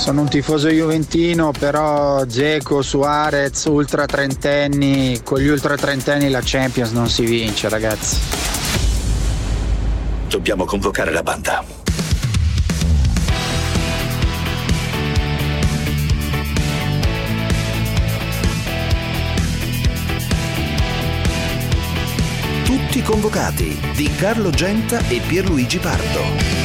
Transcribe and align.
Sono 0.00 0.22
un 0.22 0.28
tifoso 0.28 0.70
juventino, 0.70 1.52
però 1.52 2.24
Geco, 2.24 2.80
Suarez, 2.80 3.66
ultra 3.66 4.06
trentenni, 4.06 5.20
con 5.22 5.38
gli 5.38 5.46
ultra 5.46 5.76
trentenni 5.76 6.30
la 6.30 6.40
Champions 6.42 6.90
non 6.92 7.08
si 7.08 7.22
vince, 7.26 7.68
ragazzi. 7.68 8.18
Dobbiamo 10.26 10.64
convocare 10.64 11.12
la 11.12 11.22
banda. 11.22 11.62
Tutti 22.64 23.02
convocati 23.02 23.78
di 23.94 24.10
Carlo 24.16 24.48
Genta 24.48 25.06
e 25.08 25.20
Pierluigi 25.24 25.78
Pardo. 25.78 26.59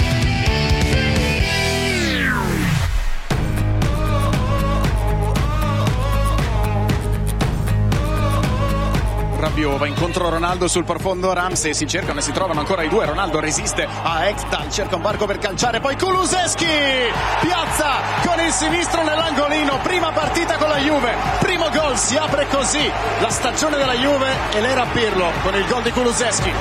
Rabiot 9.39 9.77
va 9.77 9.87
incontro 9.87 10.29
Ronaldo 10.29 10.67
sul 10.67 10.83
profondo 10.83 11.33
Ramsey 11.33 11.73
si 11.73 11.87
cercano 11.87 12.19
e 12.19 12.21
si 12.21 12.31
trovano 12.31 12.59
ancora 12.59 12.83
i 12.83 12.89
due. 12.89 13.05
Ronaldo 13.05 13.39
resiste 13.39 13.87
a 14.03 14.25
Ektal 14.25 14.71
cerca 14.71 14.95
un 14.95 15.01
varco 15.01 15.25
per 15.25 15.37
calciare 15.37 15.79
poi 15.79 15.97
Kuluseschi 15.97 16.65
piazza 17.41 17.91
con 18.25 18.43
il 18.43 18.51
sinistro 18.51 19.03
nell'angolino. 19.03 19.79
Prima 19.83 20.11
partita 20.11 20.55
con 20.57 20.69
la 20.69 20.77
Juve 20.77 21.13
primo 21.39 21.69
gol 21.69 21.97
si 21.97 22.17
apre 22.17 22.47
così 22.49 22.91
la 23.19 23.29
stagione 23.29 23.77
della 23.77 23.93
Juve 23.93 24.27
e 24.53 24.61
l'era 24.61 24.85
Pirlo 24.91 25.31
con 25.41 25.55
il 25.55 25.65
gol 25.67 25.83
di 25.83 25.91
Kuluseschi. 25.91 26.51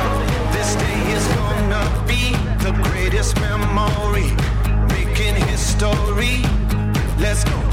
Let's 7.16 7.42
go 7.44 7.63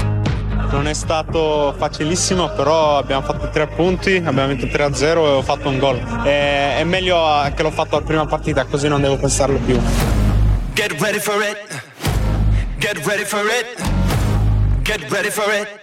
non 0.72 0.88
è 0.88 0.94
stato 0.94 1.74
facilissimo, 1.76 2.48
però 2.50 2.96
abbiamo 2.96 3.22
fatto 3.22 3.48
tre 3.50 3.66
punti, 3.66 4.16
abbiamo 4.16 4.48
vinto 4.48 4.66
3-0 4.66 5.02
e 5.02 5.14
ho 5.16 5.42
fatto 5.42 5.68
un 5.68 5.78
gol. 5.78 5.96
E, 6.24 6.78
è 6.78 6.84
meglio 6.84 7.20
che 7.54 7.62
l'ho 7.62 7.70
fatto 7.70 7.98
la 7.98 8.04
prima 8.04 8.26
partita, 8.26 8.64
così 8.64 8.88
non 8.88 9.00
devo 9.00 9.16
pensarlo 9.16 9.58
più. 9.58 9.78
Get 10.72 10.98
ready 11.00 11.18
for 11.18 11.42
it. 11.42 11.82
Get 12.78 13.06
ready 13.06 13.24
for 13.24 13.44
it. 13.44 13.82
Get 14.82 15.10
ready 15.10 15.30
for 15.30 15.52
it. 15.52 15.80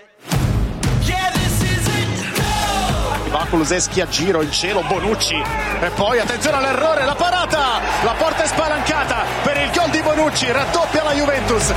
Va 3.30 3.46
Kuluseschi 3.48 4.02
a 4.02 4.08
giro, 4.08 4.42
il 4.42 4.50
cielo, 4.50 4.82
Bonucci 4.88 5.36
e 5.36 5.90
poi 5.92 6.18
attenzione 6.20 6.58
all'errore, 6.58 7.06
la 7.06 7.14
parata, 7.14 7.80
la 8.04 8.14
porta 8.18 8.42
è 8.42 8.48
spalancata 8.48 9.24
per 9.44 9.56
il 9.58 9.70
gol 9.72 9.92
di 9.92 10.02
Bonucci, 10.02 10.52
raddoppia 10.52 11.04
la 11.04 11.14
Juventus. 11.14 11.74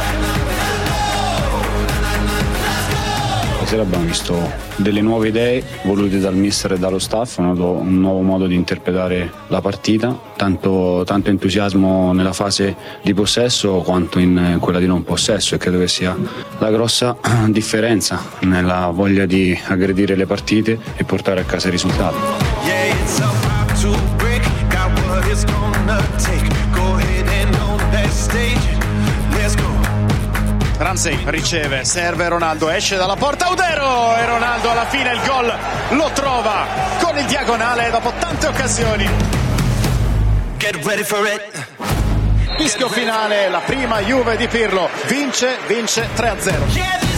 Stasera 3.73 3.89
abbiamo 3.89 4.05
visto 4.05 4.53
delle 4.77 5.01
nuove 5.01 5.29
idee 5.29 5.65
volute 5.85 6.19
dal 6.19 6.35
mister 6.35 6.73
e 6.73 6.79
dallo 6.79 6.99
staff, 6.99 7.39
un 7.39 7.55
nuovo, 7.55 8.21
modo 8.21 8.47
di 8.47 8.55
interpretare 8.55 9.33
la 9.47 9.63
partita, 9.63 10.15
tanto, 10.37 11.05
tanto, 11.07 11.31
entusiasmo 11.31 12.13
nella 12.13 12.35
fase 12.35 12.77
di 13.01 13.15
possesso 13.15 13.79
quanto 13.79 14.19
in 14.19 14.59
quella 14.61 14.79
di 14.79 14.87
non 14.87 15.05
possesso 15.05 15.55
e 15.55 15.59
credo 15.59 15.79
che 15.79 15.89
sia 15.89 16.15
la 16.59 16.71
grossa 16.71 17.17
differenza 17.49 18.23
nella 18.41 18.91
voglia 18.93 19.25
di 19.25 19.59
aggredire 19.69 20.17
le 20.17 20.27
partite 20.27 20.79
e 20.97 21.05
portare 21.05 21.41
a 21.41 21.45
casa 21.45 21.69
i 21.69 21.71
risultati. 21.71 22.17
Ramsey 30.93 31.19
riceve, 31.25 31.87
serve 31.87 32.29
Ronaldo, 32.29 32.69
esce 32.69 32.97
dalla 32.97 33.17
porta 33.17 33.49
Udero 33.49 34.15
e 34.15 34.27
Ronaldo 34.27 34.71
alla 34.73 34.85
fine 34.85 35.15
il 35.15 35.21
gol 35.27 35.51
lo 35.89 36.11
trova 36.13 36.67
con 37.01 37.17
il 37.17 37.25
diagonale 37.25 37.89
dopo 37.91 38.13
tante 38.19 38.47
occasioni. 38.47 39.09
Get 40.59 40.85
ready 40.85 41.03
for 41.03 41.27
it. 41.27 41.67
Fischio 42.59 42.91
finale, 42.91 43.49
la 43.49 43.61
prima 43.61 44.01
Juve 44.01 44.37
di 44.37 44.47
Pirlo, 44.49 44.91
vince, 45.07 45.61
vince 45.67 46.09
3-0. 46.15 47.12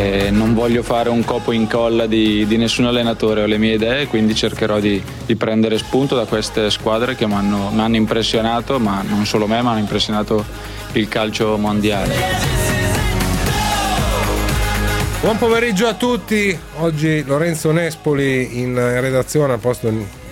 E 0.00 0.30
non 0.30 0.54
voglio 0.54 0.82
fare 0.82 1.10
un 1.10 1.22
copo 1.24 1.52
in 1.52 1.68
colla 1.68 2.06
di, 2.06 2.46
di, 2.46 2.56
nessun 2.56 2.86
allenatore, 2.86 3.42
ho 3.42 3.46
le 3.46 3.58
mie 3.58 3.74
idee, 3.74 4.06
quindi 4.06 4.34
cercherò 4.34 4.80
di, 4.80 5.00
di 5.26 5.36
prendere 5.36 5.76
spunto 5.76 6.16
da 6.16 6.24
queste 6.24 6.70
squadre 6.70 7.14
che 7.14 7.26
mi 7.26 7.34
hanno 7.34 7.96
impressionato, 7.96 8.78
ma 8.78 9.02
non 9.06 9.26
solo 9.26 9.46
me, 9.46 9.60
ma 9.60 9.72
hanno 9.72 9.80
impressionato 9.80 10.42
il 10.92 11.06
calcio 11.06 11.58
mondiale. 11.58 12.14
Buon 15.20 15.36
pomeriggio 15.36 15.86
a 15.86 15.92
tutti, 15.92 16.58
oggi 16.78 17.22
Lorenzo 17.22 17.70
Nespoli 17.70 18.58
in 18.58 18.74
redazione 18.74 19.52
al 19.52 19.58
posto 19.58 19.86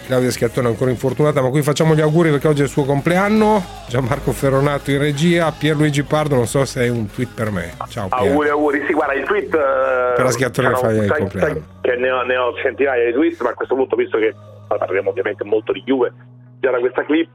Claudia 0.08 0.30
Schiattone 0.30 0.69
ancora 0.69 0.88
infortunata, 0.88 1.42
ma 1.42 1.50
qui 1.50 1.60
facciamo 1.60 1.94
gli 1.94 2.00
auguri 2.00 2.30
perché 2.30 2.48
oggi 2.48 2.62
è 2.62 2.64
il 2.64 2.70
suo 2.70 2.84
compleanno. 2.84 3.62
Gianmarco 3.88 4.32
Ferronato 4.32 4.91
in 4.91 4.98
regia, 4.98 5.52
Pierluigi 5.52 6.02
Pardo, 6.02 6.34
non 6.34 6.46
so 6.46 6.64
se 6.64 6.80
hai 6.80 6.88
un 6.88 7.10
tweet 7.10 7.34
per 7.34 7.50
me. 7.50 7.74
Ciao 7.88 8.08
Pier. 8.08 8.30
Auguri, 8.30 8.48
auguri. 8.48 8.84
Sì, 8.86 8.94
guarda, 8.94 9.12
il 9.12 9.24
tweet... 9.24 9.52
Eh, 9.52 10.14
per 10.16 10.24
la 10.24 10.30
Schiattone 10.30 10.74
fai 10.76 10.96
il 10.96 11.12
compleanno. 11.12 11.62
Che 11.82 11.94
ne 11.96 12.10
ho, 12.10 12.22
ne 12.22 12.36
ho 12.38 12.54
centinaia 12.54 13.04
di 13.04 13.12
tweet, 13.12 13.38
ma 13.42 13.50
a 13.50 13.52
questo 13.52 13.74
punto, 13.74 13.96
visto 13.96 14.16
che 14.16 14.34
parliamo 14.66 15.10
ovviamente 15.10 15.44
molto 15.44 15.72
di 15.72 15.82
Juve, 15.84 16.10
da 16.58 16.78
questa 16.78 17.04
clip, 17.04 17.30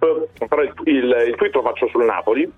però 0.49 0.63
il, 0.63 0.73
il, 0.85 1.25
il 1.27 1.35
tweet 1.35 1.53
lo 1.53 1.61
faccio 1.61 1.87
sul 1.89 2.05
Napoli, 2.05 2.51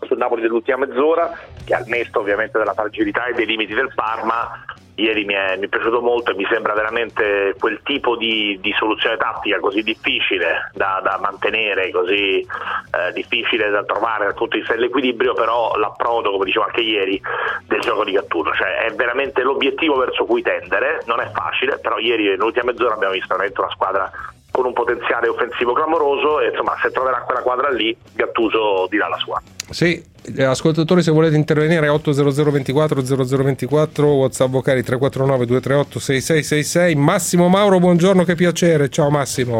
sul 0.00 0.18
Napoli 0.18 0.42
dell'ultima 0.42 0.78
mezz'ora, 0.78 1.30
che 1.64 1.74
al 1.74 1.84
nesto 1.86 2.20
ovviamente 2.20 2.58
della 2.58 2.74
fragilità 2.74 3.26
e 3.26 3.34
dei 3.34 3.46
limiti 3.46 3.74
del 3.74 3.92
Parma, 3.94 4.64
ieri 4.96 5.24
mi 5.24 5.34
è, 5.34 5.56
mi 5.56 5.66
è, 5.66 5.68
piaciuto 5.68 6.00
molto 6.00 6.30
e 6.30 6.34
mi 6.34 6.46
sembra 6.50 6.72
veramente 6.72 7.54
quel 7.58 7.80
tipo 7.82 8.16
di, 8.16 8.58
di 8.62 8.72
soluzione 8.78 9.16
tattica 9.16 9.60
così 9.60 9.82
difficile 9.82 10.70
da, 10.72 11.00
da 11.02 11.18
mantenere, 11.20 11.90
così 11.90 12.40
eh, 12.40 13.12
difficile 13.12 13.68
da 13.70 13.84
trovare 13.84 14.24
dal 14.24 14.34
punto 14.34 14.54
di 14.54 14.60
vista 14.60 14.74
dell'equilibrio, 14.74 15.34
però 15.34 15.76
l'approdo, 15.76 16.30
come 16.30 16.46
dicevo 16.46 16.64
anche 16.64 16.80
ieri, 16.80 17.20
del 17.66 17.80
gioco 17.80 18.04
di 18.04 18.12
Gattuso, 18.12 18.52
cioè 18.54 18.86
è 18.86 18.94
veramente 18.94 19.42
l'obiettivo 19.42 19.96
verso 19.96 20.24
cui 20.24 20.42
tendere, 20.42 21.02
non 21.06 21.20
è 21.20 21.30
facile, 21.32 21.78
però 21.78 21.98
ieri 21.98 22.28
nell'ultima 22.28 22.72
mezz'ora 22.72 22.94
abbiamo 22.94 23.12
visto 23.12 23.28
veramente 23.28 23.60
una 23.60 23.70
squadra 23.70 24.10
con 24.56 24.64
un 24.64 24.72
potenziale 24.72 25.28
offensivo 25.28 25.74
clamoroso 25.74 26.40
e 26.40 26.48
insomma 26.48 26.74
se 26.80 26.90
troverà 26.90 27.20
quella 27.20 27.42
quadra 27.42 27.68
lì 27.68 27.94
Gattuso 28.14 28.86
dirà 28.88 29.06
la 29.06 29.18
sua. 29.18 29.42
Sì, 29.68 30.02
ascoltatori 30.38 31.02
se 31.02 31.10
volete 31.10 31.36
intervenire 31.36 31.88
800 31.88 32.50
24 32.50 33.02
0024 33.02 34.06
WhatsApp 34.06 34.48
vocali 34.48 34.82
349 34.82 35.44
238 35.44 35.98
6666 35.98 36.94
Massimo 36.94 37.48
Mauro 37.48 37.78
buongiorno 37.78 38.24
che 38.24 38.34
piacere. 38.34 38.88
Ciao 38.88 39.10
Massimo. 39.10 39.58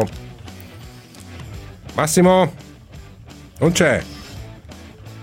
Massimo 1.93 2.51
non 3.59 3.71
c'è 3.71 4.16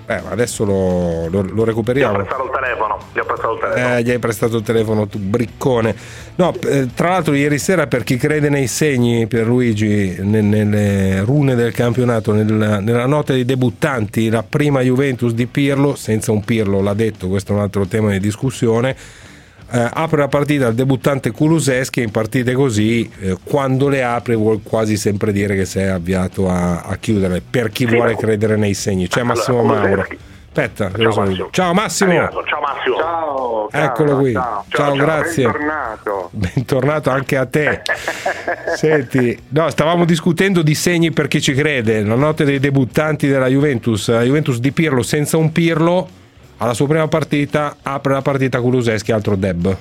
eh, 0.06 0.20
adesso 0.28 0.64
lo, 0.64 1.28
lo, 1.28 1.42
lo 1.42 1.64
recuperiamo. 1.64 2.18
Gli 2.18 2.20
ho 2.20 2.24
prestato 2.24 2.44
il 2.44 2.50
telefono. 2.50 2.98
Gli 3.12 3.18
ho 3.18 3.24
prestato 3.24 3.52
il 3.54 3.60
telefono. 3.60 3.96
Eh, 3.96 4.02
gli 4.02 4.10
hai 4.10 4.18
prestato 4.18 4.56
il 4.56 4.62
telefono, 4.62 5.06
tu 5.06 5.18
briccone. 5.18 5.94
No, 6.36 6.54
eh, 6.66 6.88
tra 6.94 7.08
l'altro, 7.10 7.34
ieri 7.34 7.58
sera, 7.58 7.86
per 7.86 8.04
chi 8.04 8.16
crede 8.16 8.48
nei 8.48 8.66
segni, 8.66 9.26
per 9.26 9.46
Luigi, 9.46 10.16
nelle 10.20 11.20
rune 11.20 11.54
del 11.54 11.72
campionato, 11.72 12.32
nella, 12.32 12.80
nella 12.80 13.06
nota 13.06 13.32
dei 13.32 13.44
debuttanti, 13.44 14.28
la 14.28 14.42
prima 14.42 14.80
Juventus 14.80 15.32
di 15.32 15.46
Pirlo, 15.46 15.94
senza 15.94 16.32
un 16.32 16.44
Pirlo, 16.44 16.80
l'ha 16.82 16.94
detto, 16.94 17.28
questo 17.28 17.52
è 17.52 17.56
un 17.56 17.62
altro 17.62 17.86
tema 17.86 18.10
di 18.10 18.20
discussione 18.20 18.96
eh, 19.70 19.88
apre 19.92 20.18
la 20.18 20.28
partita 20.28 20.68
il 20.68 20.74
debuttante 20.74 21.30
Kuluseschi 21.30 22.02
in 22.02 22.10
partite 22.10 22.52
così 22.52 23.10
eh, 23.20 23.36
quando 23.42 23.88
le 23.88 24.02
apre 24.02 24.34
vuol 24.34 24.60
quasi 24.62 24.96
sempre 24.96 25.32
dire 25.32 25.56
che 25.56 25.64
sei 25.64 25.88
avviato 25.88 26.48
a, 26.48 26.82
a 26.82 26.96
chiudere 26.96 27.42
per 27.48 27.70
chi 27.70 27.86
sì, 27.86 27.94
vuole 27.94 28.12
ma... 28.12 28.18
credere 28.18 28.56
nei 28.56 28.74
segni. 28.74 29.08
C'è 29.08 29.22
Massimo 29.22 29.60
allora, 29.60 29.80
Mauro 29.80 30.06
aspetta 30.54 30.90
ciao 30.96 31.12
Massimo. 31.12 31.48
ciao 31.50 31.74
Massimo. 31.74 32.12
Ciao 32.12 32.60
Massimo. 32.60 32.96
Ciao, 32.96 33.70
eccolo 33.72 34.16
qui. 34.18 34.32
ciao, 34.32 34.64
ciao, 34.68 34.86
ciao 34.86 34.94
grazie. 34.94 35.44
bentornato. 35.44 36.28
Bentornato 36.30 37.10
anche 37.10 37.36
a 37.36 37.46
te. 37.46 37.82
Senti 38.76 39.36
no 39.48 39.68
stavamo 39.68 40.04
discutendo 40.04 40.62
di 40.62 40.74
segni 40.74 41.10
per 41.10 41.26
chi 41.26 41.40
ci 41.40 41.54
crede. 41.54 42.04
La 42.04 42.14
notte 42.14 42.44
dei 42.44 42.60
debuttanti 42.60 43.26
della 43.26 43.48
Juventus 43.48 44.08
la 44.08 44.22
Juventus 44.22 44.58
di 44.58 44.70
Pirlo 44.70 45.02
senza 45.02 45.36
un 45.36 45.50
Pirlo 45.50 46.22
alla 46.64 46.74
sua 46.74 46.86
prima 46.86 47.06
partita 47.08 47.76
apre 47.82 48.14
la 48.14 48.22
partita 48.22 48.60
con 48.60 48.70
Luseschi 48.70 49.12
altro 49.12 49.36
Deb 49.36 49.76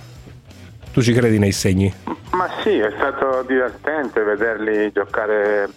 tu 0.91 1.01
ci 1.01 1.13
credi 1.13 1.39
nei 1.39 1.53
segni? 1.53 1.93
ma 2.31 2.49
sì 2.61 2.77
è 2.77 2.91
stato 2.97 3.43
divertente 3.43 4.21
vederli 4.21 4.91
giocare 4.91 5.69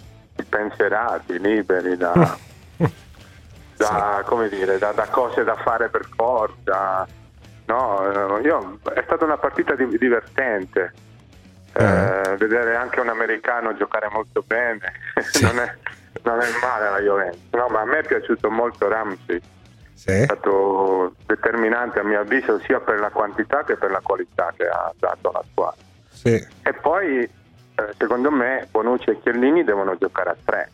pensierati 0.49 1.39
liberi 1.39 1.97
da, 1.97 2.13
da, 3.77 4.17
sì. 4.19 4.25
come 4.25 4.49
dire, 4.49 4.79
da, 4.79 4.91
da, 4.93 5.07
cose 5.07 5.45
da 5.45 5.55
fare 5.55 5.89
per 5.89 6.09
forza 6.15 7.07
no, 7.67 8.39
io, 8.43 8.79
è 8.93 9.03
stata 9.05 9.25
una 9.25 9.39
partita 9.39 9.75
divertente 9.75 10.93
eh. 11.73 11.85
Eh, 11.85 12.37
vedere 12.39 12.75
anche 12.75 13.01
un 13.01 13.09
americano 13.09 13.77
giocare 13.77 14.09
molto 14.11 14.43
bene 14.47 14.93
sì. 15.31 15.45
non, 15.45 15.59
è, 15.61 15.75
non 16.23 16.41
è 16.41 16.47
male 16.63 16.91
la 16.91 17.01
Juventus. 17.01 17.41
No, 17.51 17.67
ma 17.69 17.83
a 17.83 17.85
me 17.85 17.99
è 17.99 18.07
piaciuto 18.07 18.51
molto 18.51 18.89
Ramsey. 18.89 19.41
Sì. 19.97 20.11
È 20.11 20.25
stato 20.25 21.15
determinante 21.25 22.01
a 22.01 22.05
mio 22.05 22.21
avviso 22.21 22.61
sia 22.61 22.81
per 22.81 23.01
la 23.01 23.09
quantità 23.09 23.65
che 23.65 23.77
per 23.77 23.91
la 23.91 24.01
qualità 24.03 24.53
che 24.55 24.67
ha 24.67 24.93
dato 24.99 25.31
alla 25.31 25.43
squadra. 25.51 25.83
Sì. 26.11 26.35
E 26.63 26.73
poi 26.75 27.21
eh, 27.21 27.31
secondo 27.97 28.31
me 28.31 28.69
Bonucci 28.71 29.11
e 29.11 29.21
Chiellini 29.21 29.65
devono 29.65 29.97
giocare 29.97 30.31
a 30.31 30.37
tre. 30.45 30.71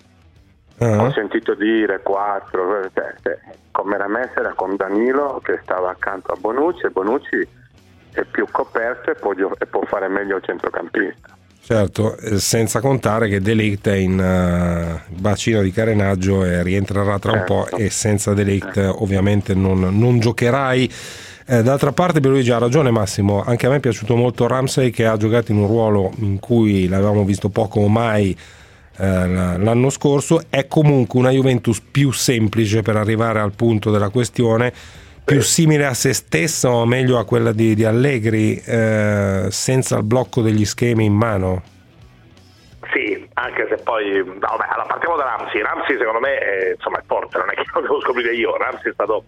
Uh-huh. 0.78 1.04
Ho 1.04 1.12
sentito 1.12 1.54
dire 1.54 2.00
quattro, 2.02 2.90
cioè, 2.92 3.14
cioè, 3.22 3.38
come 3.70 3.94
era 3.94 4.08
messa 4.08 4.40
era 4.40 4.54
con 4.54 4.74
Danilo 4.74 5.40
che 5.44 5.60
stava 5.62 5.90
accanto 5.90 6.32
a 6.32 6.36
Bonucci 6.36 6.86
e 6.86 6.90
Bonucci 6.90 7.48
è 8.14 8.24
più 8.24 8.46
coperto 8.50 9.10
e 9.12 9.14
può, 9.14 9.32
e 9.32 9.66
può 9.66 9.82
fare 9.82 10.08
meglio 10.08 10.36
il 10.36 10.42
centrocampista. 10.42 11.38
Certo, 11.72 12.18
eh, 12.18 12.38
senza 12.38 12.80
contare 12.80 13.30
che 13.30 13.40
Delict 13.40 13.88
è 13.88 13.94
in 13.94 14.18
uh, 14.18 15.14
bacino 15.18 15.62
di 15.62 15.72
carenaggio 15.72 16.44
e 16.44 16.62
rientrerà 16.62 17.18
tra 17.18 17.32
certo. 17.32 17.54
un 17.54 17.64
po' 17.64 17.76
e 17.78 17.88
senza 17.88 18.34
Delict 18.34 18.74
certo. 18.74 19.02
ovviamente 19.02 19.54
non, 19.54 19.80
non 19.98 20.18
giocherai. 20.20 20.92
Eh, 21.46 21.62
d'altra 21.62 21.92
parte 21.92 22.20
Pierluigi 22.20 22.50
ha 22.50 22.58
ragione 22.58 22.90
Massimo, 22.90 23.42
anche 23.42 23.64
a 23.64 23.70
me 23.70 23.76
è 23.76 23.80
piaciuto 23.80 24.16
molto 24.16 24.46
Ramsey 24.46 24.90
che 24.90 25.06
ha 25.06 25.16
giocato 25.16 25.50
in 25.50 25.58
un 25.58 25.66
ruolo 25.66 26.12
in 26.18 26.38
cui 26.40 26.88
l'avevamo 26.88 27.24
visto 27.24 27.48
poco 27.48 27.80
o 27.80 27.88
mai 27.88 28.36
eh, 28.98 29.26
l'anno 29.26 29.88
scorso, 29.88 30.42
è 30.50 30.66
comunque 30.66 31.18
una 31.18 31.30
Juventus 31.30 31.80
più 31.80 32.12
semplice 32.12 32.82
per 32.82 32.96
arrivare 32.96 33.40
al 33.40 33.52
punto 33.52 33.90
della 33.90 34.10
questione 34.10 34.74
più 35.24 35.40
simile 35.40 35.86
a 35.86 35.94
se 35.94 36.12
stessa 36.12 36.70
o 36.70 36.84
meglio 36.84 37.18
a 37.18 37.24
quella 37.24 37.52
di, 37.52 37.74
di 37.74 37.84
Allegri 37.84 38.60
eh, 38.64 39.46
senza 39.50 39.96
il 39.96 40.02
blocco 40.02 40.42
degli 40.42 40.64
schemi 40.64 41.04
in 41.04 41.14
mano? 41.14 41.62
Sì, 42.92 43.26
anche 43.34 43.66
se 43.70 43.76
poi 43.82 44.22
vabbè, 44.22 44.66
allora 44.68 44.84
partiamo 44.86 45.16
da 45.16 45.36
Ramsey. 45.36 45.62
Ramsey 45.62 45.96
secondo 45.96 46.20
me 46.20 46.38
è, 46.38 46.72
insomma, 46.74 46.98
è 46.98 47.02
forte, 47.06 47.38
non 47.38 47.50
è 47.50 47.54
che 47.54 47.64
lo 47.72 47.80
devo 47.80 48.00
scoprire 48.00 48.34
io. 48.34 48.56
Ramsey 48.56 48.90
è 48.90 48.94
stato 48.94 49.24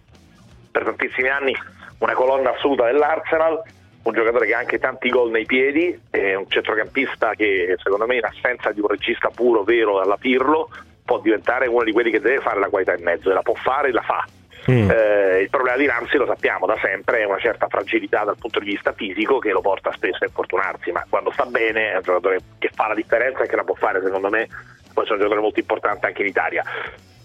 per 0.69 0.83
tantissimi 0.83 1.29
anni 1.29 1.55
una 1.99 2.13
colonna 2.13 2.53
assoluta 2.53 2.85
dell'Arsenal, 2.85 3.61
un 4.03 4.13
giocatore 4.13 4.45
che 4.45 4.53
ha 4.53 4.59
anche 4.59 4.77
tanti 4.77 5.09
gol 5.09 5.31
nei 5.31 5.45
piedi, 5.45 5.97
è 6.09 6.35
un 6.35 6.47
centrocampista 6.49 7.33
che 7.35 7.75
secondo 7.81 8.05
me 8.05 8.17
in 8.17 8.25
assenza 8.25 8.71
di 8.71 8.81
un 8.81 8.87
regista 8.87 9.29
puro, 9.29 9.63
vero, 9.63 10.01
alla 10.01 10.17
Pirlo, 10.17 10.69
può 11.05 11.19
diventare 11.19 11.67
uno 11.67 11.83
di 11.83 11.93
quelli 11.93 12.11
che 12.11 12.19
deve 12.19 12.41
fare 12.41 12.59
la 12.59 12.67
qualità 12.67 12.93
in 12.93 13.03
mezzo 13.03 13.31
e 13.31 13.33
la 13.33 13.41
può 13.41 13.53
fare 13.55 13.87
e 13.87 13.91
la 13.91 14.01
fa 14.01 14.25
Mm. 14.69 14.89
Eh, 14.89 15.41
il 15.41 15.49
problema 15.49 15.77
di 15.77 15.85
Ramsey 15.85 16.17
lo 16.17 16.25
sappiamo 16.25 16.65
da 16.65 16.77
sempre, 16.81 17.19
è 17.19 17.25
una 17.25 17.37
certa 17.37 17.67
fragilità 17.67 18.23
dal 18.23 18.37
punto 18.37 18.59
di 18.59 18.71
vista 18.71 18.93
fisico 18.93 19.37
che 19.37 19.51
lo 19.51 19.61
porta 19.61 19.91
spesso 19.91 20.23
a 20.23 20.27
infortunarsi, 20.27 20.91
ma 20.91 21.05
quando 21.07 21.31
sta 21.31 21.45
bene 21.45 21.91
è 21.91 21.95
un 21.97 22.01
giocatore 22.01 22.39
che 22.57 22.69
fa 22.73 22.87
la 22.87 22.95
differenza 22.95 23.43
e 23.43 23.47
che 23.47 23.55
la 23.55 23.63
può 23.63 23.75
fare 23.75 24.01
secondo 24.03 24.29
me, 24.29 24.47
può 24.91 25.03
essere 25.03 25.17
un 25.17 25.21
giocatore 25.21 25.41
molto 25.41 25.59
importante 25.59 26.07
anche 26.07 26.21
in 26.21 26.27
Italia. 26.29 26.63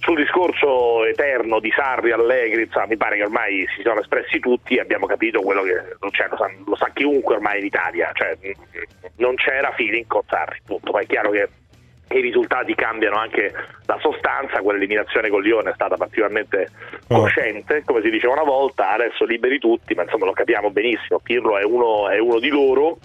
Sul 0.01 0.17
discorso 0.17 1.05
eterno 1.05 1.61
di 1.61 1.71
Sarri, 1.71 2.11
Allegri, 2.11 2.63
insomma, 2.63 2.87
mi 2.87 2.97
pare 2.97 3.17
che 3.17 3.23
ormai 3.23 3.67
si 3.77 3.83
sono 3.83 4.01
espressi 4.01 4.39
tutti 4.39 4.77
e 4.77 4.81
abbiamo 4.81 5.07
capito 5.07 5.43
quello 5.43 5.63
che 5.63 5.75
lo, 5.99 6.11
sa, 6.13 6.51
lo, 6.65 6.75
sa, 6.75 6.91
chiunque 6.95 7.35
ormai 7.35 7.59
in 7.59 7.67
Italia, 7.67 8.11
cioè, 8.15 8.37
non 9.17 9.35
c'era 9.35 9.73
feeling 9.73 10.07
con 10.07 10.23
Sarri, 10.27 10.61
punto. 10.65 10.91
Ma 10.93 11.01
è 11.01 11.07
chiaro 11.07 11.31
che 11.31 11.49
i 12.19 12.21
risultati 12.21 12.75
cambiano 12.75 13.17
anche 13.17 13.53
la 13.87 13.99
sostanza, 14.01 14.61
quell'eliminazione 14.61 15.29
con 15.29 15.43
Lione 15.43 15.71
è 15.71 15.75
stata 15.75 15.97
particolarmente 15.97 16.69
oh. 17.09 17.21
cosciente, 17.21 17.83
come 17.85 18.03
si 18.03 18.11
diceva 18.11 18.33
una 18.33 18.43
volta, 18.43 18.91
adesso 18.93 19.25
liberi 19.25 19.59
tutti, 19.59 19.95
ma 19.95 20.03
insomma 20.03 20.27
lo 20.27 20.33
capiamo 20.33 20.71
benissimo, 20.71 21.21
Pirlo 21.21 21.57
è 21.57 21.65
uno, 21.65 22.09
è 22.09 22.19
uno 22.19 22.39
di 22.39 22.49
loro 22.49 22.99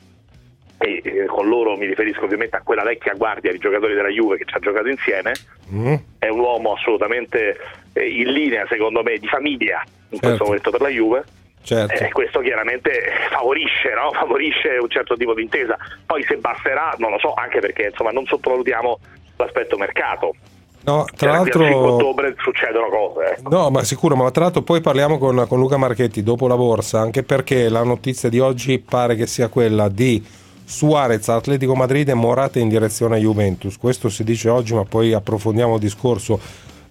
e 0.78 1.02
eh, 1.04 1.25
con 1.25 1.48
loro 1.48 1.78
mi 1.78 1.86
riferisco 1.86 2.25
ovviamente 2.25 2.57
a 2.57 2.62
quella 2.62 2.84
vecchia 2.84 3.13
guardia 3.13 3.52
di 3.52 3.60
giocatori 3.60 3.94
della 3.94 4.10
Juve 4.10 4.38
che 4.38 4.46
ci 4.46 4.56
ha 4.56 4.60
giocato 4.60 4.88
insieme, 4.88 5.31
mm. 5.72 5.94
è 6.19 6.28
un 6.28 6.40
uomo 6.40 6.74
assolutamente 6.74 7.58
eh, 7.94 8.08
in 8.08 8.31
linea 8.31 8.66
secondo 8.68 9.04
me 9.04 9.18
di 9.18 9.28
famiglia 9.28 9.84
in 10.10 10.19
certo. 10.19 10.28
questo 10.28 10.44
momento 10.46 10.72
per 10.72 10.81
la 10.81 10.90
Juve 10.90 11.24
Certo. 11.65 12.03
Eh, 12.03 12.12
questo 12.12 12.41
chiaramente 12.41 12.91
favorisce, 13.31 13.94
no? 13.95 14.12
favorisce, 14.17 14.77
un 14.79 14.89
certo 14.89 15.17
tipo 15.17 15.33
di 15.33 15.41
intesa. 15.41 15.75
Poi 16.06 16.23
se 16.23 16.38
basterà, 16.38 16.94
non 17.00 17.09
lo 17.09 17.17
so, 17.19 17.33
anche 17.33 17.59
perché 17.59 17.88
insomma, 17.89 18.12
non 18.12 18.25
sottovalutiamo 18.25 19.00
l'aspetto 19.38 19.75
mercato. 19.77 20.35
No, 20.83 21.06
tra 21.15 21.31
l'altro. 21.31 21.65
A 21.65 21.75
ottobre 21.75 22.35
succedono 22.38 22.88
cose. 22.89 23.38
Ecco. 23.38 23.50
No, 23.50 23.71
ma 23.71 23.83
sicuro, 23.83 24.15
ma 24.15 24.29
tra 24.29 24.44
l'altro 24.44 24.62
poi 24.62 24.81
parliamo 24.81 25.17
con, 25.17 25.44
con 25.47 25.59
Luca 25.59 25.77
Marchetti 25.77 26.21
dopo 26.21 26.47
la 26.47 26.56
borsa, 26.56 27.00
anche 27.00 27.23
perché 27.23 27.67
la 27.69 27.83
notizia 27.83 28.29
di 28.29 28.39
oggi 28.39 28.77
pare 28.77 29.15
che 29.15 29.25
sia 29.25 29.47
quella 29.47 29.89
di 29.89 30.23
Suarez, 30.63 31.27
Atletico 31.27 31.73
Madrid 31.73 32.09
e 32.09 32.13
Morata 32.13 32.59
in 32.59 32.69
direzione 32.69 33.15
a 33.15 33.19
Juventus. 33.19 33.79
Questo 33.79 34.09
si 34.09 34.23
dice 34.23 34.50
oggi, 34.50 34.75
ma 34.75 34.83
poi 34.83 35.13
approfondiamo 35.13 35.73
il 35.73 35.79
discorso 35.79 36.39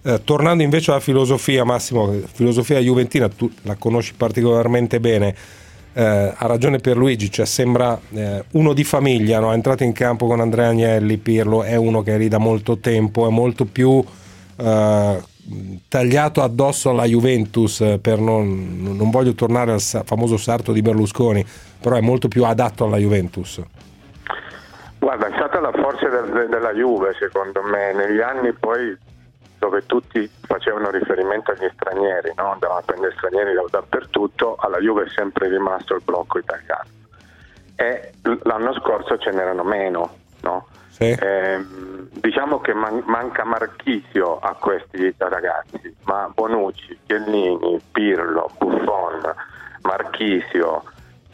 eh, 0.05 0.23
tornando 0.23 0.61
invece 0.61 0.91
alla 0.91 0.99
filosofia, 0.99 1.63
Massimo, 1.63 2.11
filosofia 2.31 2.77
juventina, 2.77 3.27
tu 3.27 3.49
la 3.63 3.75
conosci 3.75 4.13
particolarmente 4.13 4.99
bene. 4.99 5.33
Eh, 5.93 6.33
ha 6.35 6.45
ragione 6.45 6.77
Pierluigi, 6.77 7.31
cioè 7.31 7.45
sembra 7.45 7.99
eh, 8.13 8.43
uno 8.51 8.73
di 8.73 8.83
famiglia, 8.83 9.39
no? 9.39 9.51
è 9.51 9.55
entrato 9.55 9.83
in 9.83 9.93
campo 9.93 10.27
con 10.27 10.41
Andrea 10.41 10.69
Agnelli, 10.69 11.17
Pirlo 11.17 11.63
è 11.63 11.75
uno 11.75 12.03
che 12.03 12.13
è 12.13 12.17
lì 12.19 12.27
da 12.27 12.37
molto 12.37 12.77
tempo, 12.77 13.27
è 13.27 13.31
molto 13.31 13.65
più 13.65 14.03
eh, 14.57 15.23
tagliato 15.87 16.43
addosso 16.43 16.91
alla 16.91 17.05
Juventus, 17.05 17.81
eh, 17.81 17.97
per 17.99 18.19
non, 18.19 18.95
non 18.95 19.09
voglio 19.09 19.33
tornare 19.33 19.71
al 19.71 19.81
famoso 19.81 20.37
sarto 20.37 20.71
di 20.71 20.83
Berlusconi, 20.83 21.43
però 21.79 21.95
è 21.95 22.01
molto 22.01 22.27
più 22.27 22.43
adatto 22.43 22.85
alla 22.85 22.97
Juventus. 22.97 23.59
Guarda, 24.99 25.29
è 25.29 25.31
stata 25.33 25.59
la 25.59 25.71
forza 25.71 26.09
del, 26.09 26.47
della 26.49 26.73
Juve 26.73 27.15
secondo 27.17 27.63
me, 27.63 27.93
negli 27.93 28.19
anni 28.19 28.53
poi 28.53 28.95
dove 29.57 29.85
tutti 29.85 30.29
facevano 30.41 30.89
riferimento 30.89 31.51
agli 31.51 31.69
stranieri, 31.73 32.33
no? 32.35 32.51
andavano 32.51 32.79
a 32.79 32.83
prendere 32.83 33.13
stranieri 33.15 33.53
dappertutto, 33.69 34.55
alla 34.59 34.79
Juve 34.79 35.05
è 35.05 35.09
sempre 35.09 35.49
rimasto 35.49 35.95
il 35.95 36.01
blocco 36.03 36.39
italiano. 36.39 36.89
E 37.75 38.13
l'anno 38.43 38.73
scorso 38.73 39.17
ce 39.17 39.31
n'erano 39.31 39.63
meno. 39.63 40.17
No? 40.41 40.67
Sì. 40.89 41.09
Eh, 41.09 41.61
diciamo 42.11 42.61
che 42.61 42.73
man- 42.73 43.03
manca 43.05 43.43
Marchisio 43.43 44.39
a 44.39 44.53
questi 44.53 45.13
ragazzi, 45.17 45.93
ma 46.03 46.31
Bonucci, 46.33 46.99
Chiellini, 47.05 47.81
Pirlo, 47.91 48.49
Buffon, 48.57 49.21
Marchisio, 49.81 50.83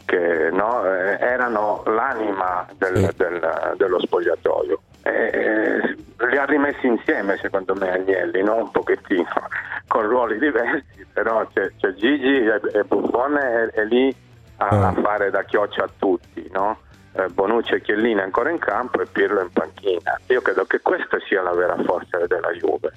che 0.04 0.50
no, 0.50 0.84
eh, 0.84 1.16
erano 1.20 1.82
l'anima 1.86 2.66
del, 2.76 2.96
sì. 2.96 3.16
del, 3.16 3.74
dello 3.76 4.00
spogliatoio. 4.00 4.80
Eh, 5.02 5.96
li 6.28 6.36
ha 6.36 6.44
rimessi 6.44 6.86
insieme 6.86 7.36
secondo 7.38 7.74
me 7.74 7.90
Agnelli, 7.90 8.42
no? 8.42 8.56
un 8.56 8.70
pochettino, 8.70 9.26
con 9.88 10.02
ruoli 10.02 10.38
diversi, 10.38 11.06
però 11.12 11.46
c'è, 11.52 11.70
c'è 11.76 11.92
Gigi 11.94 12.46
e, 12.46 12.60
e 12.72 12.84
Buffon 12.84 13.36
è, 13.36 13.66
è 13.72 13.84
lì 13.84 14.14
a, 14.56 14.66
a, 14.66 14.88
ah. 14.88 14.92
fare 14.94 15.30
da 15.30 15.42
chioccia 15.44 15.84
a 15.84 15.90
tutti, 15.98 16.48
no? 16.52 16.78
eh, 17.14 17.28
Bonucci 17.28 17.74
e 17.74 17.80
Chiellini 17.80 18.20
ancora 18.20 18.50
in 18.50 18.58
campo 18.58 19.00
e 19.00 19.06
Pirlo 19.10 19.40
in 19.40 19.50
panchina. 19.52 20.18
Io 20.28 20.40
credo 20.40 20.64
che 20.64 20.80
questa 20.80 21.18
sia 21.26 21.42
la 21.42 21.52
vera 21.52 21.76
forza 21.84 22.18
della 22.26 22.50
Juve. 22.52 22.92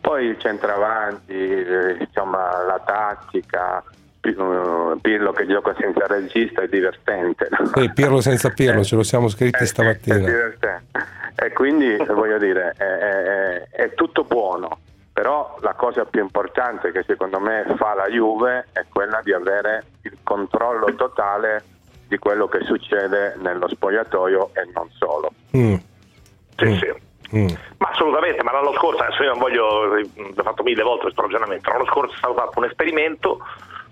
Poi 0.00 0.26
il 0.26 0.38
centravanti, 0.38 1.32
eh, 1.32 1.96
insomma, 1.98 2.62
la 2.64 2.80
tattica, 2.84 3.82
Pirlo 4.20 5.32
che 5.32 5.46
gioca 5.46 5.74
senza 5.78 6.06
regista 6.06 6.62
è 6.62 6.68
divertente. 6.68 7.48
Sì, 7.74 7.92
Pirlo 7.92 8.20
senza 8.20 8.50
Pirlo, 8.50 8.84
ce 8.84 8.96
lo 8.96 9.02
siamo 9.02 9.28
scritti 9.28 9.66
stamattina. 9.66 10.16
È 10.16 10.20
divertente. 10.20 11.20
E 11.34 11.52
quindi 11.52 11.96
voglio 12.08 12.38
dire, 12.38 12.74
è, 12.76 12.84
è, 12.84 13.68
è, 13.70 13.94
tutto 13.94 14.24
buono, 14.24 14.78
però 15.12 15.56
la 15.60 15.74
cosa 15.74 16.04
più 16.04 16.20
importante 16.20 16.92
che 16.92 17.04
secondo 17.06 17.40
me 17.40 17.64
fa 17.76 17.94
la 17.94 18.08
Juve 18.08 18.68
è 18.72 18.84
quella 18.88 19.20
di 19.22 19.32
avere 19.32 19.84
il 20.02 20.18
controllo 20.22 20.94
totale 20.94 21.64
di 22.06 22.18
quello 22.18 22.46
che 22.46 22.60
succede 22.64 23.36
nello 23.38 23.68
spogliatoio 23.68 24.50
e 24.52 24.70
non 24.74 24.88
solo. 24.90 25.32
Mm. 25.56 25.74
Sì, 26.56 26.66
mm. 26.66 26.74
sì. 26.74 27.10
Mm. 27.34 27.48
Ma 27.78 27.88
assolutamente, 27.88 28.42
ma 28.42 28.52
l'anno 28.52 28.74
scorso, 28.74 29.02
adesso 29.02 29.22
io 29.22 29.30
non 29.30 29.38
voglio, 29.38 29.64
ho 29.64 30.42
fatto 30.42 30.62
mille 30.62 30.82
volte 30.82 31.04
questo 31.04 31.22
ragionamento, 31.22 31.70
l'anno 31.70 31.86
scorso 31.86 32.12
è 32.14 32.18
stato 32.18 32.34
fatto 32.34 32.58
un 32.58 32.66
esperimento 32.66 33.38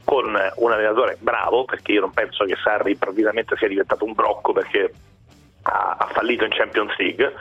con 0.04 0.26
un 0.26 0.72
allenatore 0.72 1.16
bravo, 1.20 1.64
perché 1.64 1.92
io 1.92 2.00
non 2.00 2.10
penso 2.10 2.44
che 2.44 2.56
Sarri 2.62 2.92
improvvisamente 2.92 3.56
sia 3.56 3.68
diventato 3.68 4.04
un 4.04 4.12
brocco 4.12 4.52
perché 4.52 4.92
ha, 5.62 5.96
ha 5.98 6.06
fallito 6.12 6.44
in 6.44 6.50
Champions 6.50 6.96
League, 6.96 7.34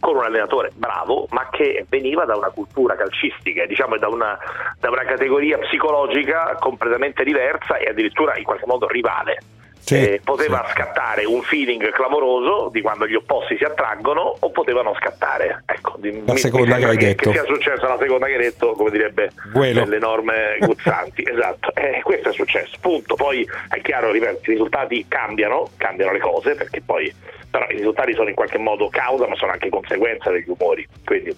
con 0.00 0.16
un 0.16 0.24
allenatore 0.24 0.70
bravo, 0.74 1.26
ma 1.30 1.48
che 1.50 1.84
veniva 1.88 2.24
da 2.24 2.36
una 2.36 2.48
cultura 2.48 2.96
calcistica, 2.96 3.66
diciamo 3.66 3.98
da 3.98 4.08
una, 4.08 4.38
da 4.78 4.88
una 4.88 5.04
categoria 5.04 5.58
psicologica 5.58 6.56
completamente 6.58 7.22
diversa 7.22 7.76
e 7.76 7.90
addirittura 7.90 8.36
in 8.36 8.44
qualche 8.44 8.66
modo 8.66 8.88
rivale 8.88 9.38
sì, 9.80 9.94
eh, 9.96 10.20
poteva 10.22 10.62
sì. 10.66 10.72
scattare 10.72 11.24
un 11.24 11.42
feeling 11.42 11.90
clamoroso 11.90 12.68
di 12.70 12.80
quando 12.80 13.06
gli 13.06 13.14
opposti 13.14 13.56
si 13.56 13.64
attraggono 13.64 14.36
o 14.38 14.50
potevano 14.50 14.94
scattare. 14.94 15.62
Ecco, 15.66 15.94
di, 15.98 16.22
la 16.24 16.36
seconda 16.36 16.76
che 16.76 16.84
hai 16.84 16.96
che, 16.96 17.06
detto. 17.06 17.30
Che 17.30 17.38
sia 17.38 17.44
successa 17.44 17.88
la 17.88 17.98
seconda 17.98 18.26
che 18.26 18.32
hai 18.32 18.38
detto, 18.38 18.72
come 18.72 18.90
direbbe 18.90 19.30
Quello. 19.52 19.84
delle 19.84 19.98
norme 19.98 20.58
guzzanti. 20.60 21.24
esatto, 21.28 21.74
eh, 21.74 22.00
questo 22.02 22.28
è 22.28 22.32
successo. 22.32 22.76
Punto. 22.80 23.14
Poi 23.14 23.46
è 23.68 23.80
chiaro, 23.80 24.10
ripeto, 24.10 24.50
i 24.50 24.54
risultati 24.54 25.06
cambiano, 25.08 25.70
cambiano 25.76 26.12
le 26.12 26.20
cose, 26.20 26.54
perché 26.54 26.80
poi 26.80 27.12
però 27.50 27.66
i 27.68 27.76
risultati 27.76 28.14
sono 28.14 28.28
in 28.28 28.34
qualche 28.34 28.58
modo 28.58 28.88
causa, 28.88 29.26
ma 29.26 29.34
sono 29.34 29.50
anche 29.50 29.68
conseguenza 29.68 30.30
degli 30.30 30.48
umori. 30.48 30.86
Quindi 31.04 31.34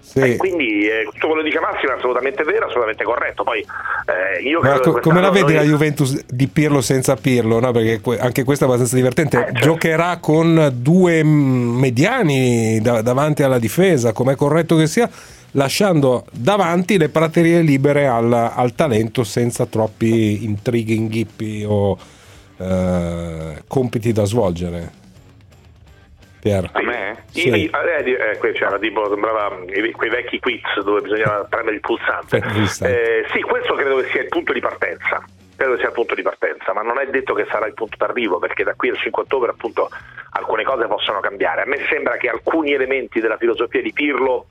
Sì. 0.00 0.36
quindi 0.38 0.88
eh, 0.88 1.08
tutto 1.12 1.28
quello 1.28 1.42
che 1.42 1.48
dice 1.50 1.60
Massimo 1.60 1.92
è 1.92 1.96
assolutamente 1.96 2.42
vero, 2.42 2.66
assolutamente 2.66 3.04
corretto. 3.04 3.44
Poi, 3.44 3.60
eh, 3.60 4.80
co- 4.82 4.98
come 5.00 5.20
la 5.20 5.30
vedi 5.30 5.52
noi... 5.52 5.54
la 5.54 5.62
Juventus 5.62 6.24
di 6.26 6.48
Pirlo 6.48 6.80
senza 6.80 7.14
Pirlo? 7.14 7.60
No? 7.60 7.70
Perché 7.70 8.18
anche 8.18 8.42
questo 8.42 8.64
è 8.64 8.66
abbastanza 8.66 8.96
divertente. 8.96 9.36
Eh, 9.36 9.44
certo. 9.44 9.60
Giocherà 9.60 10.18
con 10.18 10.72
due 10.74 11.22
mediani 11.22 12.80
da- 12.80 13.02
davanti 13.02 13.44
alla 13.44 13.58
difesa, 13.60 14.12
come 14.12 14.32
è 14.32 14.36
corretto 14.36 14.74
che 14.76 14.88
sia, 14.88 15.08
lasciando 15.52 16.24
davanti 16.32 16.98
le 16.98 17.08
praterie 17.08 17.60
libere 17.60 18.08
al, 18.08 18.32
al 18.32 18.74
talento 18.74 19.22
senza 19.22 19.66
troppi 19.66 20.44
intrighi, 20.44 20.96
inghippi 20.96 21.64
o 21.66 21.96
eh, 22.56 23.62
compiti 23.68 24.12
da 24.12 24.24
svolgere. 24.24 24.98
Pier. 26.40 26.68
A 26.72 26.82
me? 26.82 27.24
Sì. 27.30 27.48
Io, 27.48 27.54
eh, 27.54 28.38
eh, 28.40 28.52
c'era 28.52 28.78
tipo, 28.78 29.08
sembrava 29.08 29.56
quei 29.92 30.10
vecchi 30.10 30.40
quiz 30.40 30.80
dove 30.82 31.02
bisognava 31.02 31.44
premere 31.44 31.76
il 31.76 31.80
pulsante. 31.80 32.38
Eh, 32.38 33.26
sì, 33.32 33.40
questo 33.42 33.74
credo 33.74 33.96
che 33.96 34.08
sia 34.10 34.22
il 34.22 34.28
punto 34.28 34.52
di 34.52 34.60
partenza. 34.60 35.22
Credo 35.54 35.76
sia 35.76 35.88
il 35.88 35.92
punto 35.92 36.14
di 36.14 36.22
partenza, 36.22 36.72
ma 36.72 36.80
non 36.80 36.98
è 36.98 37.06
detto 37.06 37.34
che 37.34 37.46
sarà 37.50 37.66
il 37.66 37.74
punto 37.74 37.96
d'arrivo, 37.98 38.38
perché 38.38 38.64
da 38.64 38.74
qui 38.74 38.88
al 38.88 38.96
5 38.96 39.22
ottobre 39.22 39.50
appunto 39.50 39.90
alcune 40.30 40.64
cose 40.64 40.86
possono 40.86 41.20
cambiare. 41.20 41.62
A 41.62 41.66
me 41.66 41.78
sembra 41.90 42.16
che 42.16 42.28
alcuni 42.28 42.72
elementi 42.72 43.20
della 43.20 43.36
filosofia 43.36 43.82
di 43.82 43.92
Pirlo 43.92 44.46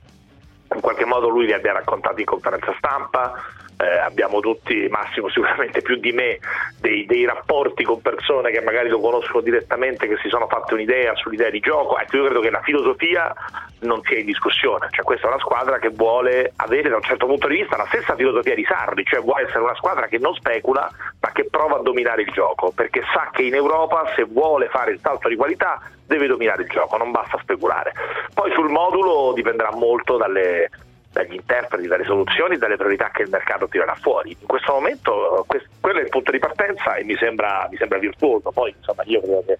in 0.74 0.82
qualche 0.82 1.06
modo 1.06 1.30
lui 1.30 1.46
li 1.46 1.54
abbia 1.54 1.74
raccontati 1.74 2.20
in 2.20 2.28
conferenza 2.28 2.74
stampa, 2.78 3.34
eh, 3.82 3.98
abbiamo 3.98 4.42
tutti, 4.42 4.88
Massimo 4.90 5.30
sicuramente 5.30 5.82
più 5.82 5.96
di 5.96 6.12
me, 6.12 6.40
dei, 6.82 7.06
dei, 7.06 7.26
rapporti 7.26 7.86
con 7.86 8.02
persone 8.02 8.52
che 8.52 8.60
magari 8.60 8.90
lo 8.90 9.00
conoscono 9.00 9.40
direttamente, 9.42 10.06
che 10.06 10.18
si 10.22 10.28
sono 10.28 10.48
fatte 10.48 10.74
un'idea 10.74 11.16
sull'idea 11.16 11.50
di 11.50 11.62
gioco. 11.62 11.98
Ecco, 11.98 12.18
io 12.18 12.26
credo 12.26 12.42
che 12.42 12.50
la 12.50 12.62
filosofia 12.62 13.34
non 13.80 14.02
sia 14.04 14.20
in 14.20 14.26
discussione, 14.26 14.90
cioè 14.92 15.06
questa 15.06 15.28
è 15.28 15.30
una 15.30 15.40
squadra 15.40 15.80
che 15.80 15.90
vuole 15.90 16.52
avere 16.58 16.90
da 16.90 16.98
un 16.98 17.04
certo 17.04 17.26
punto 17.26 17.48
di 17.48 17.56
vista 17.56 17.78
la 17.78 17.88
stessa 17.88 18.16
filosofia 18.16 18.54
di 18.54 18.66
Sarri, 18.66 19.06
cioè 19.06 19.22
vuole 19.22 19.44
essere 19.44 19.60
una 19.60 19.76
squadra 19.76 20.08
che 20.08 20.18
non 20.18 20.34
specula 20.36 20.90
ma 21.22 21.32
che 21.32 21.46
prova 21.50 21.78
a 21.78 21.82
dominare 21.82 22.24
il 22.24 22.32
gioco, 22.32 22.72
perché 22.76 23.02
sa 23.14 23.30
che 23.32 23.44
in 23.44 23.56
Europa 23.56 24.12
se 24.14 24.24
vuole 24.24 24.68
fare 24.68 24.92
il 24.92 25.00
salto 25.00 25.30
di 25.30 25.38
qualità 25.38 25.80
deve 26.06 26.28
dominare 26.28 26.64
il 26.64 26.70
gioco, 26.70 26.98
non 26.98 27.12
basta 27.12 27.40
speculare. 27.42 27.94
Poi 28.34 28.52
sul 28.52 28.70
modulo 28.70 29.32
dipenderà 29.34 29.72
molto 29.72 30.18
dalle 30.18 30.70
dagli 31.12 31.34
interpreti, 31.34 31.88
dalle 31.88 32.06
soluzioni, 32.06 32.58
dalle 32.58 32.76
priorità 32.78 33.10
che 33.12 33.24
il 33.24 33.30
mercato 33.30 33.68
tirerà 33.68 33.96
fuori. 33.96 34.36
In 34.40 34.48
questo 34.48 34.74
momento 34.74 35.44
questo, 35.48 35.70
quello 35.80 36.00
è 36.00 36.04
il 36.04 36.10
punto 36.10 36.32
di 36.32 36.40
partenza 36.40 36.96
e 36.96 37.04
mi 37.04 37.16
sembra, 37.18 37.68
mi 37.70 37.78
sembra 37.78 37.98
virtuoso. 37.98 38.52
Poi 38.52 38.74
insomma 38.78 39.04
io 39.06 39.22
credo 39.22 39.44
che 39.46 39.58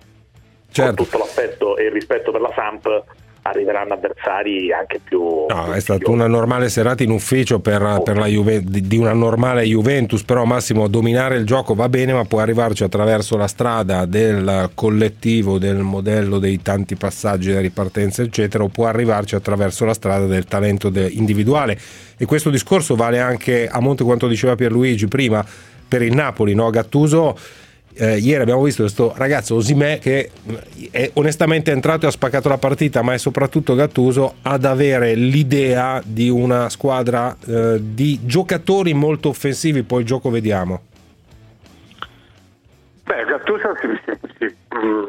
certo. 0.72 0.96
con 0.96 1.06
tutto 1.06 1.18
l'aspetto 1.18 1.78
e 1.78 1.86
il 1.86 1.92
rispetto 1.92 2.32
per 2.32 2.42
la 2.42 2.52
Samp 2.54 3.04
arriveranno 3.42 3.94
avversari 3.94 4.72
anche 4.72 5.00
più... 5.04 5.46
No, 5.48 5.72
è 5.72 5.80
stata 5.80 6.10
una 6.10 6.28
normale 6.28 6.70
serata 6.70 7.04
in 7.04 7.12
ufficio 7.12 7.60
per, 7.60 8.02
per 8.04 8.18
la 8.18 8.26
Juve, 8.26 8.62
di 8.64 8.98
una 8.98 9.14
normale 9.14 9.64
Juventus, 9.64 10.24
però 10.24 10.46
Massimo 10.46 10.88
dominare 10.88 11.38
il 11.38 11.46
gioco 11.46 11.74
va 11.74 11.90
bene, 11.90 12.14
ma 12.14 12.26
può 12.26 12.40
arrivarci 12.40 12.84
attraverso 12.84 13.38
la 13.38 13.48
strada 13.48 14.06
del 14.06 14.72
collettivo, 14.74 15.58
del 15.58 15.78
modello 15.78 16.40
dei 16.40 16.62
tanti 16.62 16.96
passaggi 16.96 17.52
da 17.52 17.60
ripartenza, 17.60 18.22
eccetera, 18.22 18.64
o 18.64 18.68
può 18.68 18.86
arrivarci 18.88 19.36
attraverso 19.36 19.86
la 19.86 19.94
strada 19.94 20.26
del 20.26 20.46
talento 20.46 20.92
individuale. 20.94 21.78
E 22.18 22.26
questo 22.26 22.50
discorso 22.50 22.96
vale 22.96 23.20
anche 23.20 23.68
a 23.68 23.80
monte 23.80 24.04
quanto 24.04 24.28
diceva 24.28 24.56
Pierluigi 24.56 25.08
prima 25.08 25.46
per 25.88 26.02
il 26.02 26.14
Napoli, 26.14 26.54
no? 26.54 26.70
Gattuso 26.70 27.38
eh, 28.00 28.18
ieri 28.18 28.42
abbiamo 28.42 28.64
visto 28.64 28.84
questo 28.84 29.14
ragazzo 29.18 29.56
Osimè 29.56 30.00
che 30.00 30.32
è 30.90 31.12
onestamente 31.16 31.72
entrato 31.72 32.06
e 32.06 32.08
ha 32.08 32.12
spaccato 32.12 32.48
la 32.48 32.58
partita, 32.58 33.02
ma 33.02 33.14
è 33.14 33.18
soprattutto 33.18 33.76
Gattuso 33.76 34.36
ad 34.42 34.64
avere 34.64 35.16
l'idea 35.16 36.02
di 36.06 36.30
una 36.30 36.70
squadra 36.70 37.36
eh, 37.46 37.78
di 37.82 38.20
giocatori 38.24 38.94
molto 38.94 39.30
offensivi, 39.30 39.84
poi 39.84 40.02
il 40.02 40.06
gioco 40.06 40.30
vediamo. 40.30 40.82
Beh, 43.04 43.26
Gattuso 43.26 43.76
si, 43.82 44.18
si, 44.38 44.46
mm, 44.46 45.04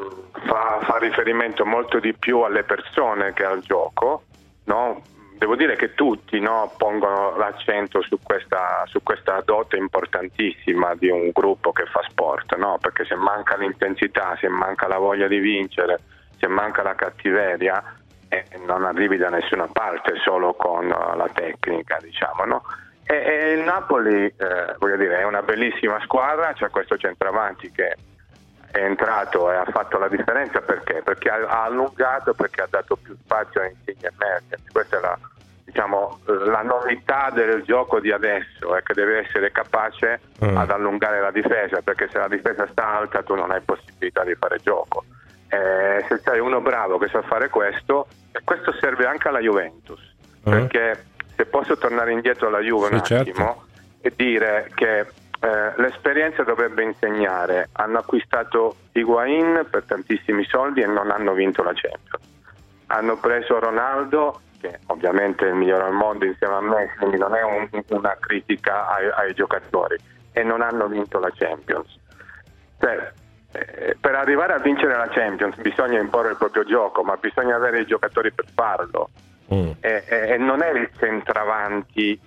fa, 0.47 0.80
fa, 0.82 0.99
riferimento 0.99 1.64
molto 1.64 2.00
di 2.00 2.12
più 2.18 2.40
alle 2.40 2.64
persone 2.64 3.32
che 3.35 3.44
al 3.44 3.61
gioco, 3.61 4.25
no? 4.64 5.00
Devo 5.40 5.56
dire 5.56 5.75
che 5.75 5.94
tutti 5.94 6.38
no, 6.38 6.70
pongono 6.76 7.35
l'accento 7.38 8.02
su 8.02 8.18
questa, 8.23 8.85
su 8.85 9.02
questa, 9.02 9.40
dote 9.42 9.78
importantissima 9.78 10.94
di 10.94 11.09
un 11.09 11.30
gruppo 11.32 11.73
che 11.73 11.87
fa 11.87 12.04
sport, 12.11 12.56
no? 12.56 12.76
perché 12.78 13.06
se 13.06 13.14
manca 13.14 13.56
l'intensità, 13.56 14.37
se 14.38 14.49
manca 14.49 14.87
la 14.87 14.99
voglia 14.99 15.28
di 15.28 15.38
vincere, 15.38 15.99
se 16.38 16.47
manca 16.47 16.82
la 16.82 16.94
cattiveria, 16.94 17.82
eh, 18.28 18.44
non 18.66 18.85
arrivi 18.85 19.16
da 19.16 19.30
nessuna 19.30 19.66
parte 19.66 20.12
solo 20.23 20.52
con 20.52 20.87
la 20.88 21.28
tecnica, 21.32 21.97
diciamo. 22.02 22.44
No? 22.44 22.62
E, 23.04 23.14
e, 23.14 23.52
il 23.52 23.64
Napoli, 23.64 24.26
eh, 24.26 24.97
dire, 24.99 25.20
è 25.20 25.25
una 25.25 25.40
bellissima 25.40 25.99
squadra, 26.02 26.52
c'è 26.52 26.68
questo 26.68 26.99
centravanti 26.99 27.73
che 27.73 27.97
è 28.71 28.79
entrato 28.79 29.50
e 29.50 29.57
ha 29.57 29.65
fatto 29.65 29.99
la 29.99 30.09
differenza 30.09 30.61
perché? 30.61 31.03
Perché 31.03 31.29
ha, 31.29 31.65
allungato, 31.65 32.35
perché 32.35 32.62
ha 32.62 32.69
dato 32.71 32.97
più 32.97 33.17
spazio 33.23 33.61
a 33.61 33.67
Insigne 33.67 34.09
e 34.09 34.12
Mertens. 34.17 34.62
Questa 34.71 34.99
è 34.99 35.00
la, 35.00 35.19
diciamo, 35.65 36.21
la 36.25 36.62
novità 36.62 37.31
del 37.33 37.62
gioco 37.62 38.00
di 38.00 38.12
adesso, 38.12 38.77
è 38.77 38.83
che 38.83 38.95
deve 38.95 39.27
essere 39.27 39.50
capace 39.50 40.21
mm. 40.45 40.57
ad 40.57 40.71
allungare 40.71 41.21
la 41.21 41.31
difesa, 41.31 41.83
perché 41.83 42.09
se 42.11 42.19
la 42.19 42.29
difesa 42.29 42.67
sta 42.71 42.99
alta 42.99 43.23
tu 43.23 43.35
non 43.35 43.50
hai 43.50 43.61
possibilità 43.61 44.25
di 44.25 44.35
fare 44.35 44.59
gioco. 44.62 45.05
Eh, 45.49 46.05
se 46.09 46.19
sei 46.19 46.39
uno 46.39 46.61
bravo 46.61 46.99
che 46.99 47.09
sa 47.09 47.23
fare 47.23 47.49
questo, 47.49 48.07
e 48.31 48.41
questo 48.45 48.73
serve 48.75 49.07
anche 49.07 49.27
alla 49.27 49.41
Juventus, 49.41 50.00
mm. 50.49 50.50
perché 50.50 51.05
se 51.35 51.45
posso 51.47 51.77
tornare 51.77 52.12
indietro 52.12 52.47
alla 52.47 52.61
Juve 52.61 52.87
sì, 52.87 52.95
un 52.95 53.03
certo. 53.03 53.31
attimo 53.31 53.65
certo. 53.67 54.07
e 54.07 54.12
dire 54.15 54.71
che 54.75 55.07
eh, 55.42 55.73
l'esperienza 55.76 56.42
dovrebbe 56.42 56.82
insegnare. 56.82 57.70
Hanno 57.73 57.99
acquistato 57.99 58.76
Higuain 58.92 59.66
per 59.70 59.85
tantissimi 59.85 60.44
soldi 60.44 60.82
e 60.82 60.87
non 60.87 61.11
hanno 61.11 61.32
vinto 61.32 61.62
la 61.62 61.73
Champions. 61.75 62.28
Hanno 62.87 63.16
preso 63.16 63.59
Ronaldo, 63.59 64.40
che 64.61 64.80
ovviamente 64.87 65.47
è 65.47 65.49
il 65.49 65.54
migliore 65.54 65.85
al 65.85 65.94
mondo 65.94 66.26
insieme 66.26 66.54
a 66.54 66.61
me, 66.61 66.94
quindi 66.99 67.16
non 67.16 67.35
è 67.35 67.42
un, 67.42 67.68
una 67.88 68.16
critica 68.20 68.88
ai, 68.88 69.09
ai, 69.09 69.35
giocatori, 69.35 69.97
e 70.32 70.42
non 70.42 70.61
hanno 70.61 70.87
vinto 70.88 71.18
la 71.18 71.30
Champions. 71.32 71.99
Cioè, 72.78 73.12
eh, 73.52 73.97
per 73.99 74.14
arrivare 74.14 74.52
a 74.52 74.59
vincere 74.59 74.94
la 74.94 75.09
Champions 75.09 75.56
bisogna 75.56 75.99
imporre 75.99 76.30
il 76.30 76.37
proprio 76.37 76.64
gioco, 76.64 77.02
ma 77.02 77.16
bisogna 77.16 77.56
avere 77.56 77.80
i 77.80 77.87
giocatori 77.87 78.30
per 78.30 78.44
farlo. 78.54 79.09
Mm. 79.54 79.70
E, 79.80 80.04
e, 80.06 80.16
e 80.32 80.37
non 80.37 80.62
è 80.62 80.70
il 80.70 80.90
centravanti 80.99 82.20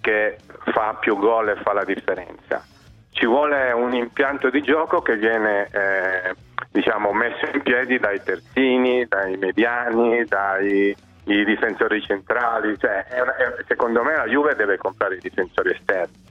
che 0.00 0.38
fa 0.72 0.96
più 0.98 1.16
gol 1.16 1.50
e 1.50 1.56
fa 1.62 1.72
la 1.72 1.84
differenza. 1.84 2.64
Ci 3.10 3.26
vuole 3.26 3.72
un 3.72 3.94
impianto 3.94 4.50
di 4.50 4.62
gioco 4.62 5.02
che 5.02 5.16
viene 5.16 5.68
eh, 5.72 6.34
diciamo, 6.70 7.12
messo 7.12 7.46
in 7.52 7.62
piedi 7.62 7.98
dai 7.98 8.22
terzini, 8.22 9.06
dai 9.06 9.36
mediani, 9.36 10.24
dai 10.24 10.94
difensori 11.24 12.00
centrali. 12.02 12.78
Cioè, 12.78 13.04
è 13.04 13.20
una, 13.20 13.36
è, 13.36 13.64
secondo 13.66 14.02
me 14.02 14.16
la 14.16 14.26
Juve 14.26 14.54
deve 14.54 14.76
comprare 14.76 15.16
i 15.16 15.20
difensori 15.20 15.70
esterni. 15.70 16.26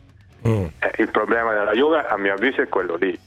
Mm. 0.48 0.66
Eh, 0.80 0.92
il 0.98 1.12
problema 1.12 1.54
della 1.54 1.74
Juve, 1.74 2.06
a 2.06 2.18
mio 2.18 2.34
avviso, 2.34 2.62
è 2.62 2.70
quello 2.70 2.96
lì. 2.96 3.20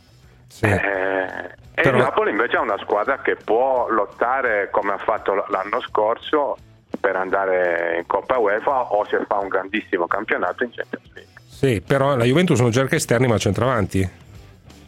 Sì. 0.46 0.64
Eh, 0.64 1.58
e 1.74 1.88
il 1.88 1.96
Napoli 1.96 2.30
invece 2.30 2.56
è 2.56 2.60
una 2.60 2.78
squadra 2.78 3.18
che 3.18 3.36
può 3.36 3.88
lottare 3.88 4.68
come 4.70 4.92
ha 4.92 4.98
fatto 4.98 5.46
l'anno 5.48 5.80
scorso 5.80 6.56
per 7.00 7.16
andare 7.16 7.96
in 7.98 8.06
Coppa 8.06 8.38
UEFA 8.38 8.92
o 8.92 9.04
se 9.06 9.24
fa 9.26 9.38
un 9.38 9.48
grandissimo 9.48 10.06
campionato 10.06 10.64
in 10.64 10.70
Champions 10.70 11.10
League. 11.14 11.32
Sì, 11.46 11.80
però 11.80 12.16
la 12.16 12.24
Juventus 12.24 12.60
non 12.60 12.72
cerca 12.72 12.96
esterni 12.96 13.26
ma 13.26 13.38
centravanti. 13.38 14.08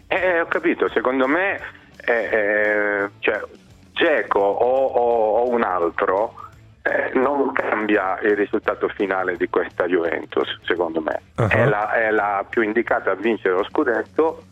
Eh, 0.06 0.40
ho 0.40 0.46
capito, 0.46 0.88
secondo 0.90 1.26
me 1.26 1.58
eh, 2.04 2.12
eh, 2.12 3.10
cioè, 3.20 3.42
Geco 3.92 4.40
o, 4.40 4.86
o, 4.86 5.38
o, 5.38 5.50
un 5.50 5.62
altro 5.62 6.34
eh, 6.82 7.12
non 7.14 7.52
cambia 7.52 8.18
il 8.20 8.34
risultato 8.34 8.88
finale 8.88 9.36
di 9.36 9.48
questa 9.48 9.86
Juventus, 9.86 10.58
secondo 10.64 11.00
me. 11.00 11.20
Uh-huh. 11.36 11.48
È, 11.48 11.64
la, 11.64 11.92
è, 11.92 12.10
la, 12.10 12.44
più 12.48 12.62
indicata 12.62 13.12
a 13.12 13.14
vincere 13.14 13.54
lo 13.54 13.64
scudetto, 13.64 14.42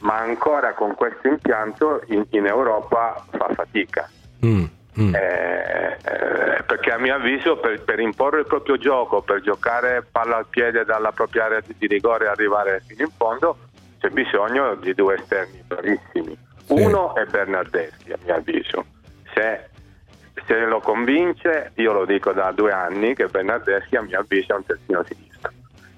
ma 0.00 0.18
ancora 0.18 0.74
con 0.74 0.94
questo 0.94 1.28
impianto 1.28 2.02
in, 2.06 2.24
in 2.30 2.46
Europa 2.46 3.24
fa 3.30 3.48
fatica. 3.54 4.08
Mm. 4.44 4.64
Mm. 5.00 5.14
Eh, 5.14 5.96
eh, 6.04 6.62
perché 6.64 6.90
a 6.90 6.98
mio 6.98 7.14
avviso 7.14 7.56
per, 7.56 7.82
per, 7.82 7.98
imporre 7.98 8.40
il 8.40 8.46
proprio 8.46 8.76
gioco, 8.76 9.22
per 9.22 9.40
giocare 9.40 10.04
palla 10.10 10.36
al 10.36 10.46
piede 10.48 10.84
dalla 10.84 11.12
propria 11.12 11.46
area 11.46 11.60
di 11.64 11.86
rigore 11.86 12.26
e 12.26 12.28
arrivare 12.28 12.82
fino 12.86 13.02
in 13.02 13.10
fondo, 13.16 13.56
c'è 13.98 14.08
bisogno 14.10 14.74
di 14.74 14.92
due 14.94 15.14
esterni 15.14 15.62
bravissimi. 15.66 16.36
Sì. 16.66 16.72
Uno 16.74 17.14
è 17.14 17.24
Bernardeschi 17.24 18.12
a 18.12 18.18
mio 18.22 18.34
avviso. 18.34 18.84
Se, 19.32 19.68
se, 20.46 20.58
lo 20.66 20.80
convince, 20.80 21.72
io 21.76 21.92
lo 21.92 22.04
dico 22.04 22.32
da 22.32 22.52
due 22.52 22.72
anni 22.72 23.14
che 23.14 23.28
Bernardeschi 23.28 23.96
a 23.96 24.02
mio 24.02 24.18
avviso 24.18 24.52
è 24.52 24.56
un 24.56 24.66
terzino 24.66 25.04
sinistro. 25.04 25.50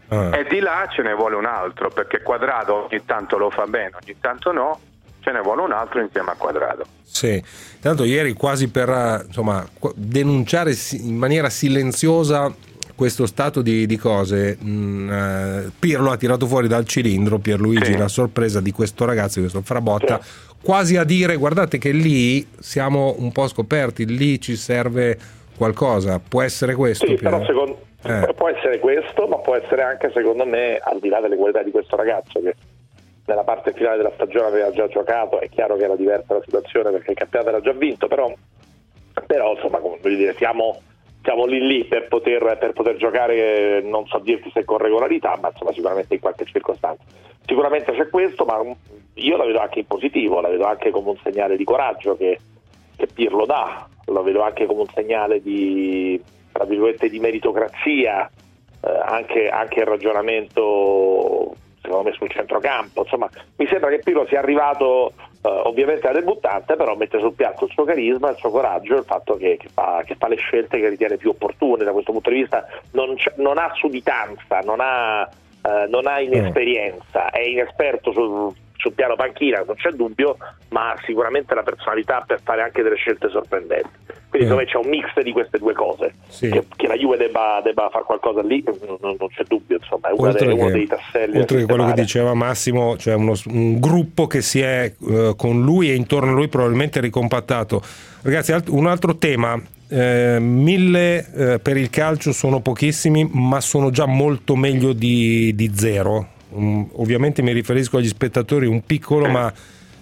Ah. 0.09 0.37
E 0.37 0.45
di 0.45 0.61
là 0.61 0.87
ce 0.89 1.03
ne 1.03 1.15
vuole 1.15 1.35
un 1.35 1.47
altro, 1.47 1.89
perché 1.89 2.23
Quadrado 2.23 2.85
ogni 2.85 3.05
tanto 3.05 3.39
lo 3.39 3.51
fa 3.51 3.67
bene, 3.67 3.97
ogni 4.01 4.17
tanto 4.21 4.53
no, 4.53 4.79
ce 5.25 5.33
ne 5.33 5.41
vuole 5.41 5.63
un 5.63 5.73
altro 5.73 6.01
insieme 6.01 6.31
a 6.31 6.35
Quadrado. 6.35 6.85
Sì, 7.03 7.43
tanto 7.81 8.05
ieri 8.05 8.35
quasi 8.35 8.69
per 8.69 9.25
insomma, 9.27 9.67
denunciare 9.95 10.75
in 10.93 11.17
maniera 11.17 11.49
silenziosa 11.49 12.53
questo 12.95 13.27
stato 13.27 13.61
di, 13.61 13.87
di 13.87 13.97
cose, 13.97 14.57
mh, 14.61 14.69
mm, 14.69 15.13
eh, 15.13 15.71
Pirlo 15.81 16.13
ha 16.13 16.17
tirato 16.17 16.47
fuori 16.47 16.69
dal 16.69 16.87
cilindro 16.87 17.39
Pierluigi 17.39 17.93
sì. 17.93 17.97
la 17.97 18.09
sorpresa 18.09 18.61
di 18.61 18.71
questo 18.71 19.05
ragazzo, 19.05 19.41
di 19.41 19.41
questo 19.41 19.63
Frabotta, 19.63 20.21
sì. 20.23 20.57
quasi 20.63 20.97
a 20.97 21.05
dire 21.05 21.37
guardate 21.37 21.79
che 21.79 21.91
lì 21.91 22.47
siamo 22.61 23.17
un 23.19 23.33
po' 23.33 23.49
scoperti, 23.49 24.07
lì 24.07 24.41
ci 24.41 24.55
serve 24.55 25.19
qualcosa, 25.57 26.21
può 26.21 26.43
essere 26.43 26.75
questo? 26.75 27.07
Sì, 27.07 27.15
però 27.15 27.45
secondo, 27.45 27.81
eh. 28.03 28.33
può 28.37 28.49
essere 28.49 28.79
questo, 28.79 29.27
ma 29.27 29.39
può 29.39 29.57
essere 29.57 29.83
anche 29.83 30.11
secondo 30.15 30.45
me, 30.45 30.77
al 30.77 31.01
di 31.01 31.09
là 31.09 31.21
delle 31.21 31.37
qualità 31.37 31.63
di 31.63 31.73
questo 31.73 31.97
ragazzo 31.97 32.41
che 32.41 32.55
nella 33.27 33.45
parte 33.45 33.73
finale 33.73 33.97
della 33.97 34.13
stagione 34.15 34.47
aveva 34.47 34.71
già 34.71 34.87
giocato, 34.89 35.41
è 35.41 35.49
chiaro 35.49 35.77
che 35.77 35.85
era 35.85 35.97
diversa 35.97 36.35
la 36.35 36.43
situazione 36.45 36.91
perché 36.91 37.13
il 37.13 37.17
campionato 37.17 37.51
era 37.51 37.61
già 37.61 37.73
vinto, 37.73 38.07
però, 38.07 38.33
però 39.27 39.55
insomma, 39.55 39.79
voglio 39.79 40.17
dire, 40.17 40.35
siamo 40.35 40.81
siamo 41.25 41.47
lì 41.47 41.67
lì 41.67 41.85
per 41.87 42.07
poter, 42.09 42.59
per 42.59 42.73
poter, 42.73 42.97
giocare, 42.97 43.81
non 43.81 44.07
so 44.07 44.19
dirti 44.19 44.51
se 44.53 44.65
con 44.65 44.77
regolarità, 44.77 45.39
ma 45.41 45.49
insomma 45.49 45.73
sicuramente 45.73 46.15
in 46.15 46.21
qualche 46.21 46.45
circostanza. 46.45 47.03
Sicuramente 47.47 47.93
c'è 47.93 48.09
questo, 48.11 48.45
ma 48.45 48.63
io 49.15 49.37
la 49.37 49.47
vedo 49.47 49.59
anche 49.59 49.81
in 49.81 49.87
positivo, 49.87 50.43
la 50.43 50.51
vedo 50.51 50.67
anche 50.67 50.91
come 50.91 51.11
un 51.11 51.17
segnale 51.23 51.57
di 51.57 51.65
coraggio 51.65 52.15
che, 52.17 52.39
che 52.95 53.07
Pirlo 53.07 53.47
dà, 53.47 53.89
la 54.05 54.21
vedo 54.21 54.43
anche 54.43 54.67
come 54.67 54.83
un 54.83 54.89
segnale 54.95 55.41
di, 55.41 56.23
di 57.09 57.19
meritocrazia, 57.19 58.31
eh, 58.83 59.01
anche, 59.07 59.49
anche 59.49 59.81
il 59.81 59.87
ragionamento 59.87 61.55
secondo 61.85 62.09
me 62.09 62.17
sul 62.17 62.31
centrocampo, 62.31 63.03
insomma 63.03 63.29
mi 63.57 63.67
sembra 63.67 63.91
che 63.91 64.01
Pirlo 64.03 64.27
sia 64.27 64.41
arrivato 64.41 65.13
Uh, 65.45 65.69
ovviamente 65.69 66.07
da 66.11 66.19
debuttante, 66.19 66.75
però 66.75 66.97
mette 66.97 67.19
sul 67.19 67.35
piatto 67.35 67.67
il 67.67 67.71
suo 67.71 67.85
carisma, 67.85 68.31
il 68.31 68.37
suo 68.39 68.49
coraggio, 68.49 68.97
il 68.97 69.05
fatto 69.05 69.37
che, 69.37 69.59
che, 69.59 69.69
fa, 69.69 70.03
che, 70.03 70.15
fa, 70.15 70.27
le 70.27 70.37
scelte 70.37 70.81
che 70.81 70.89
ritiene 70.89 71.19
più 71.19 71.29
opportune. 71.29 71.85
Da 71.85 71.93
questo 71.93 72.13
punto 72.13 72.31
di 72.31 72.37
vista, 72.37 72.67
non, 72.93 73.15
non 73.37 73.59
ha 73.59 73.71
sudditanza, 73.75 74.61
non 74.61 74.79
ha, 74.81 75.21
uh, 75.21 75.91
non 75.91 76.07
ha 76.07 76.19
inesperienza, 76.19 77.29
è 77.29 77.41
inesperto 77.41 78.11
sul, 78.13 78.55
sul 78.85 78.93
piano 78.93 79.17
panchina, 79.17 79.63
non 79.67 79.77
c'è 79.77 79.91
dubbio, 79.93 80.37
ma 80.69 80.93
ha 80.93 81.01
sicuramente 81.07 81.55
la 81.55 81.63
personalità 81.63 82.23
per 82.27 82.41
fare 82.45 82.61
anche 82.61 82.83
delle 82.83 82.97
scelte 82.97 83.31
sorprendenti. 83.31 84.13
Quindi 84.29 84.49
secondo 84.49 84.57
me 84.57 84.65
c'è 84.65 84.77
un 84.77 84.89
mix 84.89 85.23
di 85.23 85.33
queste 85.33 85.59
due 85.59 85.73
cose. 85.73 86.15
Sì. 86.29 86.51
Che, 86.51 86.67
che, 86.77 86.87
la 86.87 86.97
Juve 86.97 87.17
debba, 87.17 87.61
debba 87.65 87.89
fare 87.91 88.05
qualcosa 88.05 88.43
lì, 88.43 88.63
non, 89.01 89.17
non 89.19 89.29
c'è 89.29 89.45
dubbio, 89.45 89.79
insomma, 89.81 90.09
è 90.09 90.13
uno, 90.13 90.33
dei, 90.33 90.53
uno 90.53 90.71
dei 90.71 90.87
tasselli. 90.87 91.39
Oltre 91.39 91.59
che 91.59 91.65
quello 91.65 91.87
che 91.87 91.95
diceva 91.95 92.35
Massimo, 92.35 92.97
cioè 92.99 93.15
uno, 93.15 93.33
un 93.47 93.81
gruppo 93.81 94.27
che 94.27 94.43
si 94.43 94.61
è 94.61 94.93
uh, 94.99 95.35
con 95.37 95.63
lui 95.63 95.91
e 95.91 95.95
intorno 95.95 96.33
a 96.33 96.35
lui 96.35 96.49
probabilmente 96.49 97.01
ricompattato. 97.01 97.81
Ragazzi, 98.23 98.55
un 98.69 98.87
altro 98.87 99.17
tema, 99.17 99.59
eh, 99.89 100.39
mille 100.41 101.27
eh, 101.33 101.59
per 101.61 101.77
il 101.77 101.89
calcio 101.89 102.33
sono 102.33 102.61
pochissimi, 102.61 103.29
ma 103.33 103.61
sono 103.61 103.91
già 103.91 104.07
molto 104.07 104.57
meglio 104.57 104.93
di, 104.93 105.55
di 105.55 105.73
zero 105.75 106.33
um, 106.55 106.89
ovviamente 106.95 107.43
mi 107.43 107.53
riferisco 107.53 107.99
agli 107.99 108.09
spettatori, 108.09 108.67
un 108.67 108.85
piccolo 108.85 109.29
ma 109.29 109.53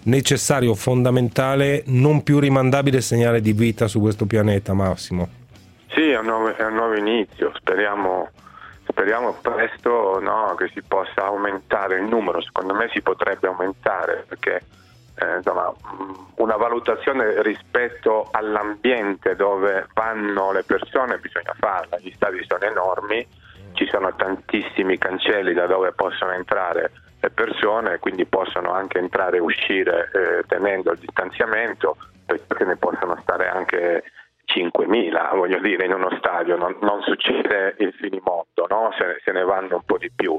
necessario, 0.05 0.75
fondamentale, 0.75 1.83
non 1.87 2.23
più 2.23 2.39
rimandabile 2.39 3.01
segnale 3.01 3.41
di 3.41 3.53
vita 3.53 3.87
su 3.87 4.01
questo 4.01 4.27
pianeta, 4.27 4.73
Massimo. 4.73 5.29
Sì, 5.89 6.09
è 6.09 6.19
un 6.19 6.27
nuovo, 6.27 6.57
è 6.57 6.65
un 6.65 6.75
nuovo 6.75 6.97
inizio, 6.97 7.53
speriamo, 7.55 8.31
speriamo 8.89 9.37
presto 9.43 10.19
no, 10.21 10.55
che 10.57 10.71
si 10.73 10.83
possa 10.83 11.27
aumentare 11.27 11.99
il 11.99 12.05
numero, 12.05 12.41
secondo 12.41 12.75
me 12.75 12.89
si 12.93 13.03
potrebbe 13.03 13.47
aumentare 13.49 14.25
perché 14.27 14.63
eh, 15.17 15.37
insomma, 15.37 15.73
una 16.37 16.57
valutazione 16.57 17.43
rispetto 17.43 18.29
all'ambiente 18.31 19.37
dove 19.37 19.87
vanno 19.93 20.53
le 20.53 20.63
persone 20.63 21.19
bisogna 21.19 21.55
farla, 21.59 21.99
gli 21.99 22.13
stadi 22.15 22.43
sono 22.49 22.65
enormi 22.65 23.27
sono 23.93 24.15
tantissimi 24.17 24.97
cancelli 24.97 25.53
da 25.53 25.67
dove 25.67 25.93
possono 25.93 26.33
entrare 26.33 26.91
le 27.21 27.31
persone, 27.31 27.99
quindi 27.99 28.25
possono 28.25 28.73
anche 28.73 28.99
entrare 28.99 29.37
e 29.37 29.41
uscire 29.41 30.11
eh, 30.13 30.47
tenendo 30.49 30.91
il 30.93 30.99
distanziamento, 30.99 31.97
perché 32.25 32.65
ne 32.65 32.77
possono 32.77 33.17
stare 33.21 33.49
anche 33.49 34.03
5.000, 34.47 35.37
voglio 35.37 35.61
dire, 35.61 35.85
in 35.85 35.93
uno 35.93 36.11
stadio, 36.19 36.57
non, 36.57 36.77
non 36.81 37.01
succede 37.03 37.77
il 37.79 37.93
finimondo, 37.93 38.67
no? 38.69 38.91
se, 38.99 39.21
se, 39.25 39.31
ne 39.33 39.45
vanno 39.45 39.77
un 39.77 39.83
po' 39.85 39.99
di 39.99 40.11
più. 40.11 40.37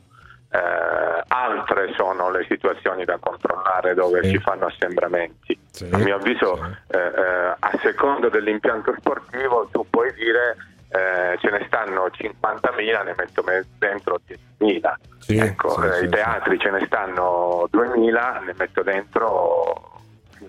Eh, 0.51 1.23
altre 1.28 1.93
sono 1.95 2.30
le 2.30 2.45
situazioni 2.47 3.06
da 3.06 3.17
controllare 3.17 3.95
dove 3.95 4.23
sì. 4.23 4.32
si 4.32 4.38
fanno 4.39 4.65
assembramenti. 4.65 5.58
Sì. 5.71 5.89
A 5.91 5.97
mio 5.97 6.15
avviso, 6.17 6.58
sì. 6.58 6.97
eh, 6.97 6.99
eh 6.99 7.56
a 7.58 7.80
seconda 7.82 8.30
dell'impianto 8.30 8.93
sportivo, 8.99 9.67
tu 9.71 9.86
puoi 9.89 10.13
dire 10.13 10.58
eh, 10.93 11.38
ce 11.39 11.49
ne 11.49 11.63
stanno 11.65 12.06
50.000, 12.06 13.03
ne 13.03 13.15
metto 13.17 13.43
dentro 13.79 14.19
10.000. 14.27 14.93
Sì, 15.17 15.38
ecco, 15.38 15.69
sì, 15.82 15.88
eh, 15.88 15.93
sì, 15.93 16.03
I 16.06 16.10
teatri 16.10 16.60
ce 16.60 16.69
ne 16.69 16.86
stanno 16.86 17.67
2.000, 17.71 18.43
ne 18.43 18.53
metto 18.56 18.84
dentro 18.84 19.92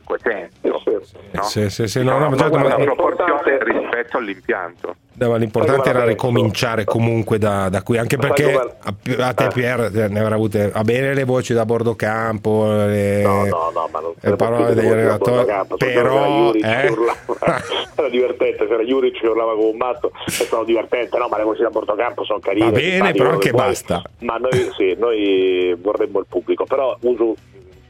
500. 0.04 1.18
No? 1.32 1.42
Sì, 1.42 1.70
sì, 1.70 1.86
sì, 1.86 2.02
no, 2.02 2.18
no, 2.18 2.30
ma 2.30 2.36
certo, 2.36 2.56
una 2.56 2.74
proporzione 2.76 3.58
rispetto 3.62 4.18
all'impianto. 4.18 4.96
No, 5.16 5.36
l'importante 5.36 5.90
era 5.90 6.04
ricominciare 6.04 6.84
comunque 6.84 7.38
da, 7.38 7.68
da 7.68 7.82
qui, 7.82 7.98
anche 7.98 8.16
perché 8.16 8.52
a, 8.52 8.94
a 9.18 9.32
te 9.32 9.48
Pier 9.52 9.90
ne 9.92 10.18
avrà 10.18 10.34
avute 10.34 10.72
a 10.72 10.82
bene 10.82 11.14
le 11.14 11.22
voci 11.22 11.54
da 11.54 11.64
bordo 11.64 11.94
campo, 11.94 12.66
le, 12.66 13.22
no, 13.22 13.44
no, 13.44 13.70
no, 13.72 13.88
ma 13.92 14.00
non 14.00 14.14
le 14.18 14.36
parole 14.36 14.74
degli 14.74 14.88
allenatori, 14.88 15.52
però 15.78 16.52
eh? 16.52 16.60
era 17.94 18.08
divertente, 18.08 18.66
c'era 18.66 18.82
Juric 18.82 19.20
che 19.20 19.28
urlava 19.28 19.54
come 19.54 19.68
un 19.68 19.76
matto, 19.76 20.10
è 20.26 20.30
stato 20.30 20.64
divertente, 20.64 21.16
no, 21.16 21.28
ma 21.28 21.38
le 21.38 21.44
voci 21.44 21.62
da 21.62 21.70
bordo 21.70 21.94
campo 21.94 22.24
sono 22.24 22.40
carine. 22.40 22.70
Va 22.70 22.76
bene, 22.76 23.12
però 23.12 23.30
anche 23.30 23.52
basta. 23.52 24.02
Ma 24.18 24.36
noi, 24.38 24.68
sì, 24.76 24.96
noi 24.98 25.76
vorremmo 25.80 26.18
il 26.18 26.26
pubblico, 26.28 26.64
però 26.64 26.96
uso 27.02 27.36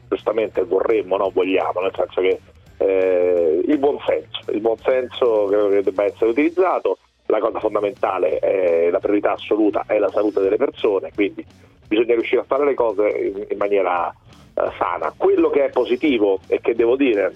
giustamente 0.07 0.63
vorremmo, 0.63 1.17
no, 1.17 1.29
vogliamo, 1.33 1.81
nel 1.81 1.93
senso 1.95 2.21
che 2.21 2.39
eh, 2.77 3.61
il 3.65 3.77
buon 3.77 3.97
senso, 4.05 4.51
il 4.51 4.59
buon 4.59 4.77
senso 4.77 5.45
credo 5.45 5.69
che 5.69 5.83
debba 5.83 6.03
essere 6.03 6.29
utilizzato 6.31 6.97
la 7.27 7.39
cosa 7.39 7.59
fondamentale, 7.59 8.39
è, 8.39 8.89
la 8.89 8.99
priorità 8.99 9.33
assoluta 9.33 9.83
è 9.87 9.97
la 9.97 10.09
salute 10.09 10.41
delle 10.41 10.57
persone, 10.57 11.11
quindi 11.13 11.45
bisogna 11.87 12.13
riuscire 12.13 12.41
a 12.41 12.45
fare 12.45 12.65
le 12.65 12.73
cose 12.73 13.07
in, 13.09 13.45
in 13.49 13.57
maniera 13.57 14.13
eh, 14.53 14.71
sana. 14.77 15.13
Quello 15.15 15.49
che 15.49 15.65
è 15.65 15.69
positivo 15.69 16.39
e 16.47 16.59
che 16.61 16.75
devo 16.75 16.95
dire, 16.95 17.33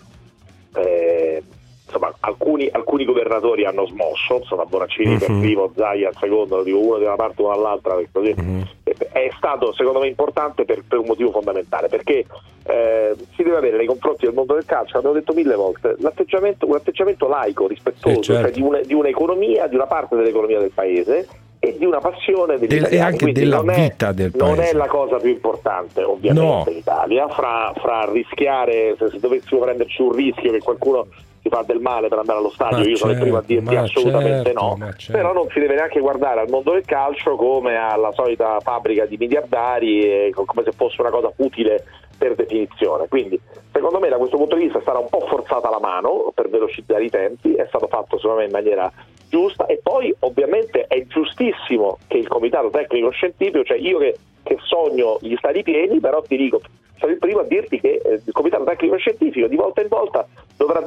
eh, 0.76 1.42
insomma, 1.90 2.14
alcuni, 2.22 2.70
alcuni, 2.72 3.06
governatori 3.06 3.66
hanno 3.66 3.86
smosso, 3.88 4.38
insomma, 4.38 4.66
Bonaccini 4.66 5.14
uh-huh. 5.14 5.20
per 5.20 5.40
primo, 5.40 5.72
Zaia 5.76 6.10
al 6.10 6.16
secondo, 6.20 6.64
dico 6.64 6.80
uno 6.80 6.98
da 6.98 7.08
una 7.08 7.16
parte 7.16 7.42
uno 7.42 7.56
dall'altra, 7.56 7.98
così. 8.12 8.34
Uh-huh. 8.38 8.64
è 8.84 9.32
stato 9.36 9.74
secondo 9.74 10.00
me 10.00 10.08
importante 10.08 10.66
per, 10.66 10.84
per 10.88 11.00
un 11.00 11.06
motivo 11.08 11.32
fondamentale, 11.32 11.88
perché 11.88 12.26
eh, 12.64 13.16
si 13.36 13.44
deve 13.44 13.58
avere 13.58 13.78
nei 13.78 13.88
confronti 13.88 14.26
del 14.26 14.34
mondo 14.34 14.54
del 14.54 14.66
calcio, 14.66 14.94
l'abbiamo 14.96 15.16
detto 15.16 15.34
mille 15.34 15.56
volte, 15.56 15.96
un 15.98 16.06
atteggiamento 16.06 17.28
laico, 17.28 17.68
rispettoso, 17.68 18.22
sì, 18.22 18.32
certo. 18.32 18.42
cioè 18.44 18.52
di, 18.52 18.62
un, 18.62 18.80
di 18.86 18.94
un'economia, 18.94 19.68
di 19.68 19.76
una 19.76 19.88
parte 19.88 20.16
dell'economia 20.16 20.60
del 20.60 20.72
paese 20.72 21.28
e 21.62 21.76
di 21.78 21.84
una 21.84 22.00
passione 22.00 22.58
degli 22.58 22.70
del, 22.70 22.88
e 22.90 23.00
anche 23.00 23.24
Quindi 23.24 23.42
della 23.42 23.62
vita 23.62 24.10
è, 24.10 24.14
del 24.14 24.32
paese. 24.32 24.46
Non 24.46 24.64
è 24.64 24.74
la 24.74 24.88
cosa 24.88 25.18
più 25.18 25.30
importante, 25.30 26.04
ovviamente, 26.04 26.42
no. 26.42 26.64
in 26.70 26.78
Italia. 26.78 27.28
Fra, 27.28 27.74
fra 27.76 28.10
rischiare, 28.10 28.96
se, 28.98 29.10
se, 29.10 29.20
dovessimo 29.20 29.60
prenderci 29.62 30.02
un 30.02 30.14
rischio 30.14 30.52
che 30.52 30.60
qualcuno 30.60 31.08
si 31.42 31.50
fa 31.50 31.64
del 31.66 31.80
male 31.80 32.08
per 32.08 32.20
andare 32.20 32.40
allo 32.40 32.50
stadio, 32.50 32.78
ma 32.78 32.84
io 32.84 32.96
certo, 32.96 33.00
sono 33.00 33.12
il 33.12 33.20
primo 33.20 33.38
a 33.38 33.44
dirti 33.46 33.76
assolutamente 33.76 34.52
certo, 34.52 34.62
no. 34.62 34.78
Certo. 34.98 35.12
Però 35.12 35.34
non 35.34 35.48
si 35.50 35.60
deve 35.60 35.76
neanche 35.76 36.00
guardare 36.00 36.42
al 36.42 36.50
mondo 36.50 36.72
del 36.72 36.86
calcio 36.86 37.36
come 37.36 37.76
alla 37.76 38.12
solita 38.14 38.60
fabbrica 38.60 39.06
di 39.06 39.18
miliardari, 39.18 40.32
come 40.34 40.64
se 40.64 40.72
fosse 40.72 41.02
una 41.02 41.10
cosa 41.10 41.32
utile 41.38 41.84
per 42.18 42.36
definizione. 42.36 43.08
Quindi, 43.08 43.40
secondo 43.72 44.00
me, 44.00 44.10
da 44.10 44.18
questo 44.18 44.38
punto 44.38 44.56
di 44.56 44.64
vista 44.64 44.80
è 44.80 44.82
stata 44.82 45.00
un 45.00 45.08
po' 45.10 45.26
forzata 45.28 45.70
la 45.70 45.80
mano 45.80 46.32
per 46.36 46.50
velocizzare 46.50 47.06
i 47.06 47.10
tempi, 47.10 47.54
è 47.54 47.66
stato 47.68 47.88
fatto 47.88 48.18
secondo 48.18 48.40
me 48.40 48.46
in 48.46 48.52
maniera 48.52 48.92
giusta 49.30 49.66
e 49.68 49.80
poi 49.82 50.14
ovviamente 50.20 50.86
è 50.88 51.06
giustissimo 51.06 52.00
che 52.08 52.18
il 52.18 52.28
comitato 52.28 52.70
tecnico 52.70 53.10
scientifico, 53.12 53.64
cioè 53.64 53.78
io 53.78 54.00
che, 54.00 54.18
che 54.44 54.58
sogno 54.62 55.18
gli 55.22 55.36
stati 55.38 55.64
pieni, 55.64 56.00
però 56.00 56.22
ti 56.22 56.36
dico, 56.36 56.60
sono 56.98 57.12
il 57.14 57.18
primo 57.20 57.40
a 57.40 57.44
dirti 57.44 57.80
che 57.80 58.02
eh, 58.04 58.22
il 58.26 58.34
comitato 58.34 58.66
tecnico 58.66 58.98
scientifico 58.98 59.48
di 59.48 59.56
volta 59.56 59.82
in 59.82 59.88
volta 59.88 60.28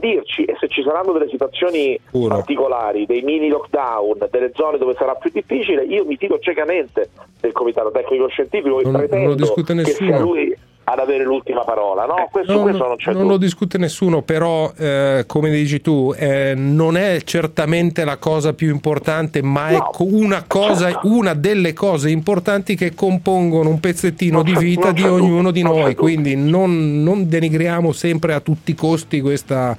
dirci 0.03 0.45
e 0.45 0.57
se 0.59 0.67
ci 0.69 0.83
saranno 0.83 1.13
delle 1.13 1.29
situazioni 1.29 1.99
Puro. 2.11 2.35
particolari, 2.35 3.07
dei 3.07 3.23
mini 3.23 3.49
lockdown, 3.49 4.27
delle 4.31 4.51
zone 4.55 4.79
dove 4.79 4.95
sarà 4.99 5.15
più 5.15 5.31
difficile, 5.33 5.85
io 5.85 6.05
mi 6.05 6.17
fido 6.17 6.39
ciecamente 6.41 7.11
del 7.41 7.53
comitato 7.53 7.93
tecnico 7.93 8.27
scientifico 8.29 8.81
e 8.81 8.83
non, 8.83 8.93
pretendo 8.93 9.37
non 9.37 9.83
che 9.85 9.93
sia 9.93 10.19
lui 10.19 10.55
ad 10.85 10.99
avere 10.99 11.25
l'ultima 11.25 11.63
parola. 11.65 12.05
No, 12.05 12.29
questo, 12.31 12.53
non, 12.53 12.63
questo 12.63 12.97
non 13.13 13.19
non 13.19 13.27
lo 13.27 13.37
discute 13.37 13.79
nessuno, 13.79 14.23
però 14.23 14.73
eh, 14.77 15.25
come 15.27 15.51
dici 15.51 15.81
tu, 15.81 16.13
eh, 16.17 16.55
non 16.57 16.97
è 16.97 17.21
certamente 17.25 18.05
la 18.05 18.17
cosa 18.17 18.53
più 18.53 18.71
importante, 18.71 19.43
ma 19.43 19.71
no, 19.71 19.91
è 19.91 19.97
una, 19.99 20.45
cosa, 20.47 21.01
una 21.05 21.35
delle 21.35 21.73
cose 21.73 22.11
importanti 22.11 22.75
che 22.75 22.95
compongono 22.95 23.69
un 23.69 23.81
pezzettino 23.81 24.43
non 24.43 24.45
di 24.45 24.57
vita 24.57 24.93
di 24.93 25.03
ognuno 25.03 25.51
di 25.51 25.63
noi. 25.63 25.95
Quindi 25.95 26.35
non, 26.37 27.03
non 27.03 27.29
denigriamo 27.29 27.93
sempre 27.93 28.35
a 28.35 28.41
tutti 28.41 28.73
i 28.73 28.75
costi 28.75 29.21
questa 29.21 29.77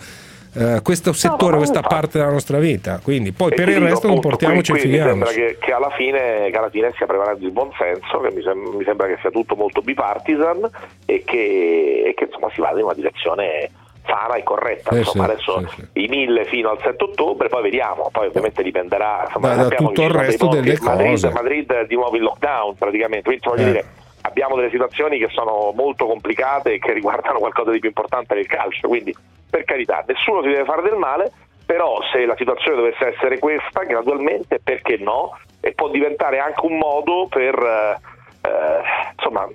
eh, 0.55 0.81
questo 0.81 1.13
settore, 1.13 1.53
no, 1.53 1.57
questa 1.57 1.81
parte 1.81 2.19
della 2.19 2.31
nostra 2.31 2.59
vita. 2.59 2.99
Quindi 3.01 3.31
poi 3.31 3.51
e 3.51 3.55
per 3.55 3.69
il 3.69 3.79
resto 3.79 4.07
appunto, 4.07 4.21
comportiamoci 4.21 4.71
e 4.71 4.79
fighiamoci. 4.79 5.17
Mi 5.17 5.25
sembra 5.25 5.47
che, 5.47 5.57
che, 5.59 5.71
alla 5.71 5.89
fine, 5.91 6.49
che 6.51 6.57
alla 6.57 6.69
fine 6.69 6.91
stia 6.93 7.05
prevalendo 7.05 7.45
il 7.45 7.51
buonsenso, 7.51 8.19
che 8.19 8.31
mi, 8.33 8.41
sem- 8.41 8.75
mi, 8.75 8.83
sembra 8.83 9.07
che 9.07 9.17
sia 9.21 9.31
tutto 9.31 9.55
molto 9.55 9.81
bipartisan 9.81 10.69
e 11.05 11.23
che, 11.25 12.03
e 12.07 12.13
che 12.15 12.25
insomma, 12.25 12.49
si 12.53 12.61
vada 12.61 12.77
in 12.77 12.85
una 12.85 12.93
direzione 12.93 13.69
sana 14.05 14.35
e 14.35 14.43
corretta. 14.43 14.91
Eh 14.91 14.99
insomma, 14.99 15.25
sì, 15.25 15.31
adesso 15.31 15.59
sì, 15.69 15.75
sì. 15.75 16.03
i 16.03 16.07
mille 16.07 16.45
fino 16.45 16.69
al 16.69 16.79
7 16.81 17.03
ottobre, 17.03 17.47
poi 17.49 17.63
vediamo. 17.63 18.09
Poi 18.11 18.27
ovviamente 18.27 18.61
dipenderà 18.61 19.23
insomma, 19.25 19.55
da, 19.55 19.63
da 19.63 19.75
tutto 19.75 20.03
il 20.03 20.09
resto 20.09 20.47
delle 20.47 20.77
Madrid, 20.81 21.11
cose. 21.11 21.31
Madrid 21.31 21.71
è 21.71 21.85
di 21.85 21.95
nuovo 21.95 22.15
in 22.15 22.23
lockdown 22.23 22.75
praticamente. 22.75 23.23
Quindi 23.23 23.47
voglio 23.47 23.61
eh. 23.61 23.71
dire 23.71 23.85
abbiamo 24.25 24.55
delle 24.55 24.69
situazioni 24.69 25.17
che 25.17 25.27
sono 25.31 25.73
molto 25.75 26.05
complicate 26.05 26.73
e 26.73 26.79
che 26.79 26.93
riguardano 26.93 27.39
qualcosa 27.39 27.71
di 27.71 27.79
più 27.79 27.89
importante 27.89 28.35
del 28.35 28.47
calcio, 28.47 28.87
quindi 28.87 29.13
per 29.53 29.65
carità 29.65 30.03
nessuno 30.07 30.41
si 30.41 30.47
deve 30.47 30.65
fare 30.65 30.81
del 30.81 30.97
male, 30.97 31.31
però 31.63 31.99
se 32.11 32.25
la 32.25 32.35
situazione 32.35 32.77
dovesse 32.77 33.13
essere 33.13 33.37
questa, 33.37 33.83
gradualmente 33.83 34.59
perché 34.59 34.97
no? 34.97 35.37
E 35.59 35.73
può 35.73 35.89
diventare 35.89 36.39
anche 36.39 36.65
un 36.65 36.79
modo 36.79 37.27
per, 37.29 37.53
eh, 37.53 38.49
eh 38.49 38.81
insomma, 39.15 39.47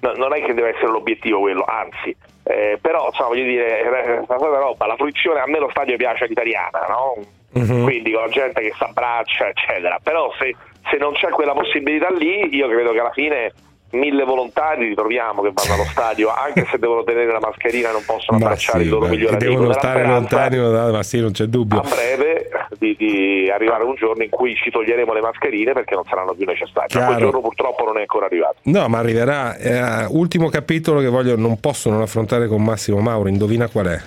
no, 0.00 0.12
non 0.14 0.32
è 0.32 0.44
che 0.44 0.54
deve 0.54 0.76
essere 0.76 0.92
l'obiettivo 0.92 1.40
quello, 1.40 1.64
anzi, 1.64 2.16
eh, 2.44 2.78
però 2.80 3.06
insomma, 3.06 3.30
voglio 3.30 3.42
dire, 3.42 3.80
eh, 3.82 4.24
roba, 4.28 4.86
la 4.86 4.94
fruizione, 4.94 5.40
a 5.40 5.46
me 5.46 5.58
lo 5.58 5.70
stadio 5.70 5.96
piace 5.96 6.24
all'italiana, 6.24 6.86
no? 6.88 7.14
Uh-huh. 7.52 7.84
quindi 7.84 8.12
con 8.12 8.22
la 8.22 8.28
gente 8.28 8.60
che 8.60 8.72
si 8.76 8.82
abbraccia, 8.84 9.48
eccetera, 9.48 9.98
però 10.00 10.32
se, 10.38 10.54
se 10.88 10.98
non 10.98 11.14
c'è 11.14 11.30
quella 11.30 11.52
possibilità 11.52 12.10
lì, 12.10 12.54
io 12.54 12.68
credo 12.68 12.92
che 12.92 13.00
alla 13.00 13.12
fine 13.12 13.52
mille 13.98 14.24
volontari 14.24 14.88
ritroviamo 14.88 15.42
che 15.42 15.52
vanno 15.52 15.74
allo 15.74 15.88
stadio 15.90 16.32
anche 16.32 16.66
se 16.70 16.78
devono 16.78 17.04
tenere 17.04 17.32
la 17.32 17.40
mascherina 17.40 17.90
non 17.90 18.02
possono 18.04 18.38
abbracciare 18.38 18.78
sì, 18.78 18.84
il 18.84 18.90
loro 18.90 19.06
migliore 19.06 19.36
amico 19.36 19.50
devono 19.50 19.72
stare 19.72 20.06
lontani 20.06 20.58
ma 20.58 21.02
sì 21.02 21.20
non 21.20 21.32
c'è 21.32 21.46
dubbio. 21.46 21.80
A 21.80 21.88
breve 21.88 22.48
di, 22.78 22.94
di, 22.96 23.50
arrivare 23.50 23.84
un 23.84 23.94
giorno 23.94 24.22
in 24.22 24.30
cui 24.30 24.54
ci 24.54 24.70
toglieremo 24.70 25.12
le 25.12 25.20
mascherine 25.20 25.72
perché 25.72 25.94
non 25.94 26.04
saranno 26.04 26.34
più 26.34 26.44
necessarie. 26.44 26.88
Chiaro. 26.88 27.06
quel 27.06 27.18
giorno 27.18 27.40
purtroppo 27.40 27.84
non 27.84 27.96
è 27.98 28.00
ancora 28.00 28.26
arrivato. 28.26 28.56
No 28.62 28.88
ma 28.88 28.98
arriverà. 28.98 29.56
Eh, 29.56 30.06
ultimo 30.10 30.48
capitolo 30.48 31.00
che 31.00 31.08
voglio 31.08 31.36
non 31.36 31.58
posso 31.60 31.90
non 31.90 32.00
affrontare 32.00 32.46
con 32.46 32.62
Massimo 32.62 33.00
Mauro 33.00 33.28
indovina 33.28 33.68
qual 33.68 33.86
è? 33.86 34.00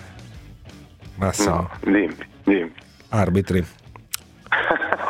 Massimo. 1.15 1.55
No, 1.55 1.69
dimmi, 1.81 2.15
dimmi. 2.43 2.73
arbitri 3.09 3.65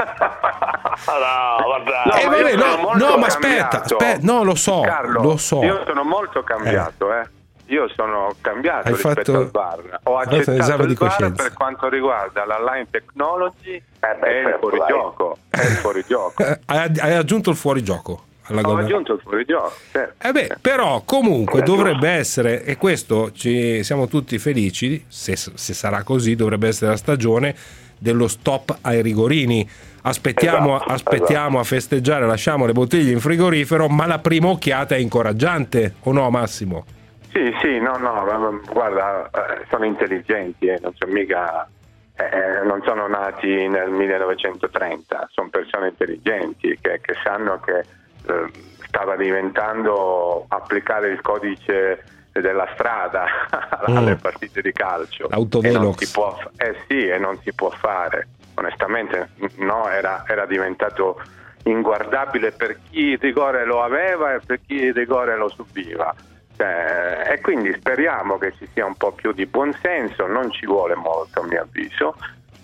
no, 1.06 1.64
guarda. 1.66 2.04
No, 2.06 2.14
eh, 2.14 2.26
vabbè, 2.26 2.56
no, 2.56 2.94
no 2.96 3.18
ma 3.18 3.28
aspetta, 3.28 3.84
aspetta, 3.84 4.20
no, 4.22 4.44
lo 4.44 4.56
so, 4.56 4.82
Carlo, 4.82 5.22
lo 5.22 5.38
so. 5.38 5.64
Io 5.64 5.84
sono 5.86 6.04
molto 6.04 6.44
cambiato, 6.44 7.14
eh. 7.14 7.20
eh. 7.20 7.38
Io 7.70 7.88
sono 7.96 8.34
cambiato 8.42 8.88
Hai 8.88 8.94
rispetto 8.94 9.32
fatto... 9.32 9.38
al 9.38 9.52
VAR. 9.52 10.00
Ho 10.04 10.18
accettato 10.18 10.84
il 10.84 10.96
VAR 10.96 11.32
per 11.34 11.54
quanto 11.54 11.88
riguarda 11.88 12.44
la 12.46 12.58
line 12.58 12.88
technology 12.90 13.76
eh 13.76 14.16
beh, 14.20 14.28
e 14.28 14.40
il 14.40 14.46
certo, 14.46 14.70
fuorigioco. 14.70 15.38
È 15.50 15.62
il 15.62 15.68
fuorigioco. 15.68 16.44
Eh, 16.70 16.92
hai 17.00 17.14
aggiunto 17.16 17.52
il 17.52 17.56
fuorigioco. 17.56 18.24
Alla 18.48 18.62
Ho 18.62 18.78
aggiunto 18.78 19.14
il 19.14 19.20
fuorigioco. 19.22 19.74
Certo. 19.92 20.28
Eh 20.28 20.32
beh, 20.32 20.58
però 20.60 21.04
comunque 21.06 21.62
dovrebbe 21.62 22.10
essere, 22.10 22.64
e 22.64 22.78
questo 22.78 23.32
ci 23.32 23.84
siamo 23.84 24.08
tutti 24.08 24.40
felici, 24.40 25.06
se, 25.08 25.36
se 25.36 25.74
sarà 25.74 26.02
così, 26.02 26.36
dovrebbe 26.36 26.68
essere 26.70 26.92
la 26.92 26.98
stagione 26.98 27.56
dello 28.00 28.28
stop 28.28 28.80
ai 28.82 29.02
rigorini 29.02 29.70
aspettiamo, 30.02 30.76
esatto, 30.76 30.94
aspettiamo 30.94 31.60
esatto. 31.60 31.60
a 31.60 31.64
festeggiare, 31.64 32.26
lasciamo 32.26 32.66
le 32.66 32.72
bottiglie 32.72 33.12
in 33.12 33.20
frigorifero, 33.20 33.88
ma 33.88 34.06
la 34.06 34.20
prima 34.20 34.48
occhiata 34.48 34.96
è 34.96 35.00
incoraggiante, 35.00 35.96
o 36.04 36.12
no 36.12 36.30
Massimo? 36.30 36.86
Sì, 37.32 37.54
sì, 37.62 37.80
no, 37.80 37.98
no, 37.98 38.62
guarda, 38.72 39.30
eh, 39.30 39.66
sono 39.70 39.86
intelligenti, 39.86 40.66
eh, 40.66 40.80
non, 40.82 40.94
mica, 41.08 41.68
eh, 42.16 42.24
eh, 42.24 42.66
non 42.66 42.82
sono 42.84 43.08
nati 43.08 43.68
nel 43.68 43.92
1930, 43.92 45.30
sono 45.32 45.50
persone 45.50 45.90
intelligenti 45.90 46.78
che, 46.82 47.00
che 47.02 47.16
sanno 47.24 47.60
che 47.60 47.80
eh, 47.80 48.52
stava 48.88 49.16
diventando 49.16 50.46
applicare 50.48 51.10
il 51.10 51.22
codice 51.22 52.04
della 52.41 52.67
strada 52.73 53.25
alle 53.86 54.13
mm. 54.13 54.19
partite 54.19 54.62
di 54.62 54.71
calcio. 54.71 55.28
L'autovelox. 55.30 56.13
eh 56.58 56.75
sì, 56.88 57.08
e 57.08 57.17
non 57.17 57.39
si 57.41 57.54
può 57.54 57.69
fare 57.69 58.28
onestamente 58.60 59.30
no, 59.58 59.88
era, 59.89 60.23
era 60.28 60.45
diventato 60.45 61.21
inguardabile 61.63 62.52
per 62.52 62.78
chi 62.89 62.99
il 62.99 63.17
rigore 63.17 63.65
lo 63.65 63.84
aveva 63.84 64.34
e 64.34 64.39
per 64.45 64.60
chi 64.65 64.75
il 64.75 64.93
rigore 64.93 65.36
lo 65.38 65.49
subiva. 65.49 66.13
Eh, 66.58 67.34
e 67.34 67.41
quindi 67.41 67.73
speriamo 67.73 68.38
che 68.38 68.54
ci 68.58 68.67
sia 68.73 68.86
un 68.86 68.95
po' 68.95 69.13
più 69.13 69.32
di 69.32 69.45
buonsenso, 69.45 70.28
non 70.28 70.52
ci 70.52 70.65
vuole 70.65 70.95
molto 70.95 71.39
a 71.39 71.45
mio 71.45 71.62
avviso, 71.62 72.15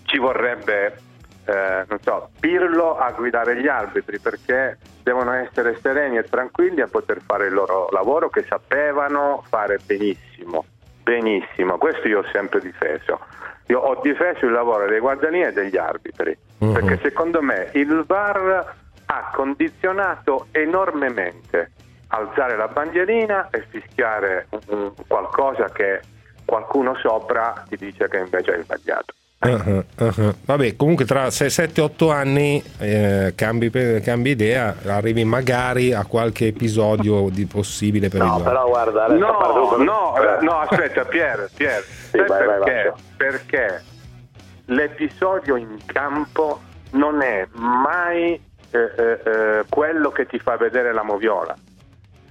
ci 0.04 0.18
vorrebbe 0.18 0.98
eh, 1.46 1.84
non 1.88 2.00
so, 2.00 2.30
Pirlo 2.40 2.98
a 2.98 3.12
guidare 3.12 3.60
gli 3.60 3.68
arbitri 3.68 4.18
perché 4.18 4.78
devono 5.02 5.32
essere 5.32 5.78
sereni 5.80 6.18
e 6.18 6.24
tranquilli 6.24 6.80
a 6.80 6.88
poter 6.88 7.20
fare 7.24 7.46
il 7.46 7.54
loro 7.54 7.88
lavoro 7.92 8.28
che 8.28 8.44
sapevano 8.48 9.44
fare 9.48 9.78
benissimo, 9.84 10.64
benissimo, 11.02 11.78
questo 11.78 12.08
io 12.08 12.20
ho 12.20 12.26
sempre 12.32 12.60
difeso. 12.60 13.20
Io 13.68 13.80
ho 13.80 14.00
difeso 14.00 14.46
il 14.46 14.52
lavoro 14.52 14.86
dei 14.86 15.00
guardiani 15.00 15.42
e 15.42 15.52
degli 15.52 15.76
arbitri, 15.76 16.36
uh-huh. 16.58 16.72
perché 16.72 16.98
secondo 17.02 17.42
me 17.42 17.70
il 17.74 18.04
VAR 18.06 18.74
ha 19.06 19.30
condizionato 19.32 20.46
enormemente 20.52 21.72
alzare 22.08 22.56
la 22.56 22.68
bandierina 22.68 23.50
e 23.50 23.64
fischiare 23.68 24.48
qualcosa 25.06 25.68
che 25.70 26.00
qualcuno 26.44 26.94
sopra 26.96 27.64
ti 27.68 27.76
dice 27.76 28.08
che 28.08 28.18
invece 28.18 28.54
è 28.54 28.62
sbagliato. 28.62 29.14
Uh-huh, 29.38 29.84
uh-huh. 29.98 30.34
Vabbè, 30.44 30.76
comunque 30.76 31.04
tra 31.04 31.26
6-7-8 31.26 32.10
anni 32.10 32.62
eh, 32.78 33.34
cambi, 33.36 33.70
cambi, 34.02 34.30
idea, 34.30 34.74
arrivi 34.86 35.24
magari 35.24 35.92
a 35.92 36.06
qualche 36.06 36.46
episodio 36.46 37.28
di 37.28 37.44
possibile 37.44 38.08
per 38.08 38.22
no, 38.22 38.38
il 38.38 38.42
però 38.42 38.66
guarda, 38.66 39.08
no, 39.08 39.76
no, 39.76 40.14
no, 40.40 40.58
aspetta, 40.58 41.04
Pier, 41.04 41.50
Pier 41.54 41.82
sì, 41.82 42.16
vai, 42.16 42.26
perché? 42.26 42.92
Vai, 42.94 43.02
perché 43.16 43.84
l'episodio 44.66 45.56
in 45.56 45.78
campo 45.84 46.60
non 46.92 47.20
è 47.20 47.46
mai 47.52 48.32
eh, 48.32 48.78
eh, 48.78 49.20
eh, 49.24 49.64
quello 49.68 50.10
che 50.10 50.26
ti 50.26 50.38
fa 50.38 50.56
vedere 50.56 50.94
la 50.94 51.02
moviola. 51.02 51.54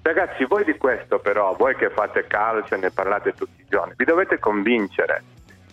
Ragazzi, 0.02 0.44
voi 0.46 0.64
di 0.64 0.76
questo 0.78 1.20
però, 1.20 1.56
voi 1.56 1.76
che 1.76 1.90
fate 1.92 2.26
calcio 2.28 2.74
e 2.74 2.78
ne 2.78 2.90
parlate 2.90 3.34
tutti 3.34 3.62
i 3.62 3.66
giorni, 3.70 3.94
vi 3.96 4.06
dovete 4.06 4.40
convincere 4.40 5.24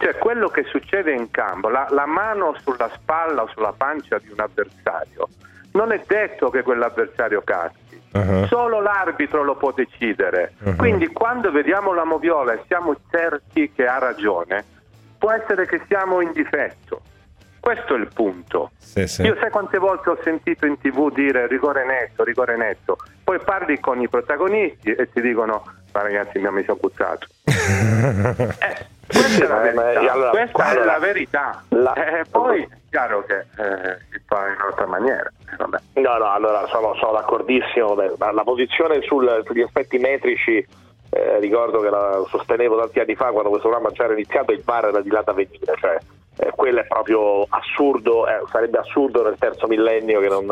cioè 0.03 0.19
quello 0.19 0.49
che 0.49 0.65
succede 0.65 1.13
in 1.13 1.31
campo, 1.31 1.69
la, 1.69 1.87
la 1.91 2.07
mano 2.07 2.57
sulla 2.61 2.91
spalla 2.93 3.43
o 3.43 3.49
sulla 3.55 3.73
pancia 3.73 4.19
di 4.19 4.31
un 4.33 4.41
avversario, 4.41 5.29
non 5.75 5.93
è 5.93 6.03
detto 6.05 6.51
che 6.51 6.63
quell'avversario 6.63 7.41
caschi. 7.43 8.01
Uh-huh. 8.13 8.47
Solo 8.47 8.81
l'arbitro 8.81 9.45
lo 9.45 9.55
può 9.55 9.71
decidere. 9.71 10.55
Uh-huh. 10.65 10.75
Quindi 10.75 11.07
quando 11.07 11.53
vediamo 11.53 11.95
la 11.95 12.05
moviola 12.05 12.53
e 12.53 12.63
siamo 12.67 12.97
certi 13.13 13.71
che 13.71 13.87
ha 13.87 13.99
ragione, 13.99 14.65
può 15.19 15.31
essere 15.31 15.67
che 15.67 15.81
siamo 15.87 16.21
in 16.21 16.33
difetto. 16.33 17.01
Questo 17.61 17.95
è 17.95 17.99
il 17.99 18.09
punto. 18.13 18.73
Sì, 18.79 19.07
sì. 19.07 19.23
Io 19.23 19.37
sai 19.39 19.51
quante 19.51 19.79
volte 19.79 20.11
ho 20.11 20.19
sentito 20.25 20.67
in 20.67 20.81
tv 20.81 21.13
dire 21.13 21.47
rigore 21.47 21.87
netto, 21.87 22.25
rigore 22.25 22.57
netto. 22.57 22.99
Poi 23.23 23.39
parli 23.39 23.79
con 23.79 24.01
i 24.01 24.09
protagonisti 24.09 24.91
e 24.91 25.09
ti 25.13 25.21
dicono 25.21 25.63
ma 25.93 26.03
ragazzi 26.03 26.39
mi 26.39 26.47
ha 26.47 26.51
messo 26.51 26.75
buttato. 26.75 27.29
eh, 27.45 28.87
questa 29.13 29.45
è 29.45 29.47
la 29.47 29.61
verità. 29.61 30.13
Allora, 30.13 30.31
Questa 30.31 30.65
allora, 30.65 30.83
è 30.83 30.87
la 30.87 30.99
verità. 30.99 31.63
La... 31.69 31.93
Eh, 31.95 32.25
poi 32.31 32.63
è 32.63 32.77
chiaro 32.91 33.25
che 33.25 33.39
eh, 33.39 33.99
si 34.11 34.21
fa 34.27 34.49
in 34.49 34.57
un'altra 34.61 34.87
maniera. 34.87 35.31
Eh, 35.93 36.01
no, 36.01 36.17
no, 36.19 36.33
allora 36.33 36.67
sono, 36.69 36.95
sono 36.97 37.13
d'accordissimo. 37.13 37.95
La 37.95 38.43
posizione 38.45 39.03
sul, 39.03 39.43
sugli 39.47 39.63
aspetti 39.63 39.99
metrici, 39.99 40.67
eh, 41.11 41.39
ricordo 41.41 41.81
che 41.81 41.91
la 41.91 42.25
sostenevo 42.29 42.79
tanti 42.79 43.01
anni 43.01 43.15
fa 43.15 43.31
quando 43.31 43.51
questo 43.51 43.69
programma 43.69 43.95
c'era 43.95 44.13
iniziato, 44.15 44.53
il 44.53 44.63
bar 44.63 44.87
era 44.87 45.01
di 45.01 45.11
là 45.11 45.23
da 45.23 45.33
venire, 45.33 45.75
cioè 45.79 45.99
eh, 46.37 46.51
quello 46.57 46.81
è 46.81 46.87
proprio 46.87 47.45
assurdo, 47.49 48.27
eh, 48.27 48.41
sarebbe 48.51 48.79
assurdo 48.79 49.23
nel 49.23 49.37
terzo 49.39 49.67
millennio 49.67 50.19
che 50.21 50.29
non, 50.29 50.47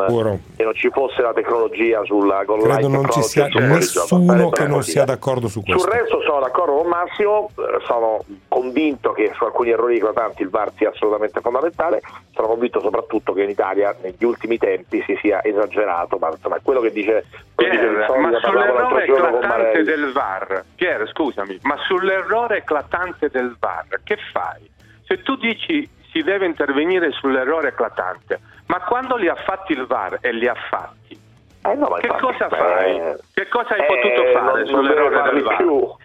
che 0.55 0.63
non, 0.63 0.75
ci 0.75 0.89
fosse 0.91 1.23
la 1.23 1.33
tecnologia 1.33 2.03
sulla 2.05 2.43
con 2.45 2.61
Credo 2.61 2.87
non 2.87 3.09
ci 3.09 3.23
sia 3.23 3.47
nessuno 3.47 4.49
che 4.49 4.67
non 4.67 4.83
sia 4.83 5.05
d'accordo 5.05 5.47
su 5.47 5.63
questo. 5.63 5.81
Sul 5.81 5.91
resto 5.91 6.21
sono 6.21 6.39
d'accordo 6.39 6.75
con 6.77 6.87
Massimo, 6.87 7.49
eh, 7.57 7.83
sono 7.87 8.23
convinto 8.47 9.11
che 9.11 9.31
su 9.33 9.43
alcuni 9.43 9.71
errori 9.71 9.97
eclatanti 9.97 10.43
il 10.43 10.49
VAR 10.49 10.71
sia 10.75 10.89
assolutamente 10.89 11.41
fondamentale, 11.41 12.01
sono 12.33 12.47
convinto 12.47 12.79
soprattutto 12.79 13.33
che 13.33 13.41
in 13.41 13.49
Italia 13.49 13.95
negli 14.01 14.23
ultimi 14.23 14.59
tempi 14.59 15.03
si 15.07 15.17
sia 15.19 15.43
esagerato, 15.43 16.17
ma 16.17 16.29
insomma 16.29 16.57
è 16.57 16.61
quello 16.61 16.81
che 16.81 16.91
dice, 16.91 17.25
Pier, 17.55 17.71
dice 17.71 18.19
ma 18.19 18.39
sull'errore 18.39 19.03
eclatante 19.03 19.83
del 19.83 20.11
VAR, 20.11 20.63
Pier 20.75 21.09
scusami, 21.09 21.59
ma 21.63 21.75
sull'errore 21.87 22.57
eclatante 22.57 23.29
del 23.29 23.55
VAR 23.59 23.99
che 24.03 24.17
fai? 24.31 24.69
Se 25.11 25.23
tu 25.23 25.35
dici 25.35 25.85
si 26.09 26.23
deve 26.23 26.45
intervenire 26.45 27.11
sull'errore 27.11 27.67
eclatante, 27.67 28.39
ma 28.67 28.79
quando 28.79 29.17
li 29.17 29.27
ha 29.27 29.35
fatti 29.35 29.73
il 29.73 29.85
VAR 29.85 30.19
e 30.21 30.31
li 30.31 30.47
ha 30.47 30.55
fatti, 30.69 31.19
eh 31.63 31.75
no, 31.75 31.87
che 31.99 32.07
cosa 32.07 32.47
fai? 32.47 33.17
Che 33.33 33.47
cosa 33.49 33.73
hai 33.73 33.81
eh, 33.81 33.85
potuto 33.87 34.31
fare 34.31 34.65
sull'errore 34.67 35.21
del 35.33 35.43
VAR? 35.43 35.57
Più 35.57 35.95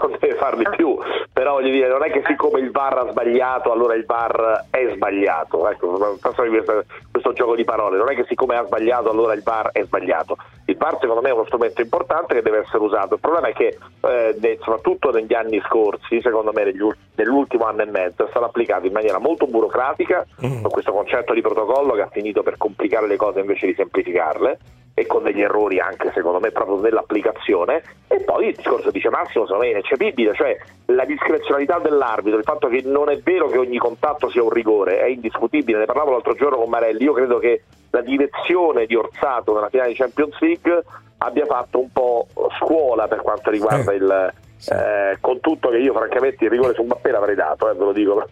non 0.00 0.16
deve 0.18 0.34
farli 0.34 0.64
più, 0.70 0.98
però 1.32 1.54
voglio 1.54 1.70
dire, 1.70 1.88
non 1.88 2.04
è 2.04 2.10
che 2.10 2.22
siccome 2.26 2.60
il 2.60 2.70
VAR 2.70 2.98
ha 2.98 3.10
sbagliato, 3.10 3.72
allora 3.72 3.94
il 3.94 4.04
VAR 4.04 4.66
è 4.70 4.90
sbagliato. 4.94 5.68
Ecco, 5.68 6.18
questo, 6.20 6.84
questo 7.10 7.32
gioco 7.32 7.54
di 7.54 7.64
parole, 7.64 7.96
non 7.96 8.10
è 8.10 8.14
che 8.14 8.24
siccome 8.28 8.56
ha 8.56 8.64
sbagliato, 8.64 9.10
allora 9.10 9.34
il 9.34 9.42
VAR 9.42 9.70
è 9.72 9.82
sbagliato. 9.84 10.36
Il 10.66 10.76
VAR 10.76 10.98
secondo 11.00 11.22
me 11.22 11.30
è 11.30 11.32
uno 11.32 11.44
strumento 11.44 11.80
importante 11.80 12.34
che 12.34 12.42
deve 12.42 12.58
essere 12.58 12.82
usato. 12.82 13.14
Il 13.14 13.20
problema 13.20 13.48
è 13.48 13.52
che 13.52 13.78
eh, 14.00 14.58
soprattutto 14.60 15.10
negli 15.10 15.34
anni 15.34 15.60
scorsi, 15.66 16.20
secondo 16.20 16.52
me 16.52 16.72
nell'ultimo 17.14 17.64
anno 17.64 17.82
e 17.82 17.86
mezzo, 17.86 18.26
è 18.26 18.30
stato 18.30 18.44
applicato 18.44 18.86
in 18.86 18.92
maniera 18.92 19.18
molto 19.18 19.46
burocratica 19.46 20.26
mm. 20.44 20.64
questo 20.64 20.92
concetto 20.92 21.32
di 21.32 21.40
protocollo 21.40 21.94
che 21.94 22.02
ha 22.02 22.08
finito 22.10 22.42
per 22.42 22.56
complicare 22.56 23.06
le 23.06 23.16
cose 23.16 23.40
invece 23.40 23.66
di 23.66 23.74
semplificarle 23.74 24.58
e 24.94 25.06
con 25.06 25.22
degli 25.22 25.40
errori 25.40 25.80
anche 25.80 26.10
secondo 26.14 26.40
me 26.40 26.50
proprio 26.50 26.80
nell'applicazione. 26.80 27.82
E 28.08 28.20
poi 28.20 28.48
il 28.48 28.56
discorso 28.56 28.90
dice 28.90 29.08
Massimo 29.08 29.46
secondo 29.46 29.64
me 29.64 29.68
è 29.68 29.72
ineccepibile 29.72 30.34
cioè 30.34 30.56
la 30.86 31.04
discrezionalità 31.04 31.78
dell'arbitro 31.78 32.38
il 32.38 32.44
fatto 32.44 32.68
che 32.68 32.82
non 32.84 33.10
è 33.10 33.18
vero 33.18 33.48
che 33.48 33.58
ogni 33.58 33.78
contatto 33.78 34.28
sia 34.28 34.42
un 34.42 34.50
rigore 34.50 35.00
è 35.00 35.06
indiscutibile. 35.06 35.78
Ne 35.78 35.86
parlavo 35.86 36.10
l'altro 36.12 36.34
giorno 36.34 36.58
con 36.58 36.68
Marelli. 36.68 37.04
Io 37.04 37.12
credo 37.12 37.38
che 37.38 37.62
la 37.90 38.00
direzione 38.00 38.86
di 38.86 38.94
Orsato 38.94 39.54
nella 39.54 39.68
finale 39.68 39.90
di 39.90 39.94
Champions 39.94 40.38
League 40.40 40.84
abbia 41.18 41.46
fatto 41.46 41.78
un 41.78 41.90
po' 41.92 42.26
scuola 42.58 43.06
per 43.06 43.22
quanto 43.22 43.50
riguarda 43.50 43.92
eh. 43.92 43.96
il 43.96 44.32
eh, 44.70 45.16
con 45.20 45.40
tutto 45.40 45.70
che 45.70 45.78
io 45.78 45.92
francamente 45.92 46.44
il 46.44 46.50
rigore 46.50 46.74
su 46.74 46.82
Mbappé 46.82 47.10
l'avrei 47.10 47.34
dato, 47.34 47.68
eh, 47.68 47.74
ve 47.74 47.84
lo 47.84 47.92
dico 47.92 48.28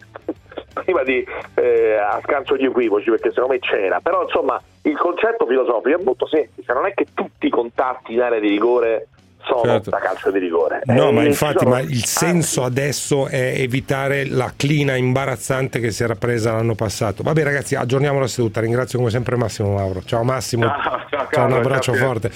prima 0.73 1.03
di 1.03 1.25
eh, 1.55 1.95
a 1.95 2.19
scanso 2.23 2.55
di 2.55 2.65
equivoci 2.65 3.09
perché 3.09 3.29
secondo 3.29 3.53
me 3.53 3.59
c'era. 3.59 3.99
Però 3.99 4.23
insomma 4.23 4.61
il 4.83 4.97
concetto 4.97 5.45
filosofico 5.45 5.97
è 5.97 6.03
molto 6.03 6.27
semplice. 6.27 6.73
Non 6.73 6.85
è 6.85 6.93
che 6.93 7.07
tutti 7.13 7.47
i 7.47 7.49
contatti 7.49 8.13
in 8.13 8.21
area 8.21 8.39
di 8.39 8.49
rigore 8.49 9.07
sono 9.43 9.63
certo. 9.63 9.89
da 9.89 9.97
calcio 9.97 10.31
di 10.31 10.39
rigore. 10.39 10.81
No 10.85 11.09
eh, 11.09 11.11
ma 11.11 11.23
infatti 11.23 11.59
sono... 11.59 11.71
ma 11.71 11.79
il 11.79 12.05
senso 12.05 12.63
adesso 12.63 13.27
è 13.27 13.53
evitare 13.57 14.25
la 14.27 14.53
clina 14.55 14.95
imbarazzante 14.95 15.79
che 15.79 15.91
si 15.91 16.03
era 16.03 16.15
presa 16.15 16.53
l'anno 16.53 16.75
passato. 16.75 17.23
Vabbè 17.23 17.43
ragazzi 17.43 17.75
aggiorniamo 17.75 18.19
la 18.19 18.27
seduta. 18.27 18.61
Ringrazio 18.61 18.99
come 18.99 19.09
sempre 19.09 19.35
Massimo 19.35 19.73
Mauro. 19.73 20.01
Ciao 20.03 20.23
Massimo. 20.23 20.65
Ciao, 20.65 21.05
ciao, 21.09 21.27
ciao 21.31 21.45
un 21.45 21.53
abbraccio 21.53 21.93
ciao, 21.93 22.05
forte. 22.05 22.31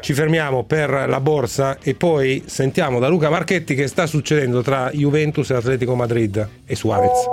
Ci 0.00 0.14
fermiamo 0.14 0.64
per 0.64 1.04
la 1.08 1.20
borsa 1.20 1.76
e 1.82 1.94
poi 1.94 2.44
sentiamo 2.46 2.98
da 2.98 3.08
Luca 3.08 3.28
Marchetti 3.28 3.74
che 3.74 3.86
sta 3.86 4.06
succedendo 4.06 4.62
tra 4.62 4.90
Juventus 4.90 5.50
e 5.50 5.54
Atletico 5.54 5.94
Madrid 5.94 6.48
e 6.64 6.74
Suarez 6.74 7.28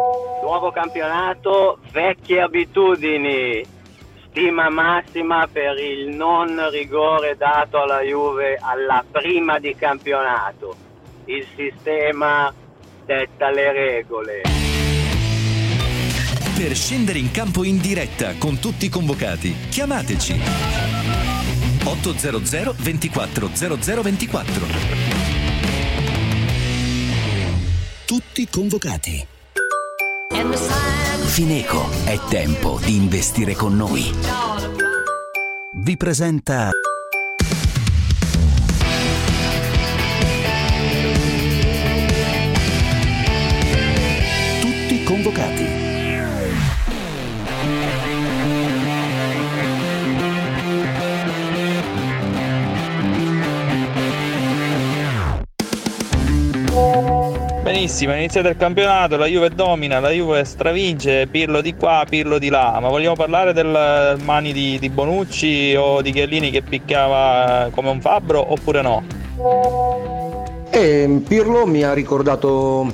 nuovo 0.48 0.72
campionato, 0.72 1.80
vecchie 1.92 2.40
abitudini, 2.40 3.62
stima 4.30 4.70
massima 4.70 5.46
per 5.52 5.78
il 5.78 6.16
non 6.16 6.70
rigore 6.70 7.36
dato 7.36 7.82
alla 7.82 8.00
Juve 8.00 8.58
alla 8.58 9.04
prima 9.12 9.60
di 9.60 9.76
campionato. 9.76 10.74
Il 11.26 11.46
sistema 11.54 12.54
detta 13.06 13.50
le 13.50 13.74
regole. 13.74 14.42
Per 16.56 16.76
scendere 16.76 17.20
in 17.20 17.30
campo 17.32 17.66
in 17.66 17.82
diretta 17.82 18.36
con 18.38 18.58
tutti 18.60 18.86
i 18.86 18.90
convocati, 18.90 19.54
chiamateci 19.70 20.40
800 21.84 22.74
24 22.78 23.50
0024. 23.54 24.66
Tutti 28.06 28.48
convocati. 28.50 29.36
Fineco, 30.38 31.90
è 32.06 32.20
tempo 32.30 32.80
di 32.84 32.96
investire 32.96 33.56
con 33.56 33.76
noi. 33.76 34.14
Vi 35.74 35.98
presenta 35.98 36.70
Tutti 44.62 45.04
convocati. 45.04 45.57
Benissimo, 57.78 58.14
è 58.14 58.18
iniziato 58.18 58.48
il 58.48 58.58
campionato, 58.58 59.18
la 59.18 59.28
Juve 59.28 59.52
domina, 59.52 60.00
la 60.00 60.10
Juve 60.10 60.44
stravince, 60.46 61.28
Pirlo 61.28 61.62
di 61.62 61.76
qua, 61.76 62.04
Pirlo 62.10 62.40
di 62.40 62.50
là, 62.50 62.80
ma 62.82 62.90
vogliamo 62.90 63.14
parlare 63.14 63.54
del 63.54 64.18
mani 64.24 64.52
di, 64.52 64.80
di 64.80 64.90
Bonucci 64.90 65.76
o 65.78 66.02
di 66.02 66.12
Chiellini 66.12 66.50
che 66.50 66.64
picchiava 66.64 67.70
come 67.70 67.90
un 67.90 68.02
fabbro 68.02 68.52
oppure 68.52 68.82
no? 68.82 69.04
Eh, 70.72 71.22
Pirlo 71.28 71.68
mi 71.68 71.84
ha 71.84 71.94
ricordato 71.94 72.90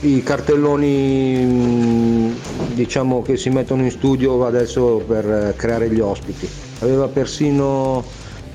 i 0.00 0.22
cartelloni 0.22 2.34
diciamo 2.72 3.20
che 3.20 3.36
si 3.36 3.50
mettono 3.50 3.82
in 3.82 3.90
studio 3.90 4.46
adesso 4.46 5.04
per 5.06 5.52
creare 5.54 5.90
gli 5.90 6.00
ospiti. 6.00 6.48
Aveva 6.78 7.08
persino 7.08 8.02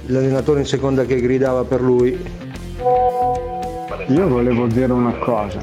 l'allenatore 0.07 0.61
in 0.61 0.65
seconda 0.65 1.05
che 1.05 1.21
gridava 1.21 1.63
per 1.63 1.79
lui 1.79 2.51
io 4.07 4.27
volevo 4.27 4.67
dire 4.67 4.91
una 4.91 5.13
cosa, 5.13 5.59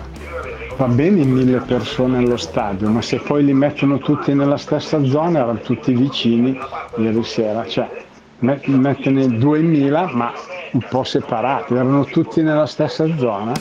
va 0.76 0.86
bene 0.86 1.24
mille 1.24 1.60
persone 1.60 2.18
allo 2.18 2.36
stadio, 2.36 2.88
ma 2.88 3.02
se 3.02 3.18
poi 3.18 3.44
li 3.44 3.52
mettono 3.52 3.98
tutti 3.98 4.32
nella 4.34 4.56
stessa 4.56 5.04
zona, 5.04 5.40
erano 5.40 5.60
tutti 5.60 5.92
vicini 5.92 6.58
ieri 6.96 7.22
sera, 7.22 7.66
cioè 7.66 7.88
mettene 8.40 9.28
2000 9.28 10.10
ma 10.14 10.32
un 10.72 10.86
po' 10.88 11.04
separati, 11.04 11.74
erano 11.74 12.04
tutti 12.04 12.42
nella 12.42 12.66
stessa 12.66 13.06
zona. 13.16 13.52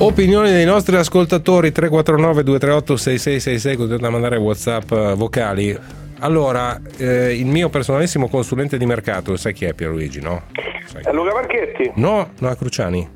Opinioni 0.00 0.50
dei 0.50 0.64
nostri 0.64 0.94
ascoltatori 0.94 1.72
349 1.72 2.44
238 2.44 2.96
6666 2.96 3.76
continuate 3.76 4.06
a 4.06 4.10
mandare 4.10 4.36
whatsapp 4.36 4.90
eh, 4.92 5.14
vocali 5.16 5.76
allora, 6.20 6.80
eh, 6.96 7.36
il 7.36 7.46
mio 7.46 7.68
personalissimo 7.68 8.28
consulente 8.28 8.76
di 8.78 8.86
mercato, 8.86 9.36
sai 9.36 9.52
chi 9.52 9.64
è 9.64 9.74
Pierluigi, 9.74 10.20
no? 10.20 10.44
Sai 10.86 11.02
è 11.04 11.12
Luca 11.12 11.32
Marchetti? 11.32 11.92
No, 11.96 12.30
no, 12.38 12.50
è 12.50 12.56
Cruciani. 12.56 13.08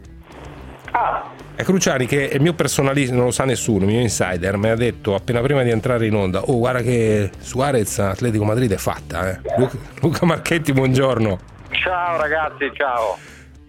Ah. 0.93 1.31
È 1.55 1.62
Cruciani 1.65 2.07
che 2.07 2.29
è 2.29 2.35
il 2.35 2.41
mio 2.41 2.55
personalista, 2.55 3.15
non 3.15 3.25
lo 3.25 3.31
sa 3.31 3.45
nessuno, 3.45 3.85
il 3.85 3.91
mio 3.91 4.01
insider, 4.01 4.57
mi 4.57 4.69
ha 4.69 4.75
detto 4.75 5.15
appena 5.15 5.41
prima 5.41 5.62
di 5.62 5.71
entrare 5.71 6.07
in 6.07 6.15
onda, 6.15 6.43
oh 6.43 6.59
guarda 6.59 6.81
che 6.81 7.31
Suarez 7.38 7.99
Atletico 7.99 8.45
Madrid 8.45 8.73
è 8.73 8.77
fatta, 8.77 9.31
eh. 9.31 9.41
Luca, 9.57 9.77
Luca 10.01 10.27
Marchetti, 10.27 10.73
buongiorno. 10.73 11.38
Ciao 11.71 12.17
ragazzi, 12.17 12.71
ciao. 12.75 13.19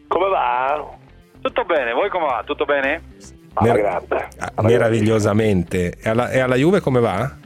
Come 0.08 0.30
va? 0.30 0.86
Tutto 1.42 1.64
bene, 1.66 1.94
voi 1.94 2.10
come 2.10 2.26
va? 2.26 2.44
Tutto 2.46 2.66
bene? 2.66 3.02
Mer- 3.60 4.04
ah, 4.38 4.62
meravigliosamente. 4.62 5.98
E 6.02 6.10
alla, 6.10 6.30
e 6.30 6.40
alla 6.40 6.56
Juve 6.56 6.80
come 6.80 7.00
va? 7.00 7.42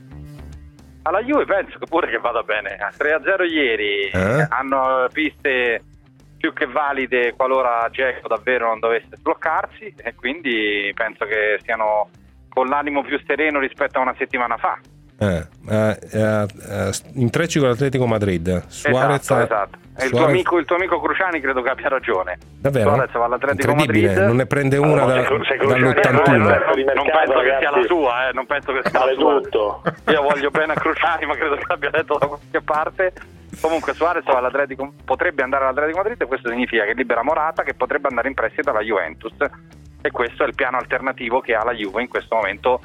Alla 1.08 1.24
Juve 1.24 1.46
penso 1.46 1.80
pure 1.88 2.10
che 2.10 2.18
vada 2.18 2.44
bene. 2.44 2.78
3-0 2.98 3.50
ieri 3.50 4.10
eh? 4.10 4.46
hanno 4.50 5.08
piste 5.14 5.82
più 6.36 6.52
che 6.52 6.66
valide 6.66 7.34
qualora 7.34 7.88
Geco 7.90 8.28
davvero 8.28 8.68
non 8.68 8.80
dovesse 8.80 9.16
sbloccarsi 9.16 9.94
e 9.96 10.14
quindi 10.16 10.92
penso 10.94 11.24
che 11.24 11.60
siano 11.64 12.10
con 12.50 12.68
l'animo 12.68 13.04
più 13.04 13.18
sereno 13.26 13.60
rispetto 13.60 14.00
a 14.00 14.02
una 14.02 14.16
settimana 14.18 14.58
fa. 14.58 14.78
Eh, 15.20 15.48
eh, 15.70 15.98
eh, 16.14 16.92
intrecci 17.14 17.60
con 17.60 17.70
l'Atletico 17.70 18.06
Madrid. 18.06 18.64
Suarez, 18.68 19.22
esatto, 19.22 19.44
esatto. 19.44 19.78
Suarez... 19.96 20.12
Il, 20.12 20.12
tuo 20.12 20.26
amico, 20.26 20.58
il, 20.60 20.66
tuo 20.66 20.76
amico, 20.76 21.02
Cruciani 21.02 21.40
credo 21.40 21.62
che 21.64 21.70
abbia 21.70 21.90
ragione. 21.90 22.38
Davvero? 22.60 22.94
Suarez 22.94 23.12
va 23.14 23.26
all'Atletico 23.26 23.74
Madrid. 23.74 24.12
Non 24.12 24.36
ne 24.36 24.46
prende 24.46 24.78
una 24.78 25.04
allora, 25.04 25.22
da, 25.22 25.30
dall'81. 25.30 26.38
Non, 26.38 26.44
non 26.94 27.06
penso 27.12 27.40
che 27.40 27.56
sia 27.60 27.72
la 27.72 27.84
sua, 27.84 28.30
eh, 28.30 28.34
non 28.34 28.46
penso 28.46 28.74
che 28.74 28.90
sia 28.90 29.06
la 29.06 29.14
sua. 29.14 29.42
Tutto. 29.42 29.82
Io 30.12 30.22
voglio 30.22 30.52
bene 30.52 30.74
a 30.74 30.76
Cruciani, 30.76 31.26
ma 31.26 31.36
credo 31.36 31.56
che 31.56 31.64
l'abbia 31.68 31.90
detto 31.90 32.18
da 32.20 32.28
qualche 32.28 32.62
parte. 32.62 33.14
Comunque 33.60 33.94
Suarez 33.94 34.24
potrebbe 35.04 35.42
andare 35.42 35.64
all'Atletico 35.64 35.98
Madrid 35.98 36.22
e 36.22 36.26
questo 36.26 36.50
significa 36.50 36.86
che 36.86 36.94
libera 36.94 37.24
Morata 37.24 37.64
che 37.64 37.74
potrebbe 37.74 38.08
andare 38.08 38.28
in 38.28 38.36
prestito 38.36 38.70
alla 38.70 38.82
Juventus 38.82 39.34
e 40.00 40.12
questo 40.12 40.44
è 40.44 40.48
il 40.48 40.54
piano 40.54 40.78
alternativo 40.78 41.40
che 41.40 41.56
ha 41.56 41.64
la 41.64 41.74
Juve 41.74 42.02
in 42.02 42.08
questo 42.08 42.36
momento 42.36 42.82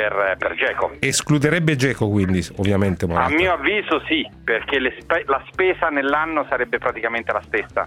per, 0.00 0.36
per 0.38 0.54
Geco. 0.54 0.92
Escluderebbe 0.98 1.76
Geco 1.76 2.08
quindi, 2.08 2.46
ovviamente. 2.56 3.06
Morata. 3.06 3.26
A 3.26 3.36
mio 3.36 3.52
avviso 3.52 4.02
sì, 4.06 4.26
perché 4.42 4.78
spe- 4.98 5.24
la 5.26 5.42
spesa 5.50 5.88
nell'anno 5.88 6.46
sarebbe 6.48 6.78
praticamente 6.78 7.32
la 7.32 7.42
stessa. 7.44 7.86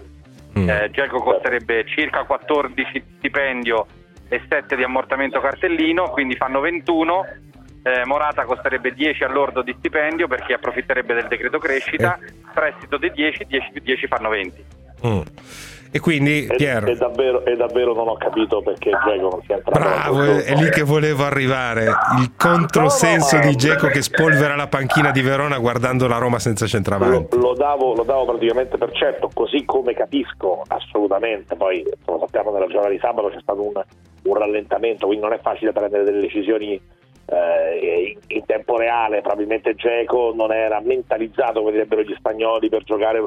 Mm. 0.56 0.68
Eh, 0.68 0.90
Geco 0.92 1.18
costerebbe 1.18 1.84
circa 1.86 2.22
14 2.22 3.04
stipendio 3.16 3.86
e 4.28 4.40
7 4.48 4.76
di 4.76 4.84
ammortamento 4.84 5.40
cartellino, 5.40 6.10
quindi 6.10 6.36
fanno 6.36 6.60
21. 6.60 7.26
Eh, 7.82 8.06
Morata 8.06 8.44
costerebbe 8.44 8.94
10 8.94 9.24
all'ordo 9.24 9.60
di 9.62 9.74
stipendio 9.76 10.28
perché 10.28 10.54
approfitterebbe 10.54 11.14
del 11.14 11.26
decreto 11.26 11.58
crescita, 11.58 12.16
eh. 12.16 12.32
prestito 12.54 12.96
di 12.96 13.10
10, 13.10 13.44
10 13.46 13.70
più 13.72 13.80
10 13.82 14.06
fanno 14.06 14.28
20. 14.28 14.64
Mm. 15.06 15.20
E 15.94 16.00
quindi 16.00 16.44
Pier... 16.56 16.88
E, 16.88 16.96
davvero, 16.96 17.44
e, 17.44 17.54
davvero, 17.54 17.94
non 17.94 18.08
ho 18.08 18.16
capito 18.16 18.60
perché 18.62 18.90
Geco 18.90 19.28
non 19.28 19.40
sia 19.46 19.54
entrato. 19.54 19.78
Bravo, 19.78 20.42
è, 20.42 20.52
lì 20.56 20.68
che 20.70 20.82
volevo 20.82 21.22
arrivare. 21.22 21.84
Il 22.18 22.32
controsenso 22.36 23.36
no, 23.36 23.44
no, 23.44 23.48
di 23.50 23.54
Geco 23.54 23.86
che 23.86 24.02
spolvera 24.02 24.56
la 24.56 24.66
panchina 24.66 25.12
di 25.12 25.22
Verona 25.22 25.56
guardando 25.56 26.08
la 26.08 26.18
Roma 26.18 26.40
senza 26.40 26.66
centravanti. 26.66 27.36
Lo, 27.36 27.42
lo, 27.42 27.54
davo, 27.54 27.94
lo 27.94 28.02
davo 28.02 28.24
praticamente 28.24 28.76
per 28.76 28.90
certo, 28.90 29.30
così 29.32 29.64
come 29.64 29.94
capisco 29.94 30.64
assolutamente. 30.66 31.54
Poi, 31.54 31.86
come 32.04 32.18
sappiamo, 32.18 32.50
nella 32.50 32.66
giornata 32.66 32.88
di 32.88 32.98
sabato 32.98 33.28
c'è 33.28 33.40
stato 33.40 33.62
un, 33.62 33.80
un 34.24 34.34
rallentamento, 34.34 35.06
quindi 35.06 35.24
non 35.24 35.32
è 35.32 35.38
facile 35.40 35.70
prendere 35.70 36.02
delle 36.02 36.22
decisioni 36.22 36.72
eh, 37.26 38.10
in, 38.10 38.36
in, 38.36 38.44
tempo 38.46 38.76
reale. 38.76 39.20
Probabilmente 39.20 39.76
Geco 39.76 40.32
non 40.34 40.52
era 40.52 40.80
mentalizzato, 40.80 41.60
come 41.60 41.70
direbbero 41.70 42.02
gli 42.02 42.14
spagnoli, 42.18 42.68
per 42.68 42.82
giocare 42.82 43.24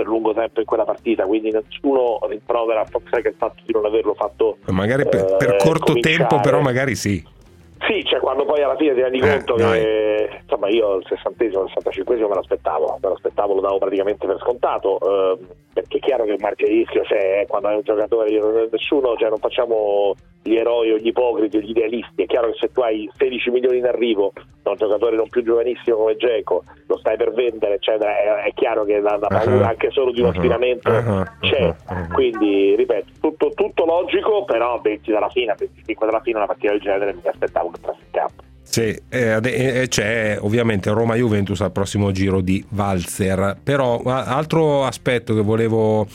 per 0.00 0.08
lungo 0.08 0.32
tempo 0.32 0.60
in 0.60 0.66
quella 0.66 0.84
partita, 0.84 1.24
quindi 1.26 1.50
nessuno 1.50 2.18
rimprovera 2.26 2.80
a 2.80 2.84
Fox 2.86 3.10
che 3.20 3.28
il 3.28 3.34
fatto 3.36 3.62
di 3.66 3.72
non 3.72 3.84
averlo 3.84 4.14
fatto. 4.14 4.56
Magari 4.68 5.06
per, 5.06 5.36
per 5.36 5.54
eh, 5.54 5.56
corto 5.58 5.92
cominciare. 5.92 6.16
tempo, 6.16 6.40
però 6.40 6.60
magari 6.60 6.94
sì. 6.94 7.22
Sì, 7.86 8.04
cioè 8.04 8.20
quando 8.20 8.44
poi 8.44 8.62
alla 8.62 8.76
fine 8.76 8.94
ti 8.94 9.00
rendi 9.00 9.18
eh, 9.18 9.30
conto 9.30 9.54
che 9.54 10.28
insomma 10.42 10.68
io 10.68 10.96
il 10.96 11.06
60 11.08 11.44
il 11.44 11.52
65 11.52 12.16
me 12.16 12.34
l'aspettavo, 12.34 12.98
me 13.00 13.08
l'aspettavo, 13.08 13.54
lo 13.54 13.60
davo 13.60 13.78
praticamente 13.78 14.26
per 14.26 14.38
scontato, 14.38 14.98
eh, 15.00 15.38
perché 15.72 15.96
è 15.96 16.00
chiaro 16.00 16.24
che 16.24 16.32
il 16.32 16.40
margine 16.40 16.70
di 16.70 16.76
rischio 16.78 17.02
c'è 17.02 17.46
quando 17.48 17.68
hai 17.68 17.76
un 17.76 17.82
giocatore, 17.82 18.28
io, 18.30 18.68
nessuno, 18.70 19.16
cioè 19.16 19.30
non 19.30 19.38
facciamo 19.38 20.14
gli 20.42 20.54
eroi 20.54 20.92
o 20.92 20.96
gli 20.96 21.08
ipocriti 21.08 21.58
o 21.58 21.60
gli 21.60 21.70
idealisti, 21.70 22.22
è 22.22 22.26
chiaro 22.26 22.50
che 22.50 22.56
se 22.60 22.72
tu 22.72 22.80
hai 22.80 23.10
16 23.16 23.50
milioni 23.50 23.78
in 23.78 23.86
arrivo 23.86 24.32
da 24.62 24.70
un 24.70 24.76
giocatore 24.76 25.16
non 25.16 25.28
più 25.28 25.42
giovanissimo 25.42 25.96
come 25.96 26.16
Geco, 26.16 26.64
lo 26.86 26.98
stai 26.98 27.16
per 27.16 27.32
vendere, 27.32 27.74
eccetera, 27.74 28.16
è, 28.16 28.48
è 28.48 28.52
chiaro 28.54 28.84
che 28.84 29.00
la, 29.00 29.18
la 29.18 29.42
uh-huh. 29.44 29.62
anche 29.62 29.90
solo 29.90 30.12
di 30.12 30.20
uno 30.20 30.28
uh-huh. 30.28 30.36
aspiramento 30.36 30.90
uh-huh. 30.90 31.24
c'è, 31.40 31.74
quindi 32.12 32.74
ripeto, 32.76 33.12
tutto, 33.20 33.50
tutto, 33.54 33.84
logico, 33.84 34.44
però 34.44 34.80
20 34.80 35.10
dalla 35.10 35.28
fine, 35.28 35.54
25 35.56 36.06
dalla 36.06 36.20
fine 36.20 36.36
una 36.36 36.46
partita 36.46 36.72
del 36.72 36.80
genere 36.80 37.14
mi 37.14 37.20
aspettavo 37.24 37.69
che 37.70 37.76
entrasse 37.76 38.00
in 38.04 38.10
campo. 38.10 38.42
Sì, 38.62 39.02
eh, 39.08 39.86
c'è 39.88 40.38
ovviamente 40.40 40.90
Roma-Juventus 40.90 41.60
al 41.60 41.72
prossimo 41.72 42.12
giro 42.12 42.40
di 42.40 42.64
Valzer, 42.68 43.58
però 43.60 44.00
altro 44.04 44.84
aspetto 44.84 45.34
che 45.34 45.42
volevo 45.42 46.06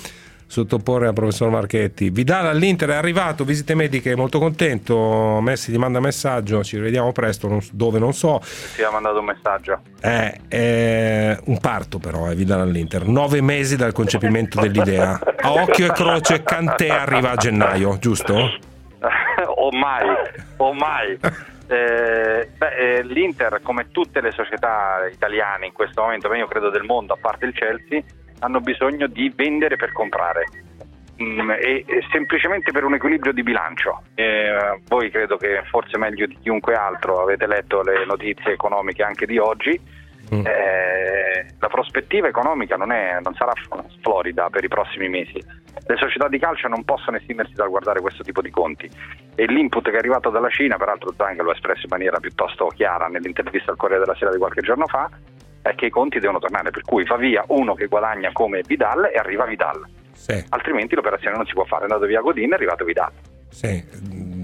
sottoporre 0.48 1.08
al 1.08 1.14
professor 1.14 1.50
Marchetti. 1.50 2.10
Vidal 2.10 2.46
all'Inter 2.46 2.90
è 2.90 2.96
arrivato, 2.96 3.44
visite 3.44 3.76
mediche, 3.76 4.16
molto 4.16 4.40
contento. 4.40 5.40
Messi 5.42 5.72
ti 5.72 5.78
manda 5.78 6.00
messaggio, 6.00 6.64
ci 6.64 6.78
rivediamo 6.78 7.12
presto, 7.12 7.50
non, 7.50 7.60
dove 7.72 8.00
non 8.00 8.14
so. 8.14 8.42
Ti 8.76 8.84
ha 8.84 8.92
mandato 8.92 9.20
un 9.20 9.26
messaggio. 9.26 9.82
È, 10.00 10.40
è 10.48 11.38
un 11.46 11.58
parto 11.60 11.98
però, 12.00 12.28
è 12.28 12.32
eh, 12.32 12.36
Vidal 12.36 12.62
all'Inter. 12.62 13.06
Nove 13.06 13.42
mesi 13.42 13.76
dal 13.76 13.92
concepimento 13.92 14.62
dell'idea. 14.62 15.20
A 15.42 15.52
occhio 15.52 15.88
e 15.88 15.92
croce 15.92 16.42
Cantè 16.42 16.88
arriva 16.88 17.32
a 17.32 17.36
gennaio, 17.36 17.98
giusto? 18.00 18.74
O 19.66 19.72
mai, 19.72 20.08
o 20.58 20.74
mai. 20.74 21.18
Eh, 21.68 22.50
beh, 22.56 22.76
eh, 22.76 23.04
L'Inter, 23.04 23.60
come 23.64 23.90
tutte 23.92 24.22
le 24.22 24.32
società 24.32 25.08
italiane 25.12 25.66
in 25.66 25.74
questo 25.74 26.04
momento, 26.04 26.30
ma 26.30 26.38
io 26.38 26.48
credo 26.48 26.70
del 26.70 26.84
mondo, 26.84 27.14
a 27.14 27.18
parte 27.20 27.46
il 27.46 27.54
Chelsea, 27.54 28.02
hanno 28.40 28.60
bisogno 28.60 29.08
di 29.08 29.32
vendere 29.36 29.76
per 29.76 29.92
comprare. 29.92 30.46
Mm, 31.22 31.50
e, 31.52 31.86
e, 31.88 32.06
semplicemente 32.12 32.72
per 32.72 32.84
un 32.84 32.94
equilibrio 32.94 33.32
di 33.32 33.42
bilancio. 33.42 34.04
Eh, 34.16 34.82
voi 34.88 35.10
credo 35.10 35.38
che 35.38 35.64
forse 35.70 35.98
meglio 35.98 36.26
di 36.28 36.38
chiunque 36.42 36.76
altro 36.76 37.22
avete 37.22 37.48
letto 37.48 37.82
le 37.82 38.06
notizie 38.06 38.52
economiche 38.52 39.02
anche 39.02 39.26
di 39.26 39.38
oggi. 39.38 39.80
Mm. 40.34 40.46
Eh, 40.46 41.46
la 41.60 41.68
prospettiva 41.68 42.28
economica 42.28 42.76
non, 42.76 42.92
è, 42.92 43.20
non, 43.22 43.34
sarà 43.36 43.54
florida 44.02 44.50
per 44.50 44.64
i 44.64 44.68
prossimi 44.68 45.10
mesi. 45.10 45.44
Le 45.88 45.98
società 45.98 46.28
di 46.28 46.40
calcio 46.40 46.68
non 46.68 46.84
possono 46.84 47.18
esimersi 47.18 47.54
dal 47.54 47.70
guardare 47.70 48.02
questo 48.02 48.24
tipo 48.24 48.42
di 48.42 48.50
conti 48.50 48.90
e 49.36 49.46
l'input 49.46 49.84
che 49.84 49.96
è 49.96 49.98
arrivato 49.98 50.30
dalla 50.30 50.50
Cina, 50.50 50.78
peraltro 50.78 51.14
Zang 51.16 51.40
lo 51.42 51.52
ha 51.52 51.54
espresso 51.54 51.84
in 51.84 51.90
maniera 51.90 52.20
piuttosto 52.20 52.68
chiara 52.68 53.08
nell'intervista 53.08 53.72
al 53.72 53.78
Corriere 53.78 54.04
della 54.04 54.18
Sera 54.18 54.32
di 54.32 54.38
qualche 54.38 54.62
giorno 54.62 54.88
fa, 54.88 55.10
è 55.62 55.76
che 55.76 55.88
i 55.88 55.90
conti 55.90 56.20
devono 56.20 56.40
tornare, 56.40 56.72
per 56.72 56.84
cui 56.84 57.06
fa 57.06 57.18
via 57.18 57.44
uno 57.48 57.74
che 57.74 57.88
guadagna 57.88 58.32
come 58.32 58.62
Vidal 58.66 59.12
e 59.14 59.18
arriva 59.18 59.46
Vidal. 59.46 59.84
Sì. 60.14 60.44
Altrimenti 60.50 60.96
l'operazione 60.96 61.36
non 61.36 61.46
si 61.46 61.54
può 61.54 61.66
fare. 61.66 61.82
È 61.82 61.86
andato 61.86 62.06
via 62.06 62.22
Godin, 62.22 62.52
è 62.52 62.56
arrivato 62.56 62.86
Vidal. 62.86 63.12
Sì, 63.50 63.84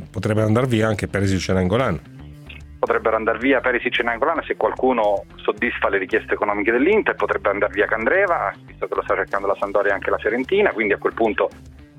potrebbe 0.10 0.42
andare 0.42 0.68
via 0.68 0.88
anche 0.88 1.08
Perisic 1.08 1.50
e 1.50 1.54
Nangolan. 1.54 2.00
Potrebbero 2.82 3.16
andare 3.16 3.38
via 3.38 3.60
Perisic 3.60 4.00
e 4.00 4.04
Nangolan 4.04 4.42
se 4.44 4.56
qualcuno 4.56 5.26
soddisfa 5.36 5.88
le 5.88 6.00
richieste 6.00 6.34
economiche 6.34 6.72
dell'Inter, 6.72 7.14
potrebbe 7.14 7.50
andare 7.50 7.72
via 7.74 7.86
Candreva, 7.86 8.52
visto 8.66 8.88
che 8.88 8.96
lo 8.96 9.04
sta 9.04 9.14
cercando 9.14 9.46
la 9.46 9.56
Sandoria 9.60 9.92
e 9.92 9.94
anche 9.94 10.10
la 10.10 10.18
Fiorentina, 10.18 10.72
quindi 10.72 10.94
a 10.94 10.98
quel 10.98 11.14
punto 11.14 11.48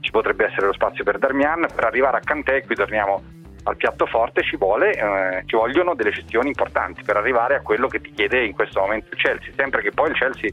ci 0.01 0.11
potrebbe 0.11 0.47
essere 0.47 0.67
lo 0.67 0.73
spazio 0.73 1.05
per 1.05 1.19
Darmian. 1.19 1.69
Per 1.73 1.85
arrivare 1.85 2.17
a 2.17 2.21
Cantè, 2.21 2.65
qui 2.65 2.75
torniamo 2.75 3.23
al 3.63 3.77
piatto 3.77 4.07
forte 4.07 4.43
ci, 4.43 4.57
vuole, 4.57 4.91
eh, 4.91 5.43
ci 5.47 5.55
vogliono 5.55 5.95
delle 5.95 6.11
gestioni 6.11 6.49
importanti 6.49 7.03
per 7.05 7.17
arrivare 7.17 7.55
a 7.55 7.61
quello 7.61 7.87
che 7.87 8.01
ti 8.01 8.11
chiede 8.11 8.45
in 8.45 8.53
questo 8.53 8.81
momento 8.81 9.11
il 9.13 9.21
Chelsea, 9.21 9.53
sempre 9.57 9.83
che 9.83 9.93
poi 9.93 10.11
il 10.11 10.17
Chelsea 10.17 10.51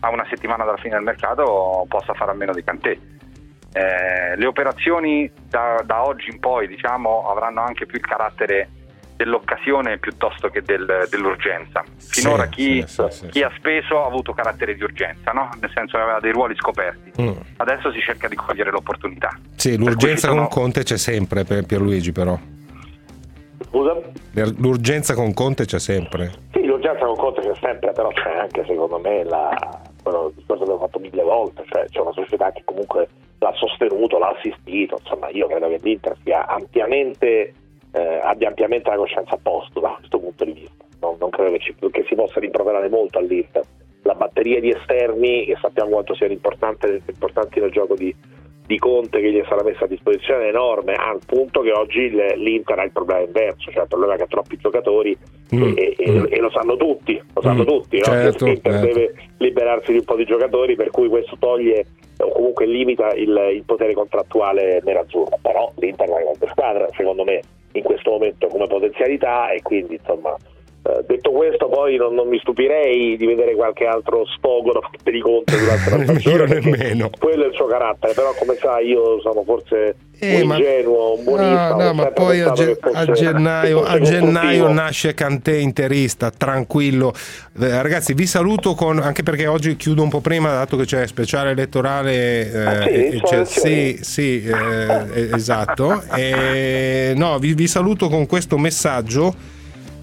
a 0.00 0.10
una 0.10 0.26
settimana 0.28 0.64
dalla 0.64 0.76
fine 0.76 0.94
del 0.94 1.04
mercato 1.04 1.86
possa 1.88 2.14
fare 2.14 2.32
a 2.32 2.34
meno 2.34 2.52
di 2.52 2.64
Cantè. 2.64 2.98
Eh, 3.70 4.36
le 4.36 4.46
operazioni 4.46 5.30
da, 5.48 5.82
da, 5.84 6.04
oggi 6.04 6.30
in 6.30 6.40
poi 6.40 6.66
diciamo, 6.66 7.28
avranno 7.28 7.62
anche 7.62 7.86
più 7.86 7.98
il 7.98 8.04
carattere 8.04 8.70
dell'occasione 9.18 9.98
piuttosto 9.98 10.48
che 10.48 10.62
del, 10.62 11.06
dell'urgenza. 11.10 11.82
Finora 11.96 12.44
sì, 12.44 12.50
chi, 12.50 12.84
sì, 12.86 13.04
sì, 13.10 13.26
chi 13.26 13.42
ha 13.42 13.50
speso 13.56 14.00
ha 14.00 14.06
avuto 14.06 14.32
carattere 14.32 14.76
di 14.76 14.82
urgenza, 14.84 15.32
no? 15.32 15.50
nel 15.60 15.70
senso 15.74 15.96
che 15.96 16.02
aveva 16.04 16.20
dei 16.20 16.30
ruoli 16.30 16.54
scoperti. 16.54 17.20
Mm. 17.20 17.32
Adesso 17.56 17.90
si 17.90 18.00
cerca 18.00 18.28
di 18.28 18.36
cogliere 18.36 18.70
l'opportunità. 18.70 19.36
Sì, 19.56 19.76
l'urgenza 19.76 20.28
sono... 20.28 20.42
con 20.42 20.48
Conte 20.48 20.84
c'è 20.84 20.96
sempre 20.96 21.42
per 21.44 21.66
Pierluigi 21.66 22.12
però. 22.12 22.38
Scusa? 23.66 23.96
L'urgenza 24.56 25.14
con 25.14 25.34
Conte 25.34 25.64
c'è 25.64 25.80
sempre. 25.80 26.30
Sì, 26.52 26.64
l'urgenza 26.64 27.04
con 27.04 27.16
Conte 27.16 27.40
c'è 27.40 27.54
sempre, 27.60 27.90
però 27.90 28.10
c'è 28.10 28.36
anche 28.36 28.64
secondo 28.68 29.00
me 29.00 29.24
la... 29.24 29.82
quello 30.00 30.32
discorso 30.36 30.62
che 30.62 30.70
abbiamo 30.70 30.86
fatto 30.86 31.00
mille 31.00 31.22
volte, 31.24 31.64
cioè 31.66 31.86
c'è 31.86 31.98
una 31.98 32.12
società 32.12 32.52
che 32.52 32.62
comunque 32.64 33.08
l'ha 33.40 33.52
sostenuto, 33.54 34.18
l'ha 34.18 34.32
assistito, 34.36 34.96
insomma 35.02 35.28
io 35.30 35.48
credo 35.48 35.68
che 35.68 35.80
l'Inter 35.82 36.16
sia 36.22 36.46
ampiamente 36.46 37.52
eh, 37.92 38.20
abbia 38.22 38.48
ampiamente 38.48 38.90
la 38.90 38.96
coscienza 38.96 39.34
a 39.34 39.38
posto 39.40 39.80
da 39.80 39.94
questo 39.98 40.18
punto 40.18 40.44
di 40.44 40.52
vista. 40.52 40.84
Non, 41.00 41.16
non 41.18 41.30
credo 41.30 41.52
che, 41.52 41.58
ci, 41.60 41.74
che, 41.90 42.04
si 42.08 42.14
possa 42.14 42.40
rimproverare 42.40 42.88
molto 42.88 43.18
all'Inter. 43.18 43.64
La 44.02 44.14
batteria 44.14 44.60
di 44.60 44.70
esterni, 44.70 45.44
e 45.44 45.56
sappiamo 45.60 45.90
quanto 45.90 46.14
siano 46.14 46.32
importanti, 46.32 47.60
nel 47.60 47.70
gioco 47.70 47.94
di, 47.94 48.14
di, 48.66 48.78
Conte 48.78 49.20
che 49.20 49.30
gli 49.30 49.42
sarà 49.46 49.62
messa 49.62 49.84
a 49.84 49.88
disposizione, 49.88 50.46
è 50.46 50.48
enorme, 50.48 50.94
al 50.94 51.18
punto 51.26 51.60
che 51.60 51.72
oggi 51.72 52.08
l'Inter 52.10 52.78
ha 52.78 52.84
il 52.84 52.92
problema 52.92 53.20
inverso, 53.20 53.70
cioè 53.70 53.82
il 53.82 53.88
problema 53.88 54.14
è 54.14 54.16
che 54.16 54.22
ha 54.22 54.26
troppi 54.28 54.56
giocatori 54.56 55.16
mm, 55.54 55.72
e, 55.76 55.96
mm. 56.08 56.24
e, 56.30 56.40
lo 56.40 56.50
sanno 56.50 56.76
tutti, 56.76 57.20
lo 57.34 57.42
sanno 57.42 57.62
mm, 57.62 57.66
tutti, 57.66 57.96
no? 57.98 58.04
certo, 58.04 58.44
l'Inter 58.46 58.72
certo. 58.72 58.86
deve 58.86 59.14
liberarsi 59.38 59.92
di 59.92 59.98
un 59.98 60.04
po' 60.04 60.16
di 60.16 60.24
giocatori, 60.24 60.76
per 60.76 60.90
cui 60.90 61.08
questo 61.08 61.36
toglie 61.38 61.84
o 62.18 62.30
comunque 62.30 62.66
limita 62.66 63.12
il, 63.12 63.50
il 63.52 63.62
potere 63.64 63.92
contrattuale 63.94 64.80
nerazzurro, 64.84 65.38
però 65.42 65.70
l'Inter 65.76 66.06
è 66.06 66.10
una 66.10 66.20
grande 66.20 66.48
squadra, 66.48 66.88
secondo 66.96 67.24
me 67.24 67.40
in 67.72 67.82
questo 67.82 68.10
momento 68.10 68.46
come 68.48 68.66
potenzialità 68.66 69.50
e 69.50 69.62
quindi 69.62 69.94
insomma 69.94 70.36
eh, 70.88 71.04
detto 71.06 71.32
questo 71.32 71.68
poi 71.68 71.96
non, 71.96 72.14
non, 72.14 72.28
mi 72.28 72.38
stupirei 72.38 73.18
di 73.18 73.26
vedere 73.26 73.54
qualche 73.54 73.84
altro 73.84 74.24
sfogo 74.24 74.72
da 74.72 74.80
parte 74.80 75.10
di 75.10 75.20
Conte 75.20 75.58
durante 75.58 75.90
la 75.90 76.02
stagione 76.16 76.54
io 76.54 76.60
nemmeno 76.60 77.10
quello 77.18 77.44
è 77.44 77.48
il 77.48 77.54
suo 77.54 77.66
carattere 77.66 78.14
però 78.14 78.32
come 78.38 78.54
sai 78.54 78.88
io 78.88 79.20
sono 79.20 79.42
forse 79.44 79.96
eh, 80.18 80.40
un 80.40 80.52
ingenuo 80.52 81.18
un 81.18 81.24
buonista 81.24 81.74
no, 81.74 81.82
no 81.82 81.92
ma 81.92 82.06
poi 82.06 82.40
a, 82.40 82.52
ge- 82.52 82.78
fosse, 82.80 82.96
a, 82.96 83.12
gennaio, 83.12 83.84
a 83.84 84.00
gennaio 84.00 84.72
nasce 84.72 85.14
Cantè 85.14 85.54
interista 85.54 86.30
tranquillo. 86.30 87.12
Eh, 87.60 87.82
ragazzi 87.82 88.14
vi 88.14 88.26
saluto 88.26 88.74
con, 88.74 88.98
anche 88.98 89.22
perché 89.22 89.46
oggi 89.46 89.76
chiudo 89.76 90.02
un 90.02 90.08
po' 90.08 90.20
prima 90.20 90.50
dato 90.50 90.76
che 90.76 90.86
c'è 90.86 91.06
speciale 91.06 91.50
elettorale 91.50 92.50
eh, 92.50 92.66
ah, 92.66 92.82
sì, 92.82 93.20
c'è, 93.22 93.44
sì, 93.44 93.98
sì 94.00 94.42
eh, 94.44 95.30
esatto. 95.34 96.02
No 97.14 97.38
vi, 97.38 97.54
vi 97.54 97.68
saluto 97.68 98.08
con 98.08 98.26
questo 98.26 98.58
messaggio 98.58 99.56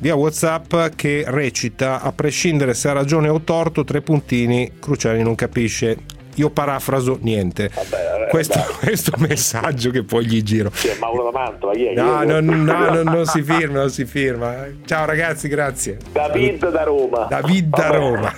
via 0.05 0.13
WhatsApp 0.13 0.75
che 0.95 1.23
recita: 1.25 1.99
A 1.99 2.11
prescindere 2.11 2.75
se 2.75 2.89
ha 2.89 2.93
ragione 2.93 3.27
o 3.27 3.41
torto, 3.41 3.83
tre 3.83 4.01
puntini, 4.01 4.73
Cruciani 4.79 5.23
non 5.23 5.33
capisce. 5.33 5.97
io 6.35 6.51
parafraso 6.51 7.17
niente. 7.21 7.71
Vabbè, 7.73 8.27
questo, 8.29 8.59
questo, 8.79 9.13
messaggio 9.17 9.89
che 9.89 10.03
poi 10.03 10.27
gli 10.27 10.43
giro. 10.43 10.69
Sì, 10.71 10.91
Mauro 10.99 11.31
da 11.31 11.31
Mantova, 11.31 11.73
è? 11.73 11.93
No, 11.95 12.23
no, 12.23 12.39
no, 12.39 12.53
no, 12.53 13.01
non 13.01 13.25
si 13.25 13.41
firma, 13.41 13.79
non 13.79 13.89
si 13.89 14.05
firma. 14.05 14.67
Ciao 14.85 15.05
ragazzi, 15.05 15.47
grazie. 15.47 15.97
David 16.11 16.69
da 16.69 16.83
Roma. 16.83 17.25
David 17.27 17.69
da 17.69 17.87
Roma. 17.87 18.33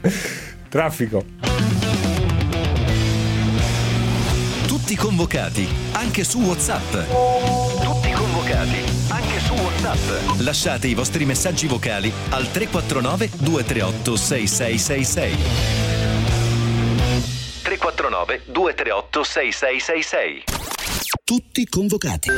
Traffico. 0.70 1.24
Tutti 4.66 4.96
convocati, 4.96 5.68
anche 5.92 6.24
su 6.24 6.40
WhatsApp. 6.40 6.90
Tutti 7.82 8.10
convocati, 8.12 8.91
su 9.56 9.62
WhatsApp. 9.62 10.40
Lasciate 10.40 10.86
i 10.86 10.94
vostri 10.94 11.24
messaggi 11.24 11.66
vocali 11.66 12.12
al 12.30 12.50
349 12.50 13.30
238 13.38 14.16
6666. 14.16 15.36
349 17.62 18.42
238 18.46 19.24
6666. 19.24 21.11
Tutti 21.24 21.64
convocati. 21.66 22.30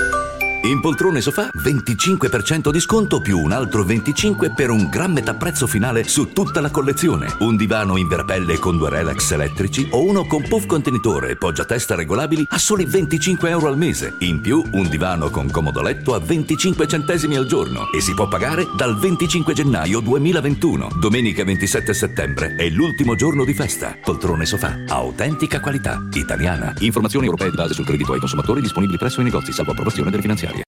In 0.64 0.80
poltrone 0.80 1.20
sofà 1.20 1.50
25% 1.62 2.70
di 2.70 2.80
sconto 2.80 3.20
più 3.20 3.38
un 3.38 3.52
altro 3.52 3.84
25% 3.84 4.54
per 4.54 4.70
un 4.70 4.88
gran 4.88 5.12
metà 5.12 5.34
prezzo 5.34 5.66
finale 5.66 6.04
su 6.04 6.32
tutta 6.32 6.62
la 6.62 6.70
collezione. 6.70 7.36
Un 7.40 7.54
divano 7.56 7.98
in 7.98 8.08
verapelle 8.08 8.58
con 8.58 8.78
due 8.78 8.88
relax 8.88 9.30
elettrici 9.32 9.86
o 9.90 10.02
uno 10.02 10.24
con 10.24 10.42
puff 10.48 10.64
contenitore 10.64 11.30
e 11.30 11.36
poggiatesta 11.36 11.94
regolabili 11.94 12.46
a 12.48 12.56
soli 12.56 12.86
25 12.86 13.50
euro 13.50 13.68
al 13.68 13.76
mese. 13.76 14.16
In 14.20 14.40
più 14.40 14.64
un 14.72 14.88
divano 14.88 15.28
con 15.28 15.50
comodo 15.50 15.82
letto 15.82 16.14
a 16.14 16.18
25 16.18 16.88
centesimi 16.88 17.36
al 17.36 17.46
giorno 17.46 17.92
e 17.92 18.00
si 18.00 18.14
può 18.14 18.26
pagare 18.26 18.66
dal 18.74 18.98
25 18.98 19.52
gennaio 19.52 20.00
2021. 20.00 20.92
Domenica 20.98 21.44
27 21.44 21.92
settembre 21.92 22.54
è 22.56 22.70
l'ultimo 22.70 23.14
giorno 23.16 23.44
di 23.44 23.52
festa. 23.52 23.98
Poltrone 24.02 24.46
sofà, 24.46 24.82
autentica 24.88 25.60
qualità, 25.60 26.08
italiana. 26.14 26.72
Informazioni 26.78 27.26
europee 27.26 27.50
di 27.50 27.56
base 27.56 27.74
sul 27.74 27.84
credito 27.84 28.14
ai 28.14 28.18
consumatori 28.18 28.62
disponibili 28.62 28.73
presso 28.98 29.20
i 29.20 29.24
negozi 29.24 29.52
salvo 29.52 29.70
approvazione 29.70 30.10
delle 30.10 30.22
finanziarie. 30.22 30.63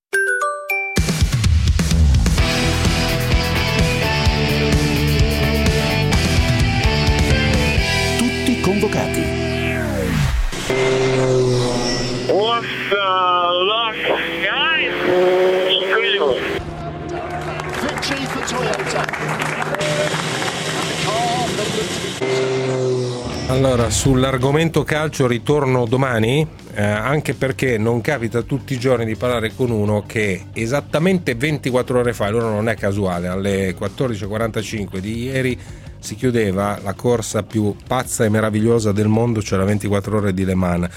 Allora, 23.77 23.91
sull'argomento 23.93 24.81
calcio 24.83 25.27
ritorno 25.27 25.85
domani, 25.85 26.47
eh, 26.73 26.81
anche 26.81 27.35
perché 27.35 27.77
non 27.77 28.01
capita 28.01 28.41
tutti 28.41 28.73
i 28.73 28.79
giorni 28.79 29.05
di 29.05 29.15
parlare 29.15 29.53
con 29.53 29.69
uno 29.69 30.03
che 30.03 30.45
esattamente 30.53 31.35
24 31.35 31.99
ore 31.99 32.13
fa, 32.13 32.25
allora 32.25 32.49
non 32.49 32.69
è 32.69 32.75
casuale, 32.75 33.27
alle 33.27 33.75
14.45 33.75 34.97
di 34.97 35.25
ieri 35.25 35.59
si 35.99 36.15
chiudeva 36.15 36.79
la 36.81 36.93
corsa 36.93 37.43
più 37.43 37.75
pazza 37.87 38.25
e 38.25 38.29
meravigliosa 38.29 38.91
del 38.91 39.09
mondo, 39.09 39.43
cioè 39.43 39.59
la 39.59 39.65
24 39.65 40.17
ore 40.17 40.33
di 40.33 40.43
Le 40.43 40.55
Mans. 40.55 40.87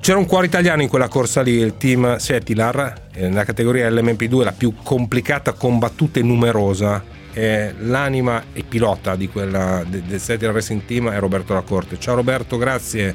C'era 0.00 0.16
un 0.16 0.24
cuore 0.24 0.46
italiano 0.46 0.80
in 0.80 0.88
quella 0.88 1.08
corsa 1.08 1.42
lì, 1.42 1.58
il 1.58 1.76
team 1.76 2.16
Setilar, 2.16 3.08
nella 3.16 3.44
categoria 3.44 3.90
LMP2, 3.90 4.42
la 4.42 4.52
più 4.52 4.72
complicata, 4.82 5.52
combattuta 5.52 6.18
e 6.18 6.22
numerosa 6.22 7.20
eh, 7.34 7.74
l'anima 7.78 8.44
e 8.52 8.62
pilota 8.62 9.16
di 9.16 9.28
quella 9.28 9.82
del 9.86 10.02
de 10.02 10.18
Setting 10.18 10.52
Racing 10.52 10.84
Team 10.84 11.10
è 11.10 11.18
Roberto 11.18 11.54
Lacorte. 11.54 11.98
Ciao 11.98 12.14
Roberto, 12.14 12.56
grazie. 12.56 13.14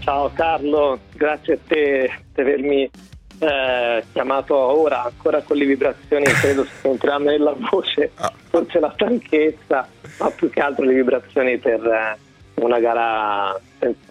Ciao 0.00 0.30
Carlo, 0.32 1.00
grazie 1.12 1.54
a 1.54 1.58
te 1.66 2.10
per 2.32 2.46
avermi 2.46 2.90
eh, 3.40 4.04
chiamato 4.12 4.56
ora, 4.56 5.04
ancora 5.04 5.42
con 5.42 5.56
le 5.56 5.64
vibrazioni, 5.64 6.24
credo 6.24 6.64
si 6.64 6.70
sentiranno 6.82 7.30
nella 7.30 7.54
voce, 7.70 8.10
forse 8.48 8.80
la 8.80 8.90
stanchezza, 8.94 9.88
ma 10.18 10.30
più 10.30 10.50
che 10.50 10.60
altro 10.60 10.84
le 10.84 10.94
vibrazioni 10.94 11.58
per 11.58 11.84
eh, 11.84 12.18
una 12.62 12.80
gara 12.80 13.58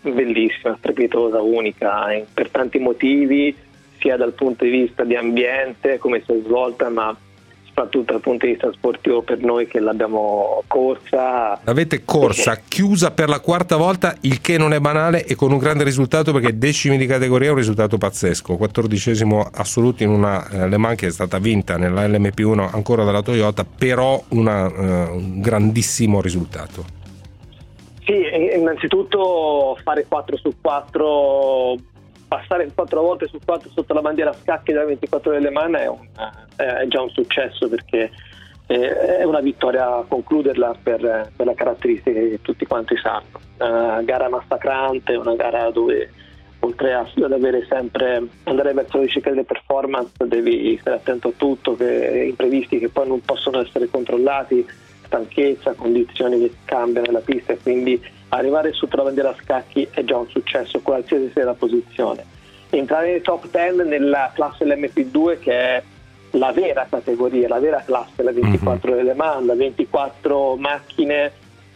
bellissima, 0.01 0.77
strepitosa, 0.77 1.41
unica, 1.41 2.07
per 2.33 2.49
tanti 2.49 2.79
motivi, 2.79 3.55
sia 3.99 4.15
dal 4.15 4.33
punto 4.33 4.63
di 4.63 4.69
vista 4.69 5.03
di 5.03 5.15
ambiente, 5.15 5.97
come 5.97 6.21
si 6.25 6.31
è 6.31 6.39
svolta, 6.43 6.89
ma 6.89 7.15
soprattutto 7.77 8.13
dal 8.13 8.21
punto 8.21 8.45
di 8.47 8.53
vista 8.53 8.71
sportivo 8.73 9.21
per 9.21 9.39
noi 9.39 9.67
che 9.67 9.79
l'abbiamo 9.79 10.63
corsa. 10.65 11.59
L'avete 11.63 12.03
corsa 12.03 12.53
perché... 12.53 12.65
chiusa 12.69 13.11
per 13.11 13.29
la 13.29 13.39
quarta 13.39 13.75
volta, 13.75 14.15
il 14.21 14.41
che 14.41 14.57
non 14.57 14.73
è 14.73 14.79
banale 14.79 15.25
e 15.25 15.35
con 15.35 15.51
un 15.51 15.59
grande 15.59 15.83
risultato 15.83 16.33
perché 16.33 16.57
decimi 16.57 16.97
di 16.97 17.05
categoria 17.05 17.49
è 17.49 17.51
un 17.51 17.57
risultato 17.57 17.99
pazzesco, 17.99 18.57
quattordicesimo 18.57 19.47
assoluto 19.53 20.01
in 20.01 20.09
una 20.09 20.49
eh, 20.49 20.67
Le 20.67 20.77
Mans 20.77 20.97
che 20.97 21.07
è 21.07 21.11
stata 21.11 21.37
vinta 21.37 21.77
nella 21.77 22.07
LMP1 22.07 22.73
ancora 22.73 23.03
dalla 23.03 23.21
Toyota, 23.21 23.63
però 23.63 24.23
una, 24.29 24.65
uh, 24.65 25.15
un 25.15 25.39
grandissimo 25.39 26.19
risultato. 26.19 26.95
Sì, 28.05 28.23
innanzitutto 28.55 29.77
fare 29.83 30.05
4 30.07 30.37
su 30.37 30.53
4 30.59 31.75
passare 32.27 32.69
quattro 32.73 33.01
volte 33.01 33.27
su 33.27 33.39
quattro 33.43 33.69
sotto 33.73 33.93
la 33.93 34.01
bandiera 34.01 34.31
a 34.31 34.33
scacchi 34.33 34.73
da 34.73 34.83
24 34.83 35.31
ore 35.31 35.39
Le 35.39 35.49
Mans 35.49 35.75
è, 35.75 35.87
un, 35.87 36.07
è 36.55 36.87
già 36.87 37.01
un 37.01 37.09
successo 37.09 37.67
perché 37.69 38.11
è 38.67 39.23
una 39.23 39.39
vittoria 39.39 40.03
concluderla 40.05 40.75
per, 40.83 41.31
per 41.33 41.45
la 41.45 41.53
caratteristica 41.53 42.19
che 42.19 42.39
tutti 42.41 42.65
quanti 42.65 42.97
sanno. 42.97 43.39
Una 43.59 44.01
gara 44.01 44.27
massacrante, 44.27 45.15
una 45.15 45.35
gara 45.35 45.71
dove 45.71 46.11
oltre 46.59 46.93
ad 46.93 47.31
avere 47.31 47.65
sempre 47.69 48.27
andare 48.43 48.73
verso 48.73 48.97
la 48.97 49.03
ricerca 49.03 49.29
delle 49.29 49.45
performance 49.45 50.11
devi 50.25 50.77
stare 50.81 50.97
attento 50.97 51.29
a 51.29 51.33
tutto, 51.37 51.75
che 51.75 52.25
imprevisti 52.27 52.79
che 52.79 52.89
poi 52.89 53.07
non 53.07 53.21
possono 53.21 53.61
essere 53.61 53.87
controllati, 53.87 54.67
stanchezza, 55.05 55.73
condizioni 55.73 56.39
che 56.39 56.51
cambiano 56.65 57.07
nella 57.07 57.21
pista 57.21 57.53
e 57.53 57.57
quindi 57.59 58.01
arrivare 58.29 58.73
sotto 58.73 58.97
la 58.97 59.03
bandiera 59.03 59.29
a 59.29 59.35
scacchi 59.41 59.87
è 59.91 60.03
già 60.03 60.17
un 60.17 60.27
successo, 60.27 60.79
qualsiasi 60.81 61.31
sia 61.33 61.45
la 61.45 61.53
posizione. 61.53 62.25
Entrare 62.69 63.11
nei 63.11 63.21
top 63.21 63.49
10 63.49 63.87
nella 63.87 64.31
classe 64.33 64.65
LMP2 64.65 65.39
che 65.39 65.53
è 65.53 65.83
la 66.31 66.51
vera 66.51 66.85
categoria, 66.89 67.47
la 67.47 67.59
vera 67.59 67.81
classe, 67.85 68.23
la 68.23 68.31
24 68.31 68.91
mm-hmm. 68.91 69.05
Le 69.05 69.13
Mans, 69.13 69.55
24 69.55 70.55
macchine 70.57 71.31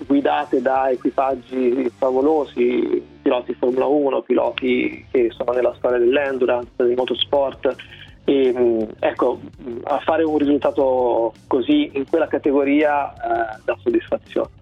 guidate 0.06 0.62
da 0.62 0.90
equipaggi 0.90 1.90
favolosi, 1.96 3.02
piloti 3.22 3.54
Formula 3.54 3.86
1, 3.86 4.22
piloti 4.22 5.06
che 5.12 5.30
sono 5.32 5.54
nella 5.54 5.74
storia 5.78 6.00
dell'endurance, 6.00 6.72
del 6.76 6.96
motorsport. 6.96 7.76
E, 8.24 8.54
mm, 8.56 8.82
ecco, 9.00 9.40
a 9.84 10.00
fare 10.00 10.24
un 10.24 10.38
risultato 10.38 11.34
così 11.48 11.92
in 11.94 12.08
quella 12.08 12.28
categoria 12.28 13.14
eh, 13.14 13.60
dà 13.64 13.78
soddisfazione. 13.82 14.61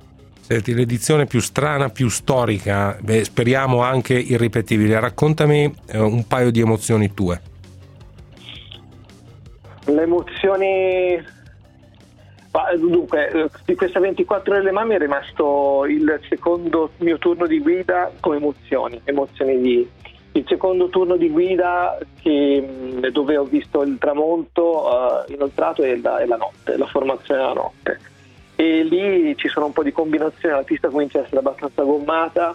Senti, 0.49 0.73
l'edizione 0.73 1.27
più 1.27 1.41
strana, 1.41 1.89
più 1.89 2.09
storica, 2.09 2.97
beh, 2.99 3.23
speriamo 3.23 3.83
anche 3.83 4.15
irripetibile. 4.15 4.99
Raccontami 4.99 5.71
eh, 5.91 5.99
un 5.99 6.25
paio 6.25 6.49
di 6.49 6.59
emozioni 6.59 7.13
tue. 7.13 7.39
Le 9.85 10.01
emozioni. 10.01 11.23
Dunque, 12.79 13.29
eh, 13.29 13.49
di 13.63 13.75
questa 13.75 13.99
24 13.99 14.55
ore 14.55 14.63
le 14.63 14.71
mamme 14.71 14.95
è 14.95 14.97
rimasto 14.97 15.85
il 15.85 16.19
secondo 16.27 16.93
mio 16.97 17.19
turno 17.19 17.45
di 17.45 17.59
guida 17.59 18.11
con 18.19 18.33
emozioni, 18.33 18.99
emozioni 19.03 19.61
di, 19.61 19.87
il 20.31 20.45
secondo 20.47 20.89
turno 20.89 21.15
di 21.15 21.29
guida 21.29 21.95
che, 22.23 22.67
mm, 22.67 23.05
dove 23.09 23.37
ho 23.37 23.43
visto 23.43 23.83
il 23.83 23.99
tramonto 23.99 24.87
uh, 24.87 25.31
inoltrato 25.31 25.83
e 25.83 26.01
la, 26.01 26.17
e 26.17 26.25
la 26.25 26.37
notte, 26.37 26.75
la 26.75 26.87
formazione 26.87 27.39
della 27.39 27.53
notte 27.53 28.08
e 28.59 28.83
lì 28.83 29.37
ci 29.37 29.47
sono 29.47 29.67
un 29.67 29.71
po' 29.71 29.83
di 29.83 29.93
combinazioni, 29.93 30.53
la 30.53 30.63
pista 30.63 30.89
comincia 30.89 31.19
a 31.19 31.21
essere 31.21 31.39
abbastanza 31.39 31.81
gommata 31.83 32.53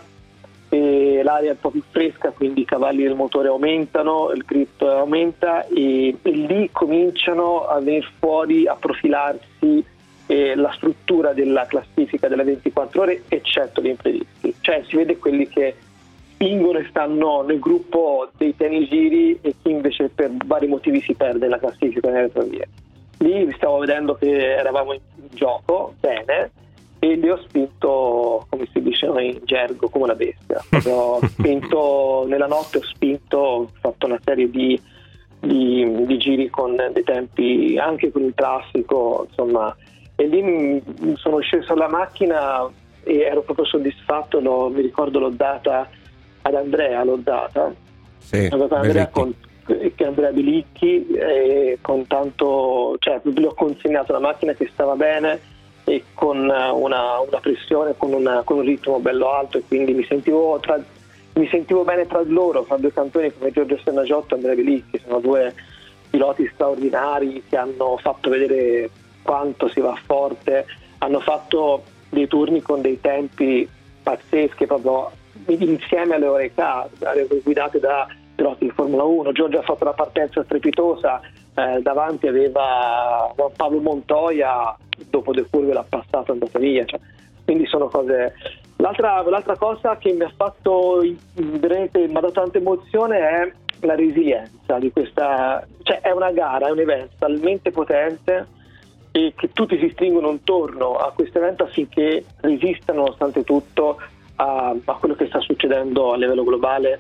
l'aria 1.23 1.51
è 1.51 1.53
un 1.53 1.61
po' 1.61 1.71
più 1.71 1.83
fresca, 1.91 2.31
quindi 2.31 2.63
i 2.63 2.65
cavalli 2.65 3.03
del 3.03 3.15
motore 3.15 3.49
aumentano, 3.49 4.31
il 4.33 4.45
grip 4.45 4.83
aumenta 4.83 5.67
e, 5.67 6.17
e 6.21 6.31
lì 6.31 6.69
cominciano 6.73 7.67
a 7.67 7.81
venire 7.81 8.07
fuori, 8.19 8.67
a 8.67 8.75
profilarsi 8.75 9.85
eh, 10.27 10.55
la 10.55 10.73
struttura 10.73 11.33
della 11.33 11.67
classifica 11.67 12.29
delle 12.29 12.45
24 12.45 13.03
ore, 13.03 13.23
eccetto 13.29 13.81
gli 13.81 13.89
imprevisti. 13.89 14.55
Cioè 14.61 14.85
si 14.87 14.97
vede 14.97 15.19
quelli 15.19 15.49
che 15.49 15.75
spingono 16.33 16.79
e 16.79 16.87
stanno 16.89 17.43
nel 17.43 17.59
gruppo 17.59 18.29
dei 18.37 18.55
giri 18.89 19.39
e 19.41 19.55
chi 19.63 19.71
invece 19.71 20.11
per 20.15 20.33
vari 20.45 20.67
motivi 20.67 21.01
si 21.01 21.15
perde 21.15 21.39
nella 21.39 21.59
classifica 21.59 22.09
nelle 22.09 22.23
retrovie 22.23 22.69
lì 23.25 23.51
stavo 23.57 23.79
vedendo 23.79 24.15
che 24.15 24.55
eravamo 24.57 24.93
in 24.93 25.01
gioco 25.35 25.95
bene 26.01 26.51
e 26.99 27.16
li 27.16 27.28
ho 27.28 27.39
spinto, 27.43 28.47
come 28.49 28.66
si 28.72 28.80
dice 28.80 29.07
in 29.07 29.41
gergo, 29.45 29.91
come 29.91 30.05
una 30.05 30.14
bestia. 30.14 30.62
Ho 30.91 31.20
spinto 31.26 32.24
nella 32.26 32.47
notte, 32.47 32.78
ho 32.78 32.82
spinto, 32.82 33.37
ho 33.37 33.70
fatto 33.78 34.07
una 34.07 34.18
serie 34.24 34.49
di, 34.49 34.80
di, 35.41 36.07
di 36.07 36.18
giri 36.18 36.49
con 36.49 36.74
dei 36.74 37.05
tempi 37.05 37.76
anche 37.78 38.11
con 38.11 38.22
il 38.22 38.32
traffico, 38.35 39.26
insomma, 39.28 39.76
e 40.16 40.26
lì 40.26 40.82
sono 41.16 41.41
sceso 41.41 41.74
alla 41.74 41.89
macchina 41.89 42.66
e 43.03 43.18
ero 43.18 43.43
proprio 43.43 43.66
soddisfatto, 43.66 44.41
l'ho, 44.41 44.70
mi 44.70 44.80
ricordo 44.80 45.18
l'ho 45.18 45.28
data 45.28 45.87
ad 46.41 46.55
Andrea, 46.55 47.05
l'ho 47.05 47.16
data, 47.16 47.72
sì, 48.16 48.49
l'ho 48.49 48.57
data 48.57 48.76
ad 48.76 48.85
Andrea 48.85 49.09
con, 49.09 49.35
che 49.65 50.05
Andrea 50.05 50.31
Bilicchi 50.31 51.07
e 51.09 51.79
con 51.81 52.07
tanto, 52.07 52.97
cioè 52.99 53.21
gli 53.23 53.45
ho 53.45 53.55
consegnato 53.55 54.12
una 54.12 54.21
macchina 54.21 54.53
che 54.53 54.69
stava 54.73 54.95
bene 54.95 55.53
e 55.85 56.05
con 56.15 56.39
una, 56.39 56.73
una 57.21 57.41
pressione, 57.41 57.95
con, 57.97 58.12
una, 58.12 58.43
con, 58.43 58.59
un 58.59 58.65
ritmo 58.65 58.99
bello 59.01 59.31
alto 59.31 59.59
e 59.59 59.62
quindi 59.67 59.93
mi 59.93 60.05
sentivo, 60.05 60.59
tra, 60.61 60.83
mi 61.35 61.49
sentivo 61.49 61.85
bene 61.85 62.07
tra 62.07 62.23
loro, 62.25 62.65
fra 62.65 62.77
due 62.77 62.93
campioni 62.93 63.33
come 63.33 63.51
Giorgio 63.51 63.79
Sennagiotto 63.83 64.35
e 64.35 64.37
Andrea 64.39 64.55
Bilicchi, 64.55 65.01
sono 65.05 65.21
due 65.21 65.55
piloti 66.11 66.49
straordinari 66.53 67.43
che 67.49 67.57
hanno 67.57 67.99
fatto 68.01 68.31
vedere 68.31 68.91
quanto 69.23 69.69
si 69.69 69.81
va 69.81 69.99
forte, 70.05 70.67
hanno 70.99 71.21
fatto 71.21 71.83
dei 72.11 72.29
turni 72.29 72.62
con 72.62 72.81
dei 72.81 73.01
tempi 73.01 73.69
pazzeschi 74.03 74.67
proprio 74.67 75.11
insieme 75.47 76.15
alle 76.15 76.27
orecà 76.27 76.89
guidate 77.43 77.81
da 77.81 78.07
piloti 78.35 78.64
di 78.64 78.70
Formula 78.70 79.05
1. 79.05 79.32
Giorgio 79.32 79.59
ha 79.59 79.62
fatto 79.62 79.85
la 79.85 79.93
partenza 79.93 80.43
strepitosa, 80.45 81.20
eh, 81.55 81.80
davanti 81.82 82.26
aveva 82.26 83.32
Juan 83.37 83.53
Paolo 83.57 83.80
Montoya, 83.80 84.76
dopo 85.09 85.32
due 85.32 85.47
curve 85.49 85.72
l'ha 85.72 85.85
passato 85.89 86.26
e 86.26 86.26
è 86.26 86.32
andata 86.32 86.59
via. 86.59 86.85
Cioè, 86.85 87.01
quindi 87.45 87.66
sono 87.66 87.89
cose. 87.89 88.35
L'altra, 88.76 89.22
l'altra, 89.22 89.57
cosa 89.57 89.97
che 89.97 90.12
mi 90.12 90.24
ha 90.24 90.32
fatto 90.35 91.03
veramente 91.35 92.07
mi 92.07 92.16
ha 92.16 92.20
dato 92.20 92.32
tanta 92.32 92.59
emozione 92.59 93.18
è 93.18 93.53
la 93.80 93.95
resilienza 93.95 94.78
di 94.78 94.91
questa. 94.91 95.66
Cioè, 95.82 96.01
è 96.01 96.11
una 96.11 96.32
gara, 96.32 96.68
è 96.68 96.70
un 96.70 96.80
evento 96.80 97.14
talmente 97.18 97.70
potente 97.70 98.47
e 99.12 99.32
che 99.37 99.53
tutti 99.53 99.78
si 99.78 99.91
stringono 99.91 100.30
intorno 100.30 100.97
a 100.97 101.12
questo 101.12 101.39
evento 101.39 101.62
affinché 101.62 102.24
resistano 102.41 103.03
nonostante 103.03 103.45
tutto 103.45 104.01
a, 104.37 104.74
a 104.85 104.95
quello 104.95 105.14
che 105.14 105.26
sta 105.26 105.39
succedendo 105.39 106.12
a 106.12 106.16
livello 106.16 106.43
globale 106.43 106.99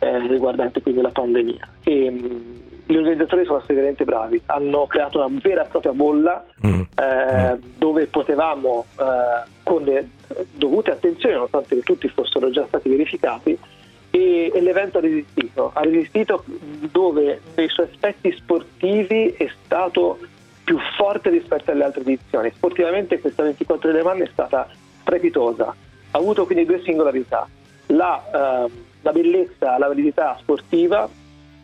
eh, 0.00 0.26
riguardante 0.26 0.82
quindi 0.82 1.00
la 1.00 1.10
pandemia. 1.10 1.68
E, 1.84 2.10
mh, 2.10 2.58
gli 2.86 2.96
organizzatori 2.96 3.44
sono 3.44 3.58
stati 3.58 3.74
veramente 3.74 4.04
bravi, 4.04 4.42
hanno 4.46 4.86
creato 4.86 5.18
una 5.18 5.38
vera 5.40 5.64
e 5.64 5.68
propria 5.68 5.92
bolla 5.92 6.44
mm. 6.66 6.80
Eh, 6.96 7.54
mm. 7.54 7.62
dove 7.78 8.06
potevamo, 8.06 8.84
eh, 8.98 9.48
con 9.62 9.82
le 9.82 10.08
dovute 10.54 10.90
attenzioni, 10.90 11.34
nonostante 11.34 11.76
che 11.76 11.82
tutti 11.82 12.08
fossero 12.08 12.50
già 12.50 12.64
stati 12.66 12.88
verificati, 12.88 13.56
e, 14.10 14.50
e, 14.52 14.60
l'evento 14.60 14.98
ha 14.98 15.00
resistito, 15.00 15.70
ha 15.72 15.82
resistito 15.82 16.44
dove 16.90 17.40
nei 17.54 17.68
suoi 17.68 17.86
aspetti 17.86 18.32
sportivi 18.32 19.34
è 19.38 19.48
stato 19.64 20.18
più 20.64 20.78
forte 20.96 21.30
rispetto 21.30 21.70
alle 21.70 21.84
altre 21.84 22.00
edizioni. 22.02 22.50
Sportivamente 22.54 23.20
questa 23.20 23.44
24 23.44 23.92
Le 23.92 24.02
Mans 24.02 24.20
è 24.20 24.28
stata 24.32 24.68
strepitosa, 25.02 25.66
ha 25.66 26.18
avuto 26.18 26.44
quindi 26.44 26.64
due 26.64 26.80
singolarità, 26.82 27.48
la, 27.86 28.66
eh, 28.66 28.70
la 29.02 29.12
bellezza, 29.12 29.78
la 29.78 29.88
validità 29.88 30.36
sportiva 30.40 31.08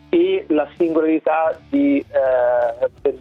e 0.09 0.45
la 0.49 0.67
singolarità 0.77 1.59
di, 1.69 1.97
eh, 1.99 2.89
del, 3.01 3.19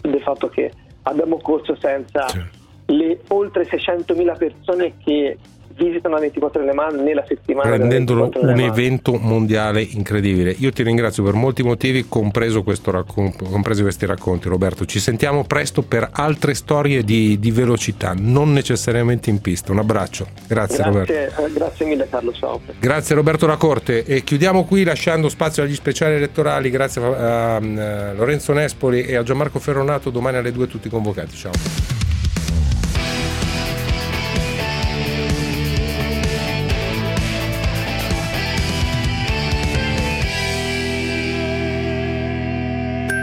del, 0.00 0.22
fatto 0.22 0.48
che 0.48 0.72
abbiamo 1.02 1.38
corso 1.38 1.76
senza 1.76 2.26
certo. 2.26 2.58
le 2.86 3.20
oltre 3.28 3.64
600.000 3.64 4.36
persone 4.36 4.96
che 5.02 5.38
visitano 5.76 6.14
la 6.14 6.20
24 6.20 6.62
Le 6.62 6.72
Mans 6.72 6.94
nella 6.94 7.24
settimana. 7.26 7.70
Rendendolo 7.70 8.30
un 8.34 8.60
evento 8.60 9.14
mondiale 9.14 9.82
incredibile. 9.82 10.54
Io 10.58 10.70
ti 10.72 10.82
ringrazio 10.82 11.22
per 11.22 11.34
molti 11.34 11.62
motivi, 11.62 12.06
compreso 12.08 12.64
raccon- 12.84 13.34
compresi 13.36 13.82
questi 13.82 14.06
racconti, 14.06 14.48
Roberto. 14.48 14.84
Ci 14.84 14.98
sentiamo 14.98 15.44
presto 15.44 15.82
per 15.82 16.08
altre 16.12 16.54
storie 16.54 17.02
di, 17.02 17.38
di 17.38 17.50
velocità, 17.50 18.14
non 18.16 18.52
necessariamente 18.52 19.30
in 19.30 19.40
pista. 19.40 19.72
Un 19.72 19.78
abbraccio. 19.78 20.26
Grazie, 20.46 20.76
grazie 20.78 20.84
Roberto. 20.84 21.12
Eh, 21.12 21.52
grazie 21.52 21.86
mille, 21.86 22.08
Carlo. 22.08 22.32
Ciao. 22.32 22.60
Grazie, 22.78 23.14
Roberto 23.14 23.46
Lacorte. 23.46 24.04
E 24.04 24.24
chiudiamo 24.24 24.64
qui 24.64 24.84
lasciando 24.84 25.28
spazio 25.28 25.62
agli 25.62 25.74
speciali 25.74 26.14
elettorali. 26.14 26.70
Grazie 26.70 27.02
a, 27.02 27.06
a, 27.06 27.56
a 27.56 28.12
Lorenzo 28.14 28.52
Nespoli 28.52 29.04
e 29.04 29.16
a 29.16 29.22
Gianmarco 29.22 29.58
Ferronato. 29.58 30.10
Domani 30.10 30.38
alle 30.38 30.52
2 30.52 30.66
tutti 30.66 30.88
convocati. 30.88 31.36
Ciao. 31.36 31.95